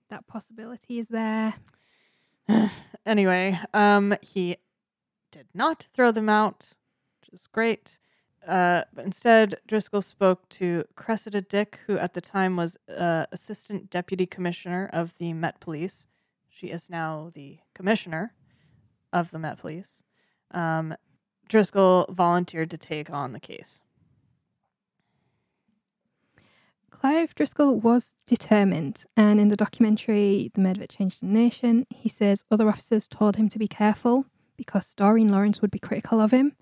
That 0.10 0.28
possibility 0.28 0.98
is 0.98 1.10
there. 1.10 1.56
anyway, 3.06 3.60
um, 3.74 4.16
he 4.22 4.56
did 5.30 5.48
not 5.54 5.88
throw 5.94 6.12
them 6.14 6.30
out, 6.30 6.70
which 7.20 7.34
is 7.34 7.48
great. 7.48 8.00
Uh, 8.48 8.84
but 8.94 9.06
instead, 9.06 9.56
Driscoll 9.68 10.02
spoke 10.02 10.48
to 10.50 10.86
Cressida 10.96 11.42
Dick, 11.42 11.80
who 11.88 11.98
at 11.98 12.14
the 12.14 12.22
time 12.22 12.56
was 12.56 12.78
uh, 12.96 13.26
assistant 13.32 13.90
deputy 13.90 14.26
commissioner 14.26 14.90
of 14.94 15.14
the 15.18 15.34
Met 15.34 15.60
Police. 15.60 16.06
She 16.50 16.68
is 16.68 16.90
now 16.90 17.32
the 17.34 17.58
commissioner 17.74 18.34
of 19.12 19.32
the 19.32 19.40
Met 19.40 19.58
Police. 19.58 20.04
Um, 20.52 20.96
Driscoll 21.50 22.06
volunteered 22.10 22.70
to 22.72 22.78
take 22.78 23.10
on 23.10 23.34
the 23.34 23.40
case. 23.40 23.82
Clive 26.92 27.36
Driscoll 27.36 27.80
was 27.80 28.16
determined, 28.28 29.04
and 29.18 29.40
in 29.40 29.50
the 29.50 29.56
documentary 29.56 30.52
The 30.54 30.62
Murder 30.62 30.82
That 30.82 30.90
Changed 30.90 31.22
the 31.22 31.28
Nation, 31.28 31.86
he 31.90 32.10
says 32.10 32.46
other 32.52 32.70
officers 32.70 33.08
told 33.08 33.36
him 33.36 33.50
to 33.50 33.60
be 33.60 33.68
careful 33.68 34.26
because 34.56 34.94
Doreen 34.94 35.30
Lawrence 35.30 35.62
would 35.62 35.72
be 35.72 35.80
critical 35.80 36.22
of 36.22 36.32
him 36.32 36.56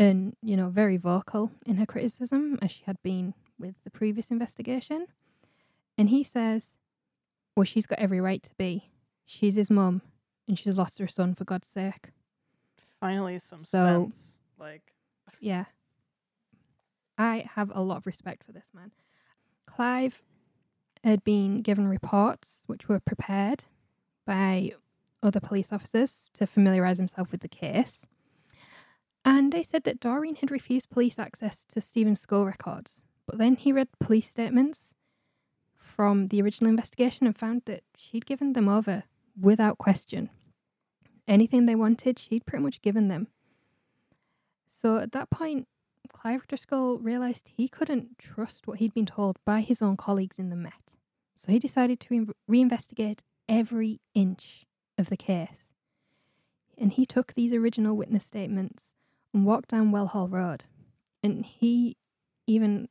and, 0.00 0.34
you 0.42 0.56
know, 0.56 0.68
very 0.70 0.96
vocal 0.96 1.52
in 1.66 1.76
her 1.76 1.86
criticism 1.86 2.58
as 2.62 2.72
she 2.72 2.82
had 2.86 3.00
been 3.02 3.34
with 3.58 3.74
the 3.84 3.90
previous 3.90 4.30
investigation. 4.30 5.06
And 5.98 6.08
he 6.08 6.24
says, 6.24 6.78
Well, 7.56 7.64
she's 7.64 7.86
got 7.86 7.98
every 7.98 8.20
right 8.20 8.42
to 8.42 8.50
be. 8.58 8.90
She's 9.26 9.54
his 9.54 9.70
mum, 9.70 10.02
and 10.48 10.58
she's 10.58 10.76
lost 10.78 10.98
her 10.98 11.06
son 11.06 11.34
for 11.34 11.44
God's 11.44 11.68
sake. 11.68 12.10
Finally, 12.98 13.38
some 13.38 13.64
So- 13.64 13.84
sense. 13.84 14.38
Like, 14.58 14.94
Yeah. 15.40 15.66
I 17.18 17.44
have 17.54 17.70
a 17.74 17.82
lot 17.82 17.98
of 17.98 18.06
respect 18.06 18.44
for 18.44 18.52
this 18.52 18.70
man. 18.74 18.92
Clive 19.66 20.22
had 21.04 21.22
been 21.22 21.60
given 21.62 21.86
reports 21.86 22.60
which 22.66 22.88
were 22.88 23.00
prepared 23.00 23.64
by 24.26 24.72
other 25.22 25.40
police 25.40 25.68
officers 25.70 26.30
to 26.34 26.46
familiarise 26.46 26.96
himself 26.96 27.30
with 27.30 27.42
the 27.42 27.48
case. 27.48 28.06
And 29.32 29.52
they 29.52 29.62
said 29.62 29.84
that 29.84 30.00
Doreen 30.00 30.34
had 30.34 30.50
refused 30.50 30.90
police 30.90 31.16
access 31.16 31.64
to 31.72 31.80
Stephen's 31.80 32.20
school 32.20 32.44
records. 32.44 33.00
But 33.26 33.38
then 33.38 33.54
he 33.54 33.70
read 33.70 33.86
police 34.00 34.28
statements 34.28 34.92
from 35.78 36.26
the 36.28 36.42
original 36.42 36.68
investigation 36.68 37.28
and 37.28 37.38
found 37.38 37.62
that 37.66 37.84
she'd 37.96 38.26
given 38.26 38.54
them 38.54 38.68
over 38.68 39.04
without 39.40 39.78
question. 39.78 40.30
Anything 41.28 41.66
they 41.66 41.76
wanted, 41.76 42.18
she'd 42.18 42.44
pretty 42.44 42.64
much 42.64 42.82
given 42.82 43.06
them. 43.06 43.28
So 44.68 44.98
at 44.98 45.12
that 45.12 45.30
point, 45.30 45.68
Clive 46.12 46.48
Driscoll 46.48 46.98
realised 46.98 47.50
he 47.56 47.68
couldn't 47.68 48.18
trust 48.18 48.66
what 48.66 48.80
he'd 48.80 48.94
been 48.94 49.06
told 49.06 49.36
by 49.44 49.60
his 49.60 49.80
own 49.80 49.96
colleagues 49.96 50.40
in 50.40 50.50
the 50.50 50.56
Met. 50.56 50.96
So 51.36 51.52
he 51.52 51.60
decided 51.60 52.00
to 52.00 52.14
in- 52.14 52.32
reinvestigate 52.50 53.20
every 53.48 54.00
inch 54.12 54.66
of 54.98 55.08
the 55.08 55.16
case. 55.16 55.66
And 56.76 56.92
he 56.92 57.06
took 57.06 57.34
these 57.34 57.52
original 57.52 57.96
witness 57.96 58.24
statements 58.24 58.90
and 59.32 59.46
walked 59.46 59.70
down 59.70 59.92
Well 59.92 60.06
Hall 60.06 60.28
Road. 60.28 60.64
And 61.22 61.44
he 61.44 61.96
even 62.46 62.88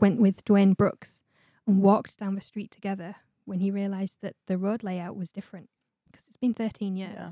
went 0.00 0.20
with 0.20 0.44
Duwayne 0.44 0.76
Brooks 0.76 1.22
and 1.66 1.82
walked 1.82 2.18
down 2.18 2.34
the 2.34 2.40
street 2.40 2.70
together 2.70 3.16
when 3.44 3.60
he 3.60 3.70
realised 3.70 4.18
that 4.22 4.36
the 4.46 4.58
road 4.58 4.82
layout 4.82 5.16
was 5.16 5.30
different 5.30 5.68
because 6.10 6.26
it's 6.28 6.36
been 6.36 6.54
13 6.54 6.96
years. 6.96 7.12
Yeah. 7.14 7.30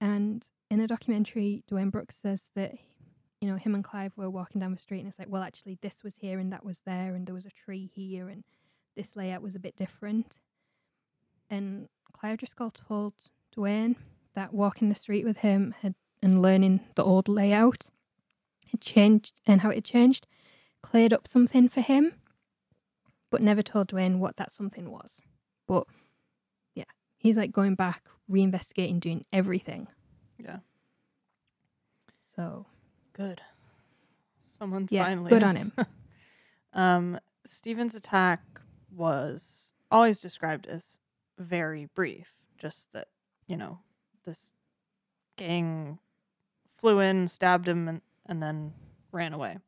And 0.00 0.44
in 0.70 0.80
a 0.80 0.86
documentary, 0.86 1.64
Duwayne 1.70 1.90
Brooks 1.90 2.16
says 2.20 2.42
that, 2.54 2.74
you 3.40 3.48
know, 3.48 3.56
him 3.56 3.74
and 3.74 3.84
Clive 3.84 4.12
were 4.16 4.30
walking 4.30 4.60
down 4.60 4.72
the 4.72 4.78
street 4.78 5.00
and 5.00 5.08
it's 5.08 5.18
like, 5.18 5.30
well, 5.30 5.42
actually, 5.42 5.78
this 5.80 6.02
was 6.02 6.16
here 6.16 6.38
and 6.38 6.52
that 6.52 6.64
was 6.64 6.80
there, 6.86 7.14
and 7.14 7.26
there 7.26 7.34
was 7.34 7.46
a 7.46 7.50
tree 7.50 7.90
here, 7.94 8.28
and 8.28 8.44
this 8.96 9.08
layout 9.14 9.42
was 9.42 9.54
a 9.54 9.60
bit 9.60 9.76
different. 9.76 10.36
And 11.48 11.88
Clive 12.12 12.38
Driscoll 12.38 12.72
told 12.72 13.14
Duwayne 13.56 13.96
that 14.34 14.52
walking 14.52 14.88
the 14.88 14.94
street 14.94 15.24
with 15.24 15.38
him 15.38 15.74
had 15.80 15.94
and 16.22 16.42
learning 16.42 16.80
the 16.94 17.04
old 17.04 17.28
layout 17.28 17.86
had 18.70 18.80
changed 18.80 19.32
and 19.46 19.60
how 19.60 19.70
it 19.70 19.76
had 19.76 19.84
changed, 19.84 20.26
cleared 20.82 21.12
up 21.12 21.26
something 21.28 21.68
for 21.68 21.80
him, 21.80 22.14
but 23.30 23.42
never 23.42 23.62
told 23.62 23.88
Duwayne 23.88 24.18
what 24.18 24.36
that 24.36 24.52
something 24.52 24.90
was. 24.90 25.22
But 25.66 25.86
yeah, 26.74 26.84
he's 27.18 27.36
like 27.36 27.52
going 27.52 27.74
back, 27.74 28.02
reinvestigating, 28.30 29.00
doing 29.00 29.24
everything. 29.32 29.88
Yeah. 30.38 30.58
So 32.34 32.66
Good. 33.12 33.40
Someone 34.58 34.88
Yeah, 34.90 35.04
finally. 35.04 35.30
good 35.30 35.42
on 35.42 35.56
him. 35.56 35.72
um, 36.72 37.18
Stephen's 37.46 37.94
attack 37.94 38.42
was 38.90 39.72
always 39.90 40.20
described 40.20 40.66
as 40.66 40.98
very 41.38 41.88
brief. 41.94 42.26
Just 42.58 42.88
that 42.92 43.08
you 43.46 43.56
know 43.56 43.78
this 44.24 44.50
gang 45.36 45.98
flew 46.78 47.00
in, 47.00 47.28
stabbed 47.28 47.68
him, 47.68 47.88
and, 47.88 48.00
and 48.26 48.42
then 48.42 48.72
ran 49.12 49.32
away. 49.32 49.58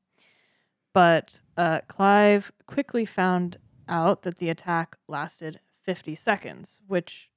But 0.93 1.41
uh, 1.57 1.81
Clive 1.89 2.53
quickly 2.67 3.05
found 3.05 3.59
out 3.89 4.23
that 4.23 4.39
the 4.39 4.51
attack 4.51 4.97
lasted 5.07 5.61
50 5.83 6.15
seconds, 6.15 6.81
which, 6.87 7.31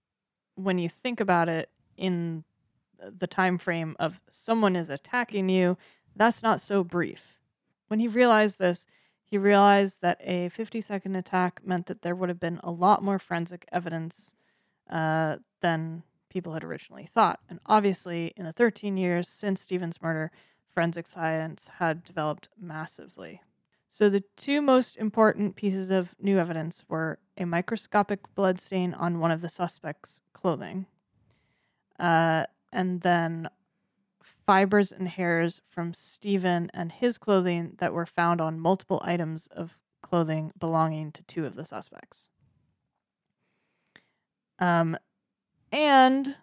when 0.55 0.77
you 0.77 0.89
think 0.89 1.19
about 1.19 1.47
it 1.47 1.69
in 1.97 2.43
the 2.99 3.27
time 3.27 3.57
frame 3.57 3.95
of 3.99 4.21
someone 4.29 4.75
is 4.75 4.89
attacking 4.89 5.49
you, 5.49 5.77
that's 6.15 6.43
not 6.43 6.61
so 6.61 6.83
brief. 6.83 7.39
When 7.87 7.99
he 7.99 8.07
realized 8.07 8.59
this, 8.59 8.85
he 9.23 9.37
realized 9.37 10.01
that 10.01 10.19
a 10.21 10.49
50 10.49 10.81
second 10.81 11.15
attack 11.15 11.61
meant 11.63 11.85
that 11.85 12.01
there 12.01 12.15
would 12.15 12.29
have 12.29 12.39
been 12.39 12.59
a 12.63 12.71
lot 12.71 13.03
more 13.03 13.17
forensic 13.17 13.65
evidence 13.71 14.35
uh, 14.89 15.37
than 15.61 16.03
people 16.31 16.53
had 16.53 16.63
originally 16.63 17.07
thought. 17.13 17.39
And 17.47 17.59
obviously, 17.67 18.33
in 18.35 18.45
the 18.45 18.53
13 18.53 18.97
years 18.97 19.27
since 19.27 19.61
Stephen's 19.61 20.01
murder, 20.01 20.31
forensic 20.73 21.05
science 21.05 21.69
had 21.77 22.03
developed 22.03 22.49
massively. 22.59 23.41
So, 23.91 24.09
the 24.09 24.23
two 24.37 24.61
most 24.61 24.97
important 24.97 25.55
pieces 25.55 25.91
of 25.91 26.15
new 26.19 26.39
evidence 26.39 26.83
were 26.87 27.19
a 27.37 27.45
microscopic 27.45 28.33
blood 28.33 28.59
stain 28.59 28.93
on 28.93 29.19
one 29.19 29.31
of 29.31 29.41
the 29.41 29.49
suspect's 29.49 30.21
clothing, 30.33 30.85
uh, 31.99 32.45
and 32.71 33.01
then 33.01 33.49
fibers 34.45 34.91
and 34.93 35.09
hairs 35.09 35.61
from 35.67 35.93
Stephen 35.93 36.71
and 36.73 36.93
his 36.93 37.17
clothing 37.17 37.75
that 37.79 37.93
were 37.93 38.05
found 38.05 38.39
on 38.39 38.59
multiple 38.59 39.01
items 39.03 39.47
of 39.47 39.77
clothing 40.01 40.53
belonging 40.57 41.11
to 41.11 41.23
two 41.23 41.45
of 41.45 41.55
the 41.55 41.65
suspects. 41.65 42.29
Um, 44.59 44.97
and 45.71 46.35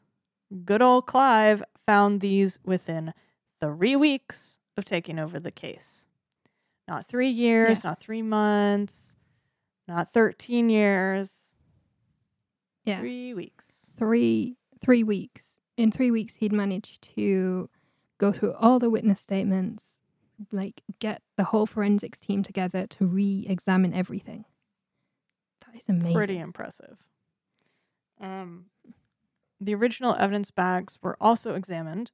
good 0.64 0.82
old 0.82 1.06
Clive 1.06 1.62
found 1.86 2.20
these 2.20 2.58
within 2.64 3.12
three 3.60 3.96
weeks 3.96 4.58
of 4.76 4.84
taking 4.84 5.18
over 5.18 5.38
the 5.40 5.50
case. 5.50 6.04
Not 6.86 7.06
three 7.06 7.28
years, 7.28 7.84
not 7.84 8.00
three 8.00 8.22
months, 8.22 9.16
not 9.86 10.12
13 10.12 10.70
years. 10.70 11.54
Yeah. 12.84 13.00
Three 13.00 13.34
weeks. 13.34 13.64
Three 13.98 14.56
three 14.82 15.02
weeks. 15.02 15.54
In 15.76 15.92
three 15.92 16.10
weeks, 16.10 16.34
he'd 16.36 16.52
managed 16.52 17.02
to 17.14 17.68
go 18.18 18.32
through 18.32 18.54
all 18.54 18.78
the 18.78 18.90
witness 18.90 19.20
statements, 19.20 19.84
like 20.50 20.82
get 20.98 21.22
the 21.36 21.44
whole 21.44 21.66
forensics 21.66 22.18
team 22.18 22.42
together 22.42 22.86
to 22.86 23.06
re-examine 23.06 23.94
everything. 23.94 24.44
That 25.66 25.76
is 25.76 25.88
amazing. 25.88 26.14
Pretty 26.14 26.38
impressive. 26.38 26.96
Um, 28.20 28.66
the 29.60 29.74
original 29.74 30.14
evidence 30.18 30.50
bags 30.50 30.98
were 31.02 31.16
also 31.20 31.54
examined 31.54 32.12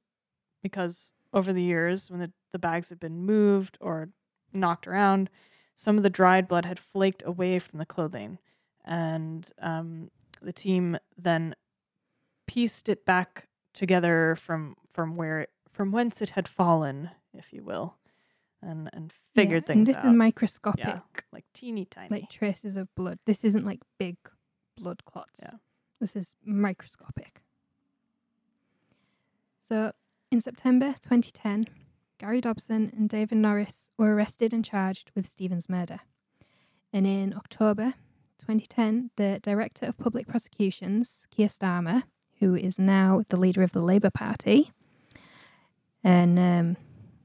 because 0.63 1.11
over 1.33 1.53
the 1.53 1.61
years, 1.61 2.09
when 2.09 2.19
the, 2.19 2.31
the 2.51 2.59
bags 2.59 2.89
had 2.89 2.99
been 2.99 3.19
moved 3.25 3.77
or 3.81 4.09
knocked 4.53 4.87
around, 4.87 5.29
some 5.75 5.97
of 5.97 6.03
the 6.03 6.09
dried 6.09 6.47
blood 6.47 6.65
had 6.65 6.79
flaked 6.79 7.21
away 7.25 7.59
from 7.59 7.79
the 7.79 7.85
clothing. 7.85 8.39
And 8.83 9.49
um, 9.61 10.11
the 10.41 10.53
team 10.53 10.97
then 11.17 11.55
pieced 12.47 12.89
it 12.89 13.05
back 13.05 13.47
together 13.73 14.35
from 14.39 14.75
from 14.89 15.15
where 15.15 15.41
it, 15.41 15.49
from 15.71 15.91
whence 15.91 16.21
it 16.21 16.31
had 16.31 16.47
fallen, 16.47 17.09
if 17.33 17.51
you 17.51 17.63
will, 17.63 17.97
and 18.61 18.89
and 18.93 19.11
figured 19.33 19.63
Yeah, 19.63 19.67
things 19.67 19.87
and 19.89 19.95
this 19.95 20.03
out. 20.03 20.05
is 20.05 20.11
microscopic, 20.13 20.85
yeah, 20.85 20.99
like 21.33 21.45
teeny 21.53 21.85
tiny. 21.85 22.09
like 22.21 22.29
traces 22.29 22.77
of 22.77 22.93
blood. 22.95 23.19
This 23.25 23.43
isn't 23.43 23.65
like 23.65 23.81
big 23.99 24.17
blood 24.77 25.03
clots. 25.05 25.39
Yeah. 25.41 25.57
This 26.05 26.27
is 26.27 26.35
microscopic. 26.45 27.41
So, 29.67 29.91
in 30.31 30.39
September 30.39 30.93
2010, 31.01 31.65
Gary 32.19 32.41
Dobson 32.41 32.93
and 32.95 33.09
David 33.09 33.39
Norris 33.39 33.89
were 33.97 34.13
arrested 34.13 34.53
and 34.53 34.63
charged 34.63 35.09
with 35.15 35.27
Stephen's 35.27 35.67
murder. 35.67 36.01
And 36.93 37.07
in 37.07 37.33
October 37.33 37.95
2010, 38.37 39.09
the 39.15 39.39
Director 39.41 39.87
of 39.87 39.97
Public 39.97 40.27
Prosecutions, 40.27 41.25
Keir 41.35 41.47
Starmer, 41.47 42.03
who 42.39 42.53
is 42.53 42.77
now 42.77 43.23
the 43.29 43.39
leader 43.39 43.63
of 43.63 43.71
the 43.71 43.81
Labour 43.81 44.11
Party, 44.11 44.71
and 46.03 46.37
um, 46.37 46.77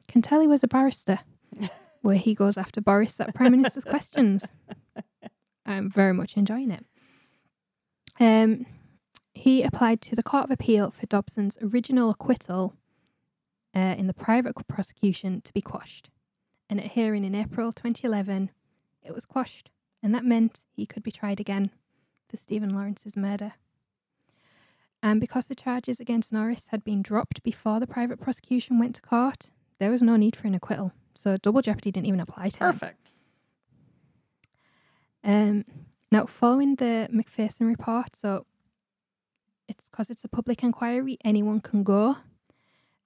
can 0.09 0.23
tell 0.23 0.41
he 0.41 0.47
was 0.47 0.63
a 0.63 0.69
barrister, 0.69 1.19
where 2.01 2.17
he 2.17 2.35
goes 2.35 2.57
after 2.57 2.81
Boris 2.81 3.21
at 3.21 3.35
Prime 3.35 3.53
Minister's 3.53 3.85
questions. 3.85 4.47
I'm 5.67 5.91
very 5.91 6.15
much 6.15 6.39
enjoying 6.39 6.71
it. 6.71 6.87
Um, 8.21 8.67
he 9.33 9.63
applied 9.63 10.03
to 10.03 10.15
the 10.15 10.23
Court 10.23 10.45
of 10.45 10.51
Appeal 10.51 10.91
for 10.91 11.07
Dobson's 11.07 11.57
original 11.63 12.11
acquittal 12.11 12.75
uh, 13.75 13.95
in 13.97 14.07
the 14.07 14.15
private 14.15 14.55
prosecution 14.69 15.41
to 15.43 15.53
be 15.55 15.63
quashed. 15.63 16.11
And 16.69 16.79
at 16.79 16.93
hearing 16.93 17.25
in 17.25 17.35
April 17.35 17.73
2011, 17.73 18.51
it 19.03 19.15
was 19.15 19.25
quashed, 19.25 19.71
and 20.03 20.15
that 20.15 20.25
meant 20.25 20.61
he 20.77 20.87
could 20.87 21.03
be 21.03 21.11
tried 21.11 21.41
again 21.41 21.71
for 22.29 22.37
Stephen 22.37 22.71
Lawrence's 22.71 23.17
murder. 23.17 23.55
And 25.03 25.19
because 25.21 25.47
the 25.47 25.55
charges 25.55 25.99
against 25.99 26.33
Norris 26.33 26.67
had 26.69 26.85
been 26.85 27.01
dropped 27.01 27.43
before 27.43 27.81
the 27.81 27.87
private 27.87 28.21
prosecution 28.21 28.79
went 28.79 28.97
to 28.97 29.03
court, 29.03 29.51
there 29.79 29.91
was 29.91 30.03
no 30.03 30.17
need 30.17 30.37
for 30.37 30.47
an 30.47 30.55
acquittal. 30.55 30.93
So 31.15 31.39
double 31.39 31.63
jeopardy 31.63 31.91
didn't 31.91 32.07
even 32.07 32.21
apply 32.21 32.51
to 32.51 32.59
him. 32.59 32.73
Perfect. 32.73 33.13
Um, 35.25 35.65
now, 36.11 36.27
following 36.27 36.75
the 36.75 37.09
Macpherson 37.11 37.67
report, 37.69 38.17
so 38.17 38.47
it's 39.69 39.89
because 39.89 40.11
it's 40.11 40.25
a 40.25 40.29
public 40.29 40.63
inquiry, 40.65 41.19
anyone 41.25 41.61
can 41.61 41.85
go, 41.85 42.17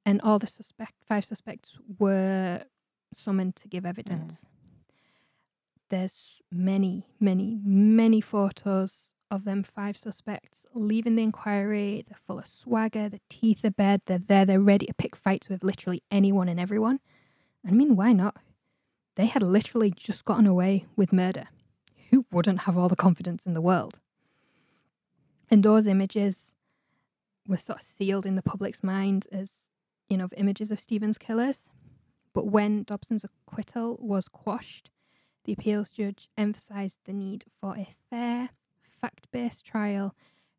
and 0.07 0.21
all 0.23 0.39
the 0.39 0.47
suspect 0.47 0.95
five 1.07 1.25
suspects 1.25 1.73
were 1.99 2.63
summoned 3.13 3.57
to 3.57 3.69
give 3.69 3.85
evidence. 3.85 4.35
Mm. 4.35 4.47
There's 5.91 6.43
many, 6.51 7.07
many, 7.21 7.59
many 7.63 8.23
photos 8.23 9.13
of 9.31 9.45
them 9.45 9.63
five 9.63 9.97
suspects 9.99 10.65
leaving 10.73 11.17
the 11.17 11.23
inquiry. 11.23 12.05
They're 12.09 12.19
full 12.27 12.39
of 12.39 12.47
swagger. 12.47 13.11
Their 13.11 13.21
teeth 13.29 13.65
are 13.65 13.71
bared. 13.71 14.01
They're 14.07 14.19
there. 14.19 14.47
They're 14.47 14.61
ready 14.61 14.87
to 14.87 14.95
pick 14.95 15.15
fights 15.15 15.49
with 15.51 15.63
literally 15.63 16.03
anyone 16.11 16.49
and 16.49 16.59
everyone. 16.59 17.01
I 17.67 17.71
mean, 17.71 17.97
why 17.97 18.13
not? 18.13 18.37
They 19.17 19.27
had 19.27 19.43
literally 19.43 19.93
just 19.95 20.25
gotten 20.25 20.47
away 20.47 20.87
with 20.97 21.13
murder 21.13 21.49
who 22.15 22.25
wouldn't 22.31 22.61
have 22.61 22.79
all 22.79 22.89
the 22.89 22.95
confidence 22.95 23.45
in 23.45 23.55
the 23.55 23.61
world? 23.61 23.99
And 25.51 25.65
those 25.65 25.89
images 25.89 26.55
were 27.49 27.59
sort 27.59 27.81
of 27.81 27.87
sealed 27.87 28.25
in 28.25 28.37
the 28.37 28.43
public's 28.43 28.85
mind 28.85 29.27
as, 29.33 29.55
you 30.09 30.17
know, 30.17 30.29
images 30.37 30.71
of 30.71 30.79
Stephen's 30.79 31.19
killers. 31.19 31.69
But 32.33 32.47
when 32.47 32.85
Dobson's 32.85 33.25
acquittal 33.25 33.99
was 34.01 34.29
quashed, 34.29 34.91
the 35.45 35.55
appeals 35.55 35.91
judge 35.91 36.29
emphasised 36.39 37.01
the 37.05 37.13
need 37.13 37.47
for 37.61 37.77
a 37.77 37.89
fair, 38.11 38.51
fact 39.01 39.27
based 39.33 39.65
trial 39.65 40.15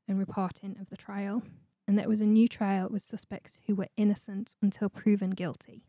and 0.10 0.20
reporting 0.20 0.76
of 0.82 0.89
the 0.89 0.97
trial, 0.97 1.41
and 1.88 1.97
that 1.97 2.03
it 2.03 2.10
was 2.10 2.22
a 2.22 2.26
new 2.26 2.49
trial 2.49 2.89
with 2.89 3.01
suspects 3.01 3.60
who 3.66 3.76
were 3.76 3.88
innocent 3.95 4.58
until 4.62 4.89
proven 4.89 5.30
guilty. 5.30 5.86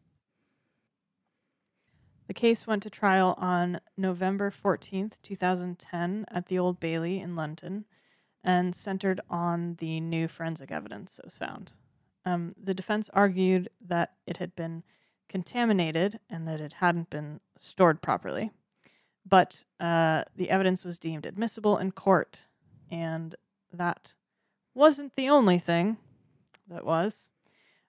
The 2.26 2.34
case 2.34 2.66
went 2.66 2.82
to 2.82 2.90
trial 2.90 3.34
on 3.38 3.80
November 3.96 4.50
14th, 4.50 5.14
2010, 5.22 6.26
at 6.28 6.46
the 6.46 6.58
Old 6.58 6.80
Bailey 6.80 7.20
in 7.20 7.36
London 7.36 7.84
and 8.42 8.74
centered 8.74 9.20
on 9.30 9.76
the 9.78 10.00
new 10.00 10.28
forensic 10.28 10.70
evidence 10.70 11.16
that 11.16 11.24
was 11.24 11.36
found. 11.36 11.72
Um, 12.24 12.52
the 12.60 12.74
defense 12.74 13.08
argued 13.12 13.68
that 13.80 14.14
it 14.26 14.38
had 14.38 14.56
been 14.56 14.82
contaminated 15.28 16.20
and 16.28 16.46
that 16.46 16.60
it 16.60 16.74
hadn't 16.74 17.10
been 17.10 17.40
stored 17.58 18.02
properly. 18.02 18.50
But 19.28 19.64
uh, 19.80 20.24
the 20.36 20.50
evidence 20.50 20.84
was 20.84 20.98
deemed 20.98 21.26
admissible 21.26 21.78
in 21.78 21.90
court, 21.92 22.44
and 22.90 23.34
that 23.72 24.12
wasn't 24.74 25.16
the 25.16 25.28
only 25.28 25.58
thing 25.58 25.96
that 26.68 26.84
was. 26.84 27.30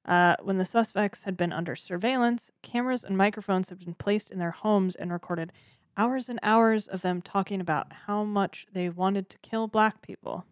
Uh, 0.08 0.36
when 0.41 0.58
the 0.58 0.66
suspects 0.66 1.26
had 1.26 1.36
been 1.36 1.51
under 1.51 1.76
surveillance, 1.76 2.49
cameras 2.62 3.03
and 3.03 3.18
microphones 3.18 3.70
had 3.70 3.80
been 3.80 3.93
placed 3.93 4.32
in 4.32 4.39
their 4.39 4.51
homes 4.51 4.95
and 4.95 5.12
recorded 5.12 5.51
hours 5.97 6.30
and 6.30 6.39
hours 6.41 6.88
of 6.88 7.01
them 7.01 7.22
talking 7.22 7.60
about 7.60 7.91
how 8.05 8.24
much 8.24 8.68
they 8.72 8.88
wanted 8.88 9.30
to 9.30 9.38
kill 9.39 9.68
black 9.68 10.01
people. 10.01 10.45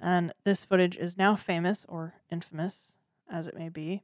And 0.00 0.32
this 0.44 0.64
footage 0.64 0.96
is 0.96 1.18
now 1.18 1.36
famous, 1.36 1.84
or 1.88 2.14
infamous, 2.30 2.92
as 3.30 3.46
it 3.46 3.56
may 3.56 3.68
be, 3.68 4.02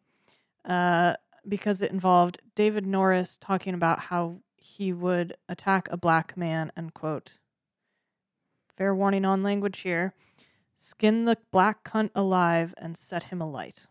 uh, 0.65 1.15
because 1.49 1.81
it 1.81 1.91
involved 1.91 2.41
David 2.55 2.87
Norris 2.87 3.39
talking 3.41 3.75
about 3.75 3.99
how 4.01 4.41
he 4.57 4.93
would 4.93 5.37
attack 5.49 5.89
a 5.91 5.97
black 5.97 6.37
man 6.37 6.71
and, 6.77 6.93
quote, 6.93 7.39
fair 8.69 8.95
warning 8.95 9.25
on 9.25 9.43
language 9.43 9.81
here, 9.81 10.15
skin 10.77 11.25
the 11.25 11.39
black 11.51 11.83
cunt 11.85 12.11
alive 12.15 12.75
and 12.77 12.97
set 12.97 13.25
him 13.25 13.41
alight. 13.41 13.87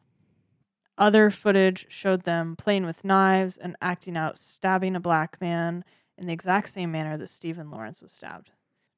Other 0.99 1.31
footage 1.31 1.85
showed 1.87 2.23
them 2.23 2.57
playing 2.57 2.85
with 2.85 3.05
knives 3.05 3.57
and 3.57 3.77
acting 3.81 4.17
out 4.17 4.37
stabbing 4.37 4.97
a 4.97 4.99
black 4.99 5.39
man 5.39 5.85
in 6.17 6.27
the 6.27 6.33
exact 6.33 6.67
same 6.69 6.91
manner 6.91 7.17
that 7.17 7.29
Stephen 7.29 7.71
Lawrence 7.71 8.01
was 8.01 8.11
stabbed. 8.11 8.51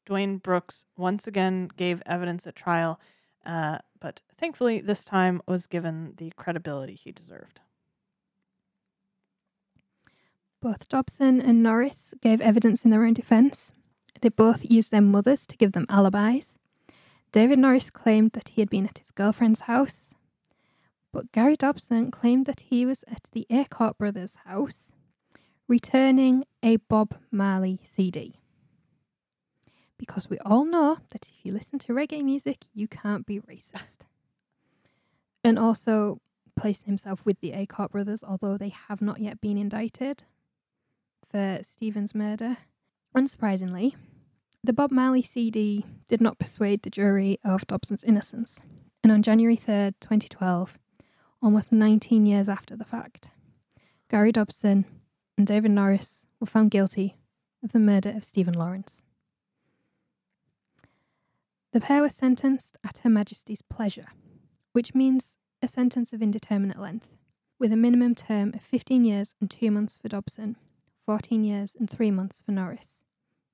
Duwayne 0.07 0.41
Brooks 0.41 0.85
once 0.97 1.27
again 1.27 1.69
gave 1.77 2.01
evidence 2.07 2.47
at 2.47 2.55
trial, 2.55 2.99
uh, 3.45 3.77
but 3.99 4.21
thankfully 4.35 4.81
this 4.81 5.05
time 5.05 5.43
was 5.47 5.67
given 5.67 6.15
the 6.17 6.33
credibility 6.35 6.95
he 6.95 7.11
deserved. 7.11 7.59
Both 10.59 10.89
Dobson 10.89 11.39
and 11.39 11.61
Norris 11.61 12.15
gave 12.19 12.41
evidence 12.41 12.83
in 12.83 12.89
their 12.89 13.05
own 13.05 13.13
defence. 13.13 13.73
They 14.21 14.29
both 14.29 14.69
used 14.69 14.89
their 14.89 15.01
mothers 15.01 15.45
to 15.47 15.57
give 15.57 15.73
them 15.73 15.85
alibis. 15.87 16.55
David 17.31 17.59
Norris 17.59 17.91
claimed 17.91 18.31
that 18.31 18.49
he 18.49 18.61
had 18.61 18.71
been 18.71 18.87
at 18.87 18.97
his 18.97 19.11
girlfriend's 19.11 19.61
house, 19.61 20.15
but 21.11 21.31
Gary 21.31 21.55
Dobson 21.55 22.11
claimed 22.11 22.45
that 22.45 22.61
he 22.61 22.85
was 22.85 23.03
at 23.07 23.21
the 23.31 23.45
Acourt 23.49 23.97
brothers' 23.97 24.37
house 24.45 24.91
returning 25.67 26.43
a 26.63 26.77
Bob 26.77 27.15
Marley 27.31 27.81
CD. 27.83 28.35
Because 29.97 30.29
we 30.29 30.37
all 30.39 30.65
know 30.65 30.97
that 31.11 31.25
if 31.25 31.45
you 31.45 31.53
listen 31.53 31.79
to 31.79 31.93
reggae 31.93 32.23
music, 32.23 32.65
you 32.73 32.87
can't 32.87 33.25
be 33.25 33.39
racist. 33.39 33.99
and 35.43 35.57
also 35.57 36.19
placed 36.55 36.85
himself 36.85 37.21
with 37.25 37.39
the 37.39 37.51
Acourt 37.51 37.91
brothers, 37.91 38.23
although 38.23 38.57
they 38.57 38.73
have 38.87 39.01
not 39.01 39.19
yet 39.19 39.41
been 39.41 39.57
indicted 39.57 40.23
for 41.29 41.59
Stephen's 41.63 42.13
murder. 42.13 42.57
Unsurprisingly, 43.15 43.95
the 44.63 44.73
Bob 44.73 44.91
Marley 44.91 45.21
CD 45.21 45.85
did 46.07 46.21
not 46.21 46.39
persuade 46.39 46.83
the 46.83 46.89
jury 46.89 47.39
of 47.43 47.65
Dobson's 47.67 48.03
innocence. 48.03 48.59
And 49.03 49.11
on 49.11 49.23
January 49.23 49.57
3rd, 49.57 49.95
2012, 49.99 50.77
almost 51.41 51.71
19 51.71 52.25
years 52.25 52.47
after 52.47 52.75
the 52.75 52.85
fact, 52.85 53.29
Gary 54.09 54.31
Dobson 54.31 54.85
and 55.37 55.47
David 55.47 55.71
Norris 55.71 56.25
were 56.39 56.47
found 56.47 56.71
guilty 56.71 57.15
of 57.63 57.71
the 57.71 57.79
murder 57.79 58.09
of 58.09 58.23
Stephen 58.23 58.53
Lawrence. 58.53 59.03
The 61.71 61.81
pair 61.81 62.01
were 62.01 62.09
sentenced 62.09 62.77
at 62.83 62.97
Her 62.99 63.09
Majesty's 63.09 63.61
pleasure, 63.61 64.07
which 64.73 64.93
means 64.93 65.35
a 65.61 65.67
sentence 65.67 66.11
of 66.11 66.21
indeterminate 66.21 66.79
length, 66.79 67.09
with 67.59 67.71
a 67.71 67.77
minimum 67.77 68.15
term 68.15 68.53
of 68.53 68.61
15 68.61 69.05
years 69.05 69.35
and 69.39 69.49
2 69.49 69.71
months 69.71 69.97
for 69.97 70.09
Dobson, 70.09 70.57
14 71.05 71.43
years 71.43 71.75
and 71.79 71.89
3 71.89 72.11
months 72.11 72.41
for 72.41 72.51
Norris. 72.51 73.03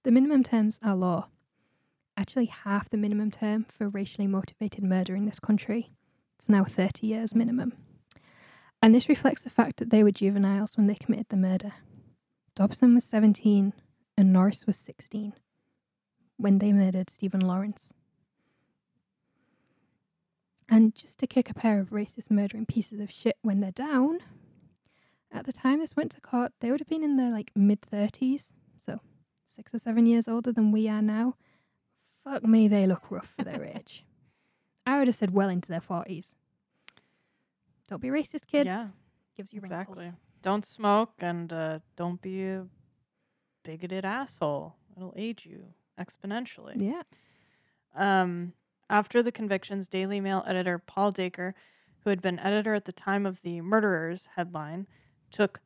The 0.03 0.11
minimum 0.11 0.43
terms 0.43 0.79
are 0.81 0.95
law. 0.95 1.27
Actually, 2.15 2.45
half 2.45 2.89
the 2.89 2.97
minimum 2.97 3.29
term 3.29 3.65
for 3.69 3.87
racially 3.87 4.25
motivated 4.25 4.83
murder 4.83 5.15
in 5.15 5.25
this 5.25 5.39
country. 5.39 5.91
It's 6.37 6.49
now 6.49 6.63
30 6.63 7.07
years 7.07 7.35
minimum. 7.35 7.73
And 8.81 8.93
this 8.93 9.09
reflects 9.09 9.41
the 9.41 9.49
fact 9.49 9.77
that 9.77 9.89
they 9.89 10.03
were 10.03 10.11
juveniles 10.11 10.77
when 10.77 10.87
they 10.87 10.95
committed 10.95 11.27
the 11.29 11.37
murder. 11.37 11.73
Dobson 12.55 12.93
was 12.93 13.03
17 13.03 13.73
and 14.17 14.33
Norris 14.33 14.65
was 14.65 14.77
16 14.77 15.33
when 16.37 16.59
they 16.59 16.71
murdered 16.71 17.09
Stephen 17.09 17.41
Lawrence. 17.41 17.93
And 20.69 20.93
just 20.93 21.17
to 21.19 21.27
kick 21.27 21.49
a 21.49 21.53
pair 21.53 21.79
of 21.79 21.89
racist 21.89 22.29
murdering 22.29 22.65
pieces 22.65 22.99
of 22.99 23.09
shit 23.09 23.37
when 23.41 23.61
they're 23.61 23.71
down, 23.71 24.19
at 25.31 25.45
the 25.45 25.53
time 25.53 25.79
this 25.79 25.95
went 25.95 26.11
to 26.11 26.21
court, 26.21 26.51
they 26.59 26.71
would 26.71 26.79
have 26.79 26.89
been 26.89 27.03
in 27.03 27.15
their 27.17 27.31
like 27.31 27.51
mid 27.55 27.81
30s, 27.81 28.45
so 28.85 28.99
six 29.47 29.73
or 29.73 29.79
seven 29.79 30.05
years 30.05 30.27
older 30.27 30.51
than 30.51 30.71
we 30.71 30.87
are 30.87 31.01
now. 31.01 31.35
Fuck 32.23 32.43
me, 32.43 32.67
they 32.67 32.85
look 32.85 33.09
rough 33.09 33.33
for 33.37 33.43
their 33.43 33.63
age. 33.75 34.03
I 34.87 34.97
would 34.99 35.07
have 35.07 35.15
said 35.17 35.31
well 35.33 35.49
into 35.49 35.67
their 35.67 35.81
40s. 35.81 36.27
Don't 37.89 38.01
be 38.01 38.07
racist, 38.07 38.47
kids. 38.47 38.67
Yeah, 38.67 38.87
Gives 39.35 39.53
you 39.53 39.59
exactly. 39.59 40.05
wrinkles. 40.05 40.21
Don't 40.41 40.65
smoke 40.65 41.13
and 41.19 41.51
uh, 41.51 41.79
don't 41.97 42.21
be 42.21 42.43
a 42.45 42.65
bigoted 43.63 44.05
asshole. 44.05 44.75
It'll 44.95 45.13
age 45.17 45.45
you 45.45 45.65
exponentially. 45.99 46.75
Yeah. 46.77 47.01
Um, 47.95 48.53
after 48.89 49.21
the 49.21 49.31
convictions, 49.31 49.87
Daily 49.89 50.21
Mail 50.21 50.43
editor 50.47 50.79
Paul 50.79 51.11
Dacre, 51.11 51.53
who 52.03 52.09
had 52.09 52.21
been 52.21 52.39
editor 52.39 52.73
at 52.73 52.85
the 52.85 52.93
time 52.93 53.25
of 53.25 53.41
the 53.41 53.59
Murderers 53.59 54.29
headline, 54.35 54.87
took 55.31 55.59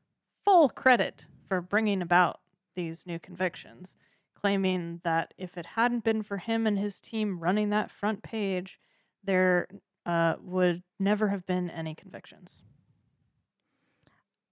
full 0.44 0.70
credit 0.70 1.28
for 1.48 1.62
bringing 1.62 2.02
about 2.02 2.40
these 2.76 3.06
new 3.06 3.20
convictions, 3.20 3.96
claiming 4.34 5.02
that 5.04 5.34
if 5.38 5.58
it 5.58 5.66
hadn't 5.68 6.04
been 6.04 6.24
for 6.24 6.38
him 6.38 6.66
and 6.66 6.80
his 6.80 7.00
team 7.00 7.40
running 7.40 7.70
that 7.70 7.92
front 7.92 8.24
page, 8.24 8.80
there 9.24 9.68
uh, 10.06 10.36
would 10.42 10.84
never 11.00 11.30
have 11.30 11.46
been 11.46 11.70
any 11.70 11.96
convictions. 11.96 12.62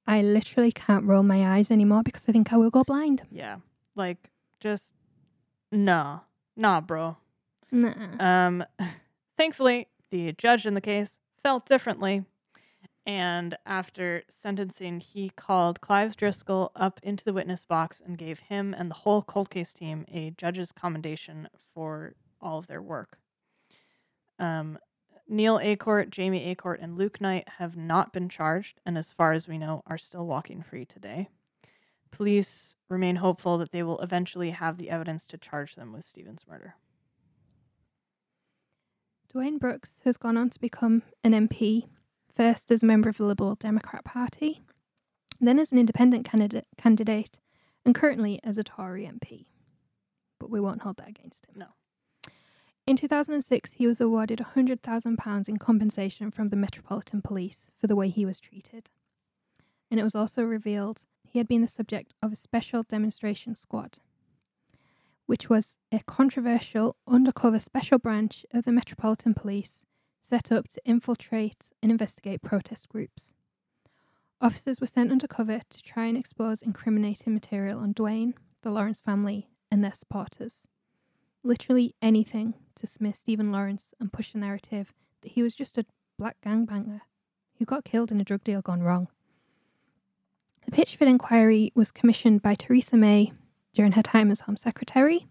I 0.08 0.22
literally 0.22 0.72
can't 0.72 1.06
roll 1.06 1.24
my 1.24 1.56
eyes 1.56 1.70
anymore 1.70 2.02
because 2.04 2.24
I 2.28 2.32
think 2.32 2.52
I 2.52 2.58
will 2.58 2.72
go 2.72 2.84
blind. 2.84 3.24
Yeah, 3.32 3.58
like 3.96 4.32
just 4.60 4.94
nah, 5.72 6.22
nah, 6.58 6.82
bro. 6.82 7.18
Nah. 7.72 7.94
Um, 8.20 8.66
thankfully, 9.38 9.88
the 10.10 10.34
judge 10.34 10.66
in 10.66 10.74
the 10.74 10.82
case 10.82 11.20
felt 11.44 11.68
differently. 11.68 12.26
And 13.06 13.58
after 13.66 14.24
sentencing, 14.30 15.00
he 15.00 15.30
called 15.30 15.82
Clive 15.82 16.16
Driscoll 16.16 16.72
up 16.76 17.00
into 17.02 17.24
the 17.24 17.34
witness 17.34 17.66
box 17.66 18.02
and 18.04 18.18
gave 18.18 18.40
him 18.40 18.74
and 18.78 18.90
the 18.90 18.96
whole 18.96 19.24
cold 19.24 19.50
case 19.50 19.74
team 19.74 20.06
a 20.12 20.32
judge's 20.32 20.72
commendation 20.72 21.50
for 21.74 22.14
all 22.42 22.60
of 22.60 22.68
their 22.68 22.82
work. 22.82 23.18
Um, 24.40 24.80
Neil 25.28 25.60
Acourt, 25.60 26.10
Jamie 26.10 26.56
Acourt, 26.56 26.80
and 26.82 26.98
Luke 26.98 27.22
Knight 27.22 27.48
have 27.58 27.78
not 27.78 28.12
been 28.12 28.30
charged, 28.30 28.80
and 28.86 28.98
as 28.98 29.12
far 29.12 29.34
as 29.34 29.48
we 29.48 29.58
know, 29.58 29.84
are 29.86 29.98
still 29.98 30.26
walking 30.26 30.64
free 30.64 30.86
today. 30.86 31.30
Police 32.12 32.76
remain 32.90 33.18
hopeful 33.18 33.60
that 33.60 33.72
they 33.72 33.84
will 33.84 34.00
eventually 34.00 34.50
have 34.50 34.78
the 34.78 34.90
evidence 34.90 35.28
to 35.28 35.38
charge 35.38 35.76
them 35.76 35.94
with 35.94 36.04
Stephen's 36.04 36.48
murder. 36.48 36.76
Duwayne 39.32 39.60
Brooks 39.60 40.00
has 40.06 40.18
gone 40.18 40.38
on 40.38 40.50
to 40.50 40.60
become 40.60 41.04
an 41.24 41.34
MP, 41.34 41.86
first 42.36 42.72
as 42.72 42.82
a 42.82 42.88
member 42.88 43.10
of 43.10 43.18
the 43.18 43.26
Liberal 43.26 43.54
Democrat 43.54 44.04
Party, 44.04 44.64
then 45.40 45.60
as 45.60 45.72
an 45.72 45.78
independent 45.78 46.26
candidate, 46.26 46.66
candidate 46.78 47.38
and 47.86 47.94
currently 47.94 48.40
as 48.44 48.58
a 48.58 48.64
Tory 48.64 49.04
MP. 49.04 49.46
But 50.40 50.50
we 50.50 50.60
won't 50.60 50.82
hold 50.82 50.98
that 50.98 51.10
against 51.10 51.46
him. 51.46 51.56
No. 51.58 51.68
In 52.90 52.96
2006, 52.96 53.74
he 53.74 53.86
was 53.86 54.02
awarded 54.02 54.44
£100,000 54.56 55.48
in 55.48 55.58
compensation 55.58 56.32
from 56.32 56.50
the 56.50 56.56
Metropolitan 56.56 57.22
Police 57.22 57.68
for 57.80 57.86
the 57.86 57.96
way 57.96 58.10
he 58.10 58.26
was 58.26 58.40
treated. 58.40 58.90
And 59.92 60.00
it 60.00 60.04
was 60.04 60.16
also 60.16 60.42
revealed 60.42 61.04
he 61.24 61.38
had 61.38 61.48
been 61.48 61.62
the 61.62 61.68
subject 61.68 62.16
of 62.24 62.34
a 62.34 62.36
special 62.36 62.82
demonstration 62.82 63.54
squad, 63.54 64.00
which 65.28 65.52
was 65.52 65.76
a 65.92 66.00
controversial 66.00 66.96
undercover 67.08 67.60
special 67.60 68.00
branch 68.00 68.44
of 68.56 68.66
the 68.66 68.72
Metropolitan 68.72 69.36
Police 69.36 69.86
set 70.20 70.52
up 70.52 70.68
to 70.70 70.82
infiltrate 70.84 71.68
and 71.84 71.92
investigate 71.92 72.42
protest 72.42 72.90
groups. 72.90 73.36
Officers 74.42 74.82
were 74.82 74.88
sent 74.88 75.12
undercover 75.12 75.62
to 75.70 75.84
try 75.84 76.08
and 76.08 76.18
expose 76.18 76.64
incriminating 76.64 77.36
material 77.36 77.82
on 77.82 77.94
Duwayne, 77.94 78.34
the 78.64 78.72
Lawrence 78.72 79.00
family, 79.00 79.48
and 79.70 79.84
their 79.84 79.94
supporters. 79.94 80.68
Literally 81.44 81.96
anything 82.02 82.54
to 82.76 82.88
smear 82.88 83.14
Stephen 83.14 83.52
Lawrence 83.52 83.94
and 84.00 84.12
push 84.12 84.34
the 84.34 84.40
narrative 84.40 84.94
that 85.22 85.32
he 85.32 85.44
was 85.44 85.54
just 85.54 85.78
a 85.78 85.86
black 86.18 86.38
gangbanger 86.46 87.02
who 87.58 87.66
got 87.66 87.86
killed 87.86 88.12
in 88.12 88.20
a 88.20 88.24
drug 88.24 88.44
deal 88.44 88.62
gone 88.62 88.82
wrong. 88.82 89.08
The 90.66 90.72
Pitchford 90.72 91.08
inquiry 91.08 91.72
was 91.76 91.92
commissioned 91.92 92.42
by 92.42 92.56
Theresa 92.56 92.98
May 92.98 93.34
during 93.74 93.94
her 93.94 94.04
time 94.04 94.32
as 94.32 94.42
Home 94.42 94.58
Secretary, 94.58 95.28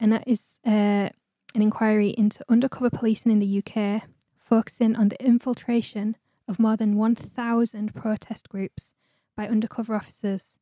and 0.00 0.12
that 0.12 0.26
is 0.26 0.58
uh, 0.66 1.10
an 1.54 1.62
inquiry 1.62 2.10
into 2.10 2.44
undercover 2.48 2.90
policing 2.90 3.32
in 3.32 3.38
the 3.40 3.62
UK, 3.62 4.02
focusing 4.38 4.96
on 4.96 5.08
the 5.08 5.22
infiltration 5.24 6.16
of 6.46 6.58
more 6.58 6.76
than 6.76 6.96
1,000 6.96 7.94
protest 7.94 8.48
groups 8.48 8.92
by 9.36 9.48
undercover 9.48 9.94
officers 9.94 10.56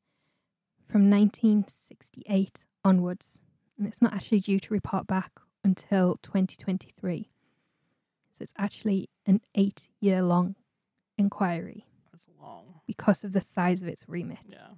from 0.89 1.11
1968 1.11 2.65
onwards. 2.85 3.39
And 3.79 3.87
it's 3.87 4.01
not 4.01 4.15
actually 4.15 4.41
due 4.41 4.61
to 4.61 4.73
report 4.73 5.07
back 5.07 5.33
until 5.63 6.19
2023. 6.23 7.31
So 8.33 8.43
it's 8.43 8.53
actually 8.59 9.09
an 9.27 9.41
eight 9.55 9.89
year 10.01 10.23
long 10.23 10.57
inquiry 11.19 11.87
That's 12.13 12.29
long. 12.41 12.81
because 12.87 13.25
of 13.25 13.33
the 13.33 13.41
size 13.41 13.83
of 13.83 13.89
its 13.89 14.05
remit. 14.09 14.39
Yeah. 14.49 14.69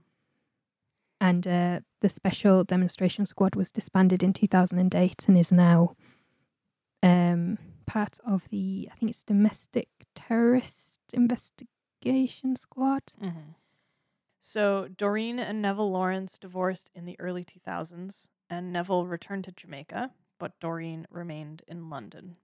And 1.20 1.46
uh, 1.46 1.80
the 2.00 2.08
special 2.08 2.62
demonstration 2.62 3.26
squad 3.26 3.56
was 3.56 3.72
disbanded 3.72 4.22
in 4.22 4.32
2008 4.32 5.24
and 5.26 5.36
is 5.36 5.50
now 5.50 5.96
um, 7.02 7.58
part 7.86 8.20
of 8.24 8.48
the, 8.50 8.88
I 8.92 8.94
think 8.96 9.10
it's 9.10 9.24
domestic 9.24 9.88
terrorist 10.14 11.00
investigation 11.12 12.54
squad. 12.54 13.02
Mm-hmm. 13.20 13.52
So 14.40 14.88
Doreen 14.96 15.38
and 15.38 15.60
Neville 15.60 15.90
Lawrence 15.90 16.38
divorced 16.38 16.90
in 16.94 17.04
the 17.04 17.18
early 17.18 17.44
2000s, 17.44 18.28
and 18.50 18.72
Neville 18.72 19.06
returned 19.06 19.44
to 19.44 19.52
Jamaica, 19.52 20.10
but 20.38 20.58
Doreen 20.60 21.06
remained 21.10 21.62
in 21.66 21.90
London. 21.90 22.36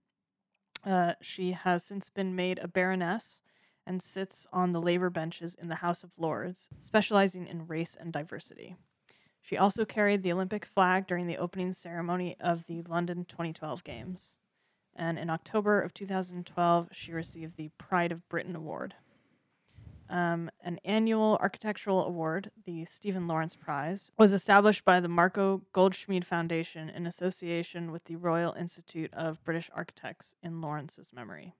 Uh, 0.84 1.14
she 1.20 1.52
has 1.52 1.84
since 1.84 2.10
been 2.10 2.34
made 2.34 2.58
a 2.58 2.68
baroness 2.68 3.40
and 3.86 4.02
sits 4.02 4.46
on 4.52 4.72
the 4.72 4.80
Labour 4.80 5.10
benches 5.10 5.54
in 5.54 5.68
the 5.68 5.76
House 5.76 6.02
of 6.04 6.10
Lords, 6.18 6.68
specializing 6.80 7.46
in 7.46 7.66
race 7.66 7.96
and 7.98 8.12
diversity. 8.12 8.76
She 9.40 9.58
also 9.58 9.84
carried 9.84 10.22
the 10.22 10.32
Olympic 10.32 10.64
flag 10.64 11.06
during 11.06 11.26
the 11.26 11.36
opening 11.36 11.72
ceremony 11.74 12.36
of 12.40 12.66
the 12.66 12.82
London 12.82 13.26
2012 13.26 13.84
Games. 13.84 14.36
And 14.96 15.18
in 15.18 15.28
October 15.28 15.80
of 15.82 15.92
2012, 15.92 16.88
she 16.92 17.12
received 17.12 17.56
the 17.56 17.70
Pride 17.76 18.12
of 18.12 18.26
Britain 18.28 18.56
Award. 18.56 18.94
Um, 20.14 20.48
an 20.60 20.78
annual 20.84 21.36
architectural 21.40 22.06
award, 22.06 22.52
the 22.66 22.84
Stephen 22.84 23.26
Lawrence 23.26 23.56
Prize, 23.56 24.12
was 24.16 24.32
established 24.32 24.84
by 24.84 25.00
the 25.00 25.08
Marco 25.08 25.62
Goldschmied 25.74 26.24
Foundation 26.24 26.88
in 26.88 27.04
association 27.04 27.90
with 27.90 28.04
the 28.04 28.14
Royal 28.14 28.52
Institute 28.52 29.12
of 29.12 29.42
British 29.42 29.68
Architects 29.74 30.36
in 30.40 30.60
Lawrence's 30.60 31.10
memory. 31.12 31.56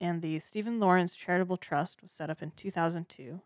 And 0.00 0.22
the 0.22 0.38
Stephen 0.38 0.80
Lawrence 0.80 1.14
Charitable 1.14 1.58
Trust 1.58 2.00
was 2.00 2.10
set 2.10 2.30
up 2.30 2.40
in 2.40 2.52
2002. 2.52 3.42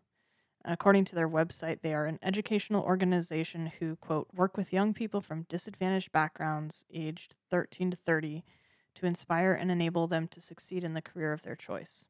And 0.63 0.73
according 0.73 1.03
to 1.03 1.15
their 1.15 1.27
website, 1.27 1.81
they 1.81 1.93
are 1.93 2.05
an 2.05 2.19
educational 2.23 2.83
organization 2.83 3.73
who, 3.81 3.97
quote, 3.97 4.29
work 4.33 4.55
with 4.55 4.71
young 4.71 4.93
people 4.93 5.19
from 5.19 5.47
disadvantaged 5.49 6.13
backgrounds 6.13 6.85
aged 6.93 7.35
13 7.51 7.91
to 7.91 7.97
30 7.97 8.45
to 8.95 9.05
inspire 9.05 9.51
and 9.51 9.69
enable 9.69 10.07
them 10.07 10.29
to 10.29 10.39
succeed 10.39 10.85
in 10.85 10.93
the 10.93 11.01
career 11.01 11.33
of 11.33 11.41
their 11.43 11.57
choice. 11.57 12.05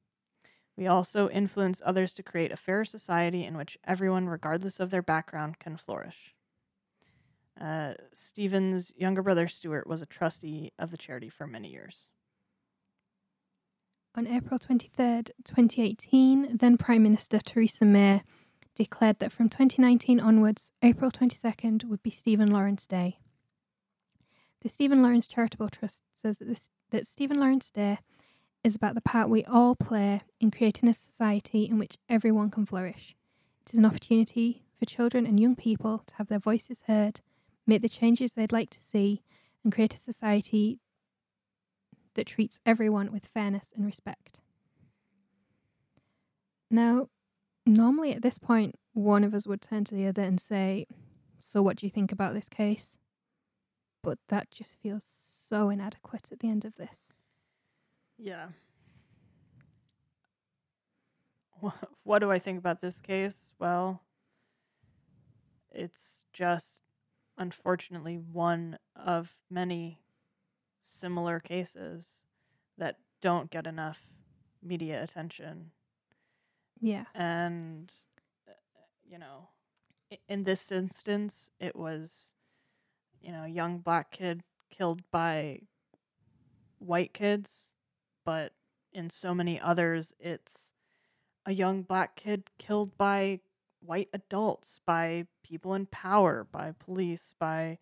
We 0.77 0.85
also 0.85 1.27
influence 1.29 1.81
others 1.83 2.13
to 2.13 2.23
create 2.23 2.51
a 2.51 2.57
fairer 2.57 2.85
society 2.85 3.43
in 3.43 3.57
which 3.57 3.79
everyone, 3.83 4.29
regardless 4.29 4.79
of 4.79 4.91
their 4.91 5.01
background, 5.01 5.57
can 5.59 5.75
flourish. 5.75 6.35
Uh, 7.59 7.95
Stephen's 8.13 8.93
younger 8.95 9.23
brother 9.23 9.47
Stuart 9.47 9.87
was 9.87 10.03
a 10.03 10.05
trustee 10.05 10.71
of 10.77 10.91
the 10.91 10.97
charity 10.97 11.29
for 11.29 11.47
many 11.47 11.69
years. 11.69 12.09
On 14.13 14.27
April 14.27 14.59
23rd, 14.59 15.31
2018, 15.43 16.57
then 16.57 16.77
Prime 16.77 17.03
Minister 17.03 17.39
Theresa 17.39 17.85
May 17.85 18.21
declared 18.75 19.17
that 19.19 19.31
from 19.31 19.49
2019 19.49 20.19
onwards, 20.19 20.71
April 20.83 21.09
22nd 21.09 21.85
would 21.85 22.03
be 22.03 22.11
Stephen 22.11 22.51
Lawrence 22.51 22.85
Day. 22.85 23.17
The 24.61 24.69
Stephen 24.69 25.01
Lawrence 25.01 25.27
Charitable 25.27 25.69
Trust 25.69 26.03
says 26.19 26.37
that, 26.37 26.47
this, 26.47 26.61
that 26.91 27.07
Stephen 27.07 27.39
Lawrence 27.39 27.71
Day 27.71 27.99
is 28.67 28.75
about 28.75 28.95
the 28.95 29.01
part 29.01 29.29
we 29.29 29.45
all 29.45 29.75
play 29.75 30.21
in 30.41 30.51
creating 30.51 30.89
a 30.89 30.93
society 30.93 31.63
in 31.63 31.79
which 31.79 31.97
everyone 32.09 32.51
can 32.51 32.65
flourish. 32.65 33.15
It 33.65 33.73
is 33.73 33.79
an 33.79 33.85
opportunity 33.85 34.65
for 34.77 34.85
children 34.85 35.25
and 35.25 35.39
young 35.39 35.55
people 35.55 36.03
to 36.05 36.13
have 36.15 36.27
their 36.27 36.37
voices 36.37 36.79
heard, 36.85 37.21
make 37.65 37.81
the 37.81 37.89
changes 37.89 38.33
they'd 38.33 38.51
like 38.51 38.69
to 38.71 38.79
see, 38.79 39.23
and 39.63 39.73
create 39.73 39.93
a 39.93 39.99
society 39.99 40.79
that 42.15 42.27
treats 42.27 42.59
everyone 42.65 43.11
with 43.11 43.25
fairness 43.25 43.67
and 43.73 43.85
respect. 43.85 44.41
Now, 46.69 47.07
normally 47.65 48.11
at 48.13 48.21
this 48.21 48.37
point, 48.37 48.75
one 48.93 49.23
of 49.23 49.33
us 49.33 49.47
would 49.47 49.61
turn 49.61 49.85
to 49.85 49.95
the 49.95 50.07
other 50.07 50.23
and 50.23 50.41
say, 50.41 50.87
So, 51.39 51.61
what 51.61 51.77
do 51.77 51.85
you 51.85 51.89
think 51.89 52.11
about 52.11 52.33
this 52.33 52.49
case? 52.49 52.97
But 54.03 54.17
that 54.27 54.51
just 54.51 54.75
feels 54.81 55.05
so 55.49 55.69
inadequate 55.69 56.25
at 56.31 56.39
the 56.39 56.49
end 56.49 56.65
of 56.65 56.75
this. 56.75 57.13
Yeah. 58.17 58.47
What 62.03 62.19
do 62.19 62.31
I 62.31 62.39
think 62.39 62.57
about 62.59 62.81
this 62.81 62.99
case? 63.01 63.53
Well, 63.59 64.01
it's 65.71 66.25
just 66.33 66.81
unfortunately 67.37 68.15
one 68.17 68.77
of 68.95 69.35
many 69.49 69.99
similar 70.79 71.39
cases 71.39 72.05
that 72.77 72.97
don't 73.21 73.49
get 73.49 73.67
enough 73.67 73.99
media 74.63 75.03
attention. 75.03 75.71
Yeah. 76.79 77.05
And, 77.15 77.93
uh, 78.47 78.53
you 79.05 79.17
know, 79.17 79.49
in 80.27 80.43
this 80.43 80.71
instance, 80.71 81.49
it 81.59 81.75
was, 81.75 82.33
you 83.21 83.31
know, 83.31 83.43
a 83.43 83.47
young 83.49 83.79
black 83.79 84.11
kid 84.11 84.43
killed 84.69 85.01
by 85.11 85.61
white 86.79 87.13
kids, 87.13 87.71
but 88.27 88.51
in 88.91 89.09
so 89.09 89.33
many 89.33 89.57
others, 89.57 90.13
it's 90.19 90.73
a 91.45 91.53
young 91.53 91.81
black 91.81 92.17
kid 92.17 92.43
killed 92.57 92.97
by 92.97 93.39
white 93.79 94.09
adults, 94.11 94.81
by 94.85 95.25
people 95.43 95.73
in 95.73 95.85
power, 95.85 96.45
by 96.51 96.73
police, 96.77 97.33
by 97.39 97.77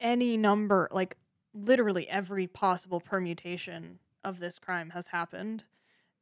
any 0.00 0.36
number, 0.36 0.88
like 0.92 1.16
literally 1.52 2.08
every 2.08 2.46
possible 2.46 3.00
permutation 3.00 3.98
of 4.22 4.38
this 4.38 4.60
crime 4.60 4.90
has 4.90 5.08
happened. 5.08 5.64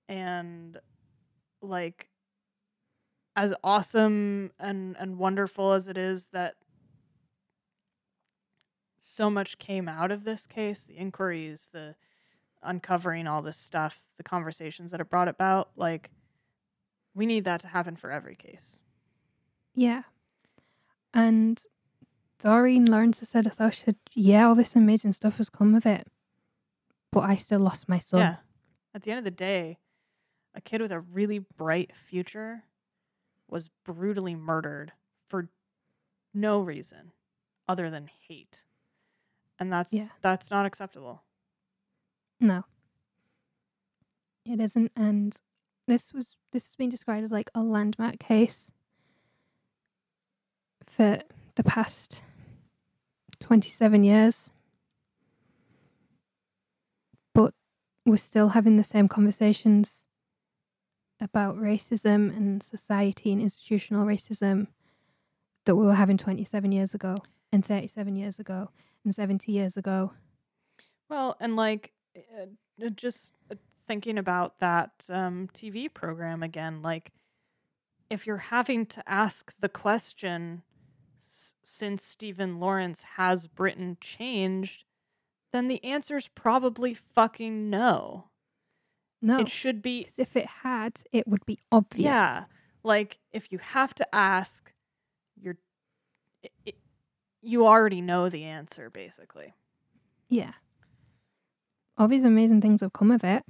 And 0.09 0.81
like 1.61 2.09
as 3.37 3.53
awesome 3.63 4.53
and 4.59 4.97
and 4.99 5.19
wonderful 5.19 5.73
as 5.73 5.87
it 5.87 5.99
is 5.99 6.29
that 6.29 6.55
so 9.05 9.29
much 9.29 9.59
came 9.59 9.87
out 9.87 10.11
of 10.11 10.25
this 10.25 10.47
case, 10.47 10.85
the 10.85 10.97
inquiries, 10.97 11.69
the 11.73 11.95
uncovering 12.63 13.27
all 13.27 13.43
this 13.43 13.59
stuff, 13.59 14.03
the 14.17 14.23
conversations 14.23 14.91
that 14.91 15.01
it 15.01 15.11
brought 15.11 15.29
about, 15.29 15.69
like 15.77 16.11
we 17.15 17.27
need 17.27 17.45
that 17.45 17.61
to 17.61 17.69
happen 17.69 17.97
for 17.97 18.11
every 18.11 18.35
case. 18.35 18.81
Yeah. 19.75 20.03
And 21.13 21.63
Doreen 22.41 22.87
Lawrence 22.87 23.21
has 23.21 23.29
said 23.29 23.45
herself, 23.45 23.75
she 23.75 23.83
said, 23.85 23.97
Yeah, 24.15 24.49
all 24.49 24.55
this 24.55 24.75
amazing 24.75 25.13
stuff 25.13 25.37
has 25.37 25.51
come 25.51 25.75
of 25.75 25.85
it. 25.85 26.07
But 27.13 27.21
I 27.21 27.37
still 27.37 27.61
lost 27.61 27.89
my 27.89 27.99
son. 27.99 28.21
Yeah. 28.21 28.37
At 28.95 29.03
the 29.03 29.11
end 29.11 29.19
of 29.19 29.25
the 29.25 29.31
day, 29.31 29.79
a 30.55 30.61
kid 30.61 30.81
with 30.81 30.93
a 30.93 31.01
really 31.01 31.41
bright 31.41 31.93
future 32.09 32.65
was 33.49 33.69
brutally 33.85 34.35
murdered 34.35 34.93
for 35.29 35.51
no 36.33 36.61
reason 36.61 37.13
other 37.69 37.91
than 37.91 38.09
hate. 38.27 38.63
And 39.59 39.73
that's 39.73 39.93
Yeah. 39.93 40.09
that's 40.21 40.51
not 40.51 40.67
acceptable. 40.67 41.23
No. 42.41 42.65
It 44.45 44.61
isn't. 44.61 44.93
And 44.97 45.37
this 45.87 46.13
was 46.13 46.37
this 46.53 46.67
has 46.67 46.77
been 46.77 46.91
described 46.91 47.25
as 47.25 47.31
like 47.31 47.51
a 47.55 47.61
landmark 47.63 48.19
case 48.19 48.71
for 50.87 51.21
the 51.55 51.65
past 51.65 52.23
twenty 53.41 53.71
seven 53.71 54.05
years. 54.05 54.51
But 57.33 57.55
we're 58.05 58.17
still 58.17 58.51
having 58.51 58.77
the 58.77 58.85
same 58.85 59.09
conversations 59.09 60.05
about 61.21 61.57
racism 61.57 62.37
and 62.37 62.63
society 62.63 63.33
and 63.33 63.41
institutional 63.41 64.05
racism 64.05 64.67
that 65.65 65.77
we 65.77 65.87
were 65.87 65.95
having 65.95 66.19
27 66.19 66.71
years 66.73 66.93
ago 66.93 67.17
and 67.55 67.65
37 67.65 68.17
years 68.17 68.39
ago 68.39 68.71
and 69.05 69.15
70 69.15 69.51
years 69.53 69.77
ago. 69.77 70.13
Well, 71.09 71.37
and 71.41 71.57
like 71.57 71.93
uh, 72.17 72.89
just 72.97 73.35
uh, 73.51 73.55
thinking 73.87 74.19
about 74.19 74.59
that 74.59 74.91
um, 75.09 75.49
TV 75.55 75.93
program 75.93 76.43
again, 76.43 76.83
like 76.83 77.13
if 78.11 78.27
you're 78.27 78.37
having 78.39 78.87
to 78.87 79.03
ask 79.09 79.53
the 79.61 79.69
question 79.69 80.63
s- 81.19 81.55
since 81.63 82.05
Stephen 82.05 82.59
Lawrence 82.59 83.03
has 83.17 83.47
Britain 83.47 83.97
changed, 84.01 84.85
then 85.53 85.69
the 85.69 85.83
answer's 85.85 86.29
probably 86.29 86.95
fucking 86.95 87.71
no. 87.71 88.31
No. 89.23 89.39
It 89.39 89.49
should 89.49 89.81
be 89.81 90.09
if 90.19 90.37
it 90.37 90.47
had, 90.47 90.95
it 91.13 91.27
would 91.29 91.47
be 91.47 91.59
obvious. 91.73 92.05
Yeah. 92.05 92.45
Like 92.83 93.19
if 93.33 93.53
you 93.53 93.59
have 93.59 93.95
to 93.95 94.15
ask, 94.15 94.73
you're 95.41 95.57
it, 96.43 96.53
it, 96.67 96.75
you 97.45 97.67
already 97.67 98.01
know 98.01 98.29
the 98.29 98.45
answer 98.45 98.91
basically. 98.91 99.55
Yeah. 100.29 100.53
All 101.97 102.09
these 102.09 102.25
amazing 102.25 102.61
things 102.61 102.81
have 102.81 102.93
come 102.93 103.11
of 103.11 103.23
it. 103.23 103.45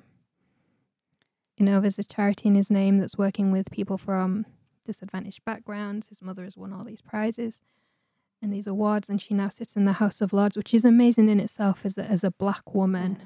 You 1.57 1.64
know, 1.64 1.80
there's 1.80 1.99
a 1.99 2.05
charity 2.05 2.49
in 2.49 2.57
his 2.57 2.70
name 2.70 2.99
that's 2.99 3.16
working 3.16 3.53
with 3.53 3.70
people 3.70 3.97
from 3.97 4.45
disadvantaged 4.84 5.45
backgrounds. 5.45 6.09
His 6.09 6.20
mother 6.20 6.45
has 6.45 6.57
won 6.57 6.72
all 6.72 6.84
these 6.84 7.01
prizes 7.01 7.61
and 8.42 8.53
these 8.53 8.66
awards, 8.66 9.09
and 9.09 9.22
she 9.22 9.32
now 9.32 9.49
sits 9.49 9.74
in 9.76 9.84
the 9.84 9.95
House 9.95 10.20
of 10.20 10.32
Lords, 10.32 10.57
which 10.57 10.74
is 10.74 10.84
amazing 10.84 11.28
in 11.28 11.40
itself 11.40 11.80
as 11.84 11.97
a, 11.97 12.05
as 12.05 12.24
a 12.24 12.32
black 12.32 12.74
woman 12.74 13.22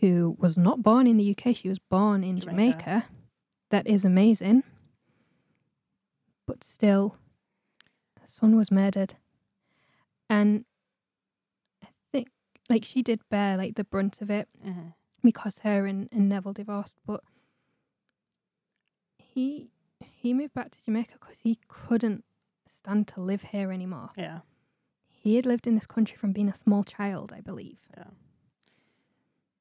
who 0.00 0.36
was 0.38 0.56
not 0.56 0.82
born 0.82 1.06
in 1.06 1.18
the 1.18 1.36
UK. 1.36 1.54
She 1.54 1.68
was 1.68 1.78
born 1.78 2.24
in 2.24 2.40
Jamaica. 2.40 2.78
Jamaica. 2.78 3.04
That 3.70 3.86
is 3.86 4.04
amazing. 4.04 4.64
But 6.46 6.64
still, 6.64 7.16
son 8.30 8.56
was 8.56 8.70
murdered. 8.70 9.14
And 10.28 10.64
I 11.82 11.88
think, 12.12 12.28
like, 12.68 12.84
she 12.84 13.02
did 13.02 13.20
bear, 13.30 13.56
like, 13.56 13.74
the 13.74 13.84
brunt 13.84 14.20
of 14.22 14.30
it 14.30 14.48
Mm-hmm. 14.64 14.88
because 15.22 15.58
her 15.64 15.86
and, 15.86 16.08
and 16.12 16.28
Neville 16.28 16.52
divorced. 16.52 16.98
But 17.06 17.22
he 19.18 19.70
he 20.00 20.32
moved 20.34 20.54
back 20.54 20.70
to 20.70 20.78
Jamaica 20.84 21.14
because 21.20 21.36
he 21.42 21.58
couldn't 21.68 22.24
stand 22.68 23.08
to 23.08 23.20
live 23.20 23.42
here 23.42 23.72
anymore. 23.72 24.10
Yeah. 24.16 24.40
He 25.10 25.36
had 25.36 25.44
lived 25.46 25.66
in 25.66 25.74
this 25.74 25.86
country 25.86 26.16
from 26.16 26.32
being 26.32 26.48
a 26.48 26.54
small 26.56 26.82
child, 26.84 27.32
I 27.36 27.40
believe. 27.40 27.78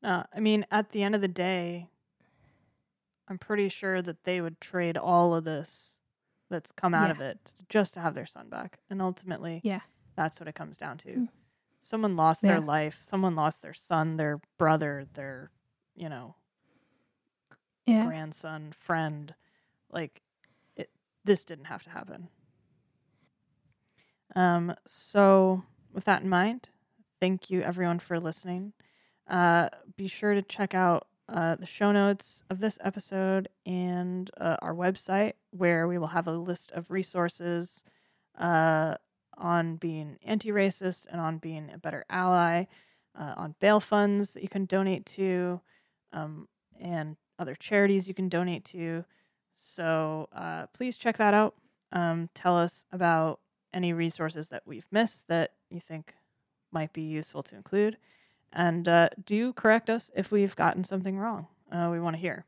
Uh, 0.02 0.24
I 0.34 0.40
mean, 0.40 0.66
at 0.72 0.92
the 0.92 1.04
end 1.04 1.14
of 1.16 1.20
the 1.22 1.28
day, 1.28 1.90
I'm 3.28 3.38
pretty 3.38 3.68
sure 3.68 4.02
that 4.02 4.24
they 4.24 4.40
would 4.40 4.62
trade 4.62 4.96
all 4.96 5.36
of 5.36 5.44
this 5.44 5.99
that's 6.50 6.72
come 6.72 6.94
out 6.94 7.08
Yeah. 7.08 7.12
of 7.12 7.20
it 7.22 7.52
just 7.70 7.94
to 7.96 8.00
have 8.00 8.16
their 8.16 8.26
son 8.26 8.50
back. 8.50 8.80
And 8.90 9.02
ultimately, 9.02 9.62
Yeah. 9.64 9.82
that's 10.16 10.40
what 10.40 10.48
it 10.48 10.56
comes 10.56 10.78
down 10.78 10.98
to. 11.00 11.16
Mm. 11.16 11.30
Someone 11.82 12.16
lost 12.16 12.42
their 12.42 12.60
life, 12.60 13.02
someone 13.06 13.36
lost 13.36 13.62
their 13.62 13.74
son, 13.74 14.18
their 14.18 14.42
brother, 14.58 15.06
their, 15.14 15.52
you 15.96 16.10
know, 16.10 16.36
Yeah. 17.86 18.06
grandson, 18.06 18.72
friend. 18.74 19.34
Like 19.90 20.22
it 20.76 20.92
this 21.24 21.44
didn't 21.46 21.66
have 21.66 21.84
to 21.84 21.90
happen. 21.90 22.30
Um 24.36 24.76
so 24.86 25.64
with 25.92 26.06
that 26.06 26.22
in 26.22 26.30
mind, 26.30 26.70
thank 27.20 27.50
you 27.50 27.62
everyone 27.62 28.00
for 28.00 28.20
listening. 28.20 28.74
Uh 29.28 29.70
be 29.96 30.08
sure 30.08 30.34
to 30.34 30.42
check 30.42 30.74
out 30.74 31.08
uh, 31.28 31.54
the 31.56 31.66
show 31.68 31.92
notes 31.92 32.44
of 32.50 32.60
this 32.60 32.80
episode 32.82 33.50
and 33.64 34.32
uh, 34.40 34.58
our 34.64 34.74
website 34.74 35.34
where 35.52 35.88
we 35.88 35.98
will 35.98 36.08
have 36.08 36.28
a 36.28 36.32
list 36.32 36.72
of 36.72 36.92
resources 36.92 37.84
uh, 38.38 38.96
on 39.38 39.76
being 39.76 40.18
anti-racist 40.24 41.06
and 41.10 41.20
on 41.20 41.38
being 41.38 41.70
a 41.74 41.78
better 41.78 42.06
ally 42.10 42.66
uh, 43.18 43.34
on 43.36 43.56
bail 43.60 43.80
funds 43.80 44.34
that 44.34 44.44
you 44.44 44.50
can 44.50 44.66
donate 44.66 45.06
to 45.06 45.62
um, 46.14 46.48
and 46.80 47.18
other 47.38 47.56
charities 47.56 48.08
you 48.08 48.14
can 48.14 48.30
donate 48.30 48.66
to. 48.66 49.06
So 49.54 50.30
uh, 50.34 50.68
please 50.68 50.98
check 50.98 51.18
that 51.18 51.34
out. 51.34 51.56
Um, 51.92 52.30
tell 52.34 52.58
us 52.58 52.86
about 52.92 53.40
any 53.74 53.94
resources 53.94 54.50
that 54.50 54.64
we've 54.66 54.88
missed 54.92 55.28
that 55.28 55.54
you 55.70 55.80
think 55.80 56.16
might 56.72 56.94
be 56.94 57.02
useful 57.02 57.44
to 57.44 57.56
include. 57.56 57.98
And 58.52 58.88
uh, 58.88 59.10
do 59.26 59.54
correct 59.54 59.90
us 59.90 60.10
if 60.16 60.32
we've 60.32 60.56
gotten 60.56 60.84
something 60.84 61.18
wrong. 61.18 61.48
Uh, 61.72 61.90
we 61.92 62.00
want 62.00 62.16
to 62.16 62.22
hear. 62.22 62.46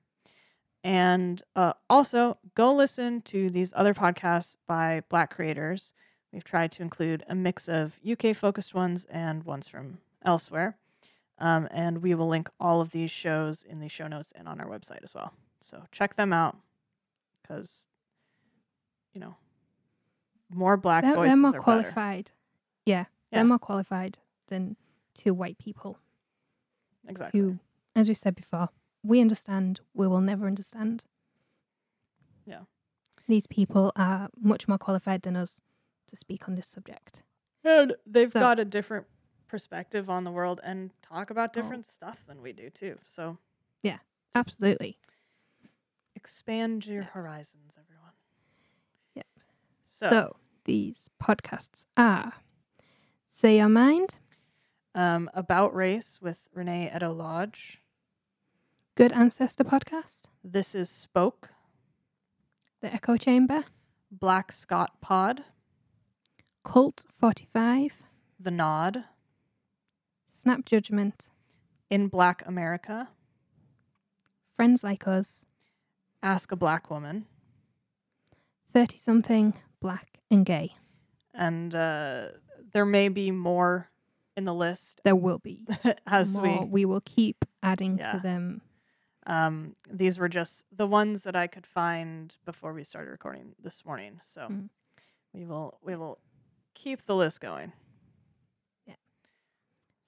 And 0.83 1.41
uh, 1.55 1.73
also, 1.89 2.37
go 2.55 2.73
listen 2.73 3.21
to 3.23 3.49
these 3.49 3.71
other 3.75 3.93
podcasts 3.93 4.55
by 4.67 5.03
Black 5.09 5.33
creators. 5.33 5.93
We've 6.33 6.43
tried 6.43 6.71
to 6.73 6.81
include 6.81 7.23
a 7.27 7.35
mix 7.35 7.67
of 7.69 7.99
UK 8.09 8.35
focused 8.35 8.73
ones 8.73 9.05
and 9.09 9.43
ones 9.43 9.67
from 9.67 9.99
elsewhere. 10.25 10.77
Um, 11.37 11.67
and 11.71 12.01
we 12.01 12.13
will 12.15 12.27
link 12.27 12.49
all 12.59 12.81
of 12.81 12.91
these 12.91 13.11
shows 13.11 13.63
in 13.63 13.79
the 13.79 13.89
show 13.89 14.07
notes 14.07 14.31
and 14.35 14.47
on 14.47 14.59
our 14.59 14.67
website 14.67 15.03
as 15.03 15.13
well. 15.13 15.33
So 15.59 15.83
check 15.91 16.15
them 16.15 16.31
out 16.33 16.57
because, 17.41 17.85
you 19.13 19.21
know, 19.21 19.35
more 20.53 20.77
black 20.77 21.03
They're, 21.03 21.15
voices 21.15 21.33
they're 21.33 21.41
more 21.41 21.49
are 21.49 21.53
better. 21.53 21.63
qualified. 21.63 22.31
Yeah, 22.85 22.99
Yeah. 22.99 23.05
they're 23.39 23.43
more 23.45 23.59
qualified 23.59 24.17
than 24.47 24.75
two 25.15 25.33
white 25.33 25.57
people 25.57 25.97
Exactly. 27.07 27.39
who, 27.39 27.59
as 27.95 28.07
we 28.07 28.13
said 28.15 28.35
before, 28.35 28.69
we 29.03 29.19
understand, 29.21 29.79
we 29.93 30.07
will 30.07 30.21
never 30.21 30.47
understand. 30.47 31.05
Yeah. 32.45 32.61
These 33.27 33.47
people 33.47 33.91
are 33.95 34.29
much 34.39 34.67
more 34.67 34.77
qualified 34.77 35.21
than 35.23 35.35
us 35.35 35.61
to 36.07 36.17
speak 36.17 36.47
on 36.47 36.55
this 36.55 36.67
subject. 36.67 37.23
And 37.63 37.95
they've 38.05 38.31
So- 38.31 38.39
got 38.39 38.59
a 38.59 38.65
different 38.65 39.07
perspective 39.47 40.09
on 40.09 40.23
the 40.23 40.31
world 40.31 40.59
and 40.63 40.91
talk 41.01 41.29
about 41.29 41.49
Oh. 41.51 41.53
different 41.61 41.85
stuff 41.85 42.25
than 42.25 42.41
we 42.41 42.53
do 42.53 42.69
too. 42.69 42.99
So 43.05 43.37
yeah, 43.83 43.99
Absolutely. 44.35 44.97
expand 46.15 46.85
your 46.85 47.03
horizons, 47.03 47.77
everyone. 47.77 48.13
Yep. 49.15 49.27
So, 49.85 50.09
So, 50.09 50.35
these 50.65 51.09
podcasts 51.21 51.85
are 51.97 52.33
Say 53.29 53.57
Your 53.57 53.69
Mind, 53.69 54.19
um, 54.93 55.29
about 55.33 55.73
race 55.75 56.21
with 56.21 56.47
Reni 56.53 56.87
Eddo-Lodge. 56.89 57.80
Good 58.95 59.13
Ancestor 59.13 59.63
podcast, 59.63 60.23
This 60.43 60.75
is 60.75 60.89
Spoke, 60.89 61.49
The 62.81 62.93
Echo 62.93 63.17
Chamber, 63.17 63.63
Black 64.11 64.51
Scott 64.51 64.91
Pod, 65.01 65.43
Cult 66.65 67.05
45, 67.19 67.91
The 68.39 68.51
Nod, 68.51 69.05
Snap 70.39 70.65
Judgment, 70.65 71.27
In 71.89 72.07
Black 72.07 72.43
America, 72.45 73.09
Friends 74.55 74.83
Like 74.83 75.07
Us, 75.07 75.45
Ask 76.21 76.51
a 76.51 76.55
Black 76.55 76.89
Woman, 76.91 77.25
30 78.73 78.97
something, 78.97 79.53
Black 79.81 80.19
and 80.29 80.45
Gay. 80.45 80.75
and 81.33 81.73
uh, 81.73 82.25
there 82.73 82.85
may 82.85 83.07
be 83.07 83.31
more 83.31 83.89
in 84.37 84.45
the 84.45 84.53
list 84.53 85.01
There 85.03 85.15
will 85.15 85.39
be. 85.39 85.65
as 86.07 86.37
more. 86.37 86.59
we 86.61 86.65
We 86.65 86.85
will 86.85 87.01
keep 87.01 87.43
adding 87.63 87.97
Yeah. 87.97 88.11
to 88.13 88.19
them. 88.19 88.61
Um, 89.27 89.75
these 89.89 90.17
were 90.17 90.29
just 90.29 90.65
the 90.75 90.87
ones 90.87 91.23
that 91.23 91.35
I 91.35 91.47
could 91.47 91.67
find 91.67 92.35
before 92.45 92.73
we 92.73 92.83
started 92.83 93.11
recording 93.11 93.53
this 93.61 93.85
morning. 93.85 94.19
So 94.23 94.47
Mm. 94.49 94.69
we 95.33 95.45
will 95.45 95.77
we 95.83 95.95
will 95.95 96.17
keep 96.73 97.05
the 97.05 97.15
list 97.15 97.39
going. 97.41 97.71
Yeah. 98.87 98.95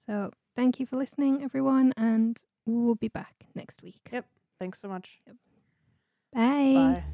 So, 0.06 0.32
thank 0.56 0.80
you 0.80 0.86
for 0.86 0.96
listening, 0.96 1.42
everyone, 1.42 1.92
and 1.96 2.40
we 2.66 2.74
will 2.74 2.94
be 2.96 3.08
back 3.08 3.46
next 3.54 3.82
week. 3.82 4.08
Yep. 4.12 4.26
Thanks 4.58 4.80
so 4.80 4.88
much. 4.88 5.20
Bye. 6.32 6.72
Bye. 6.74 7.04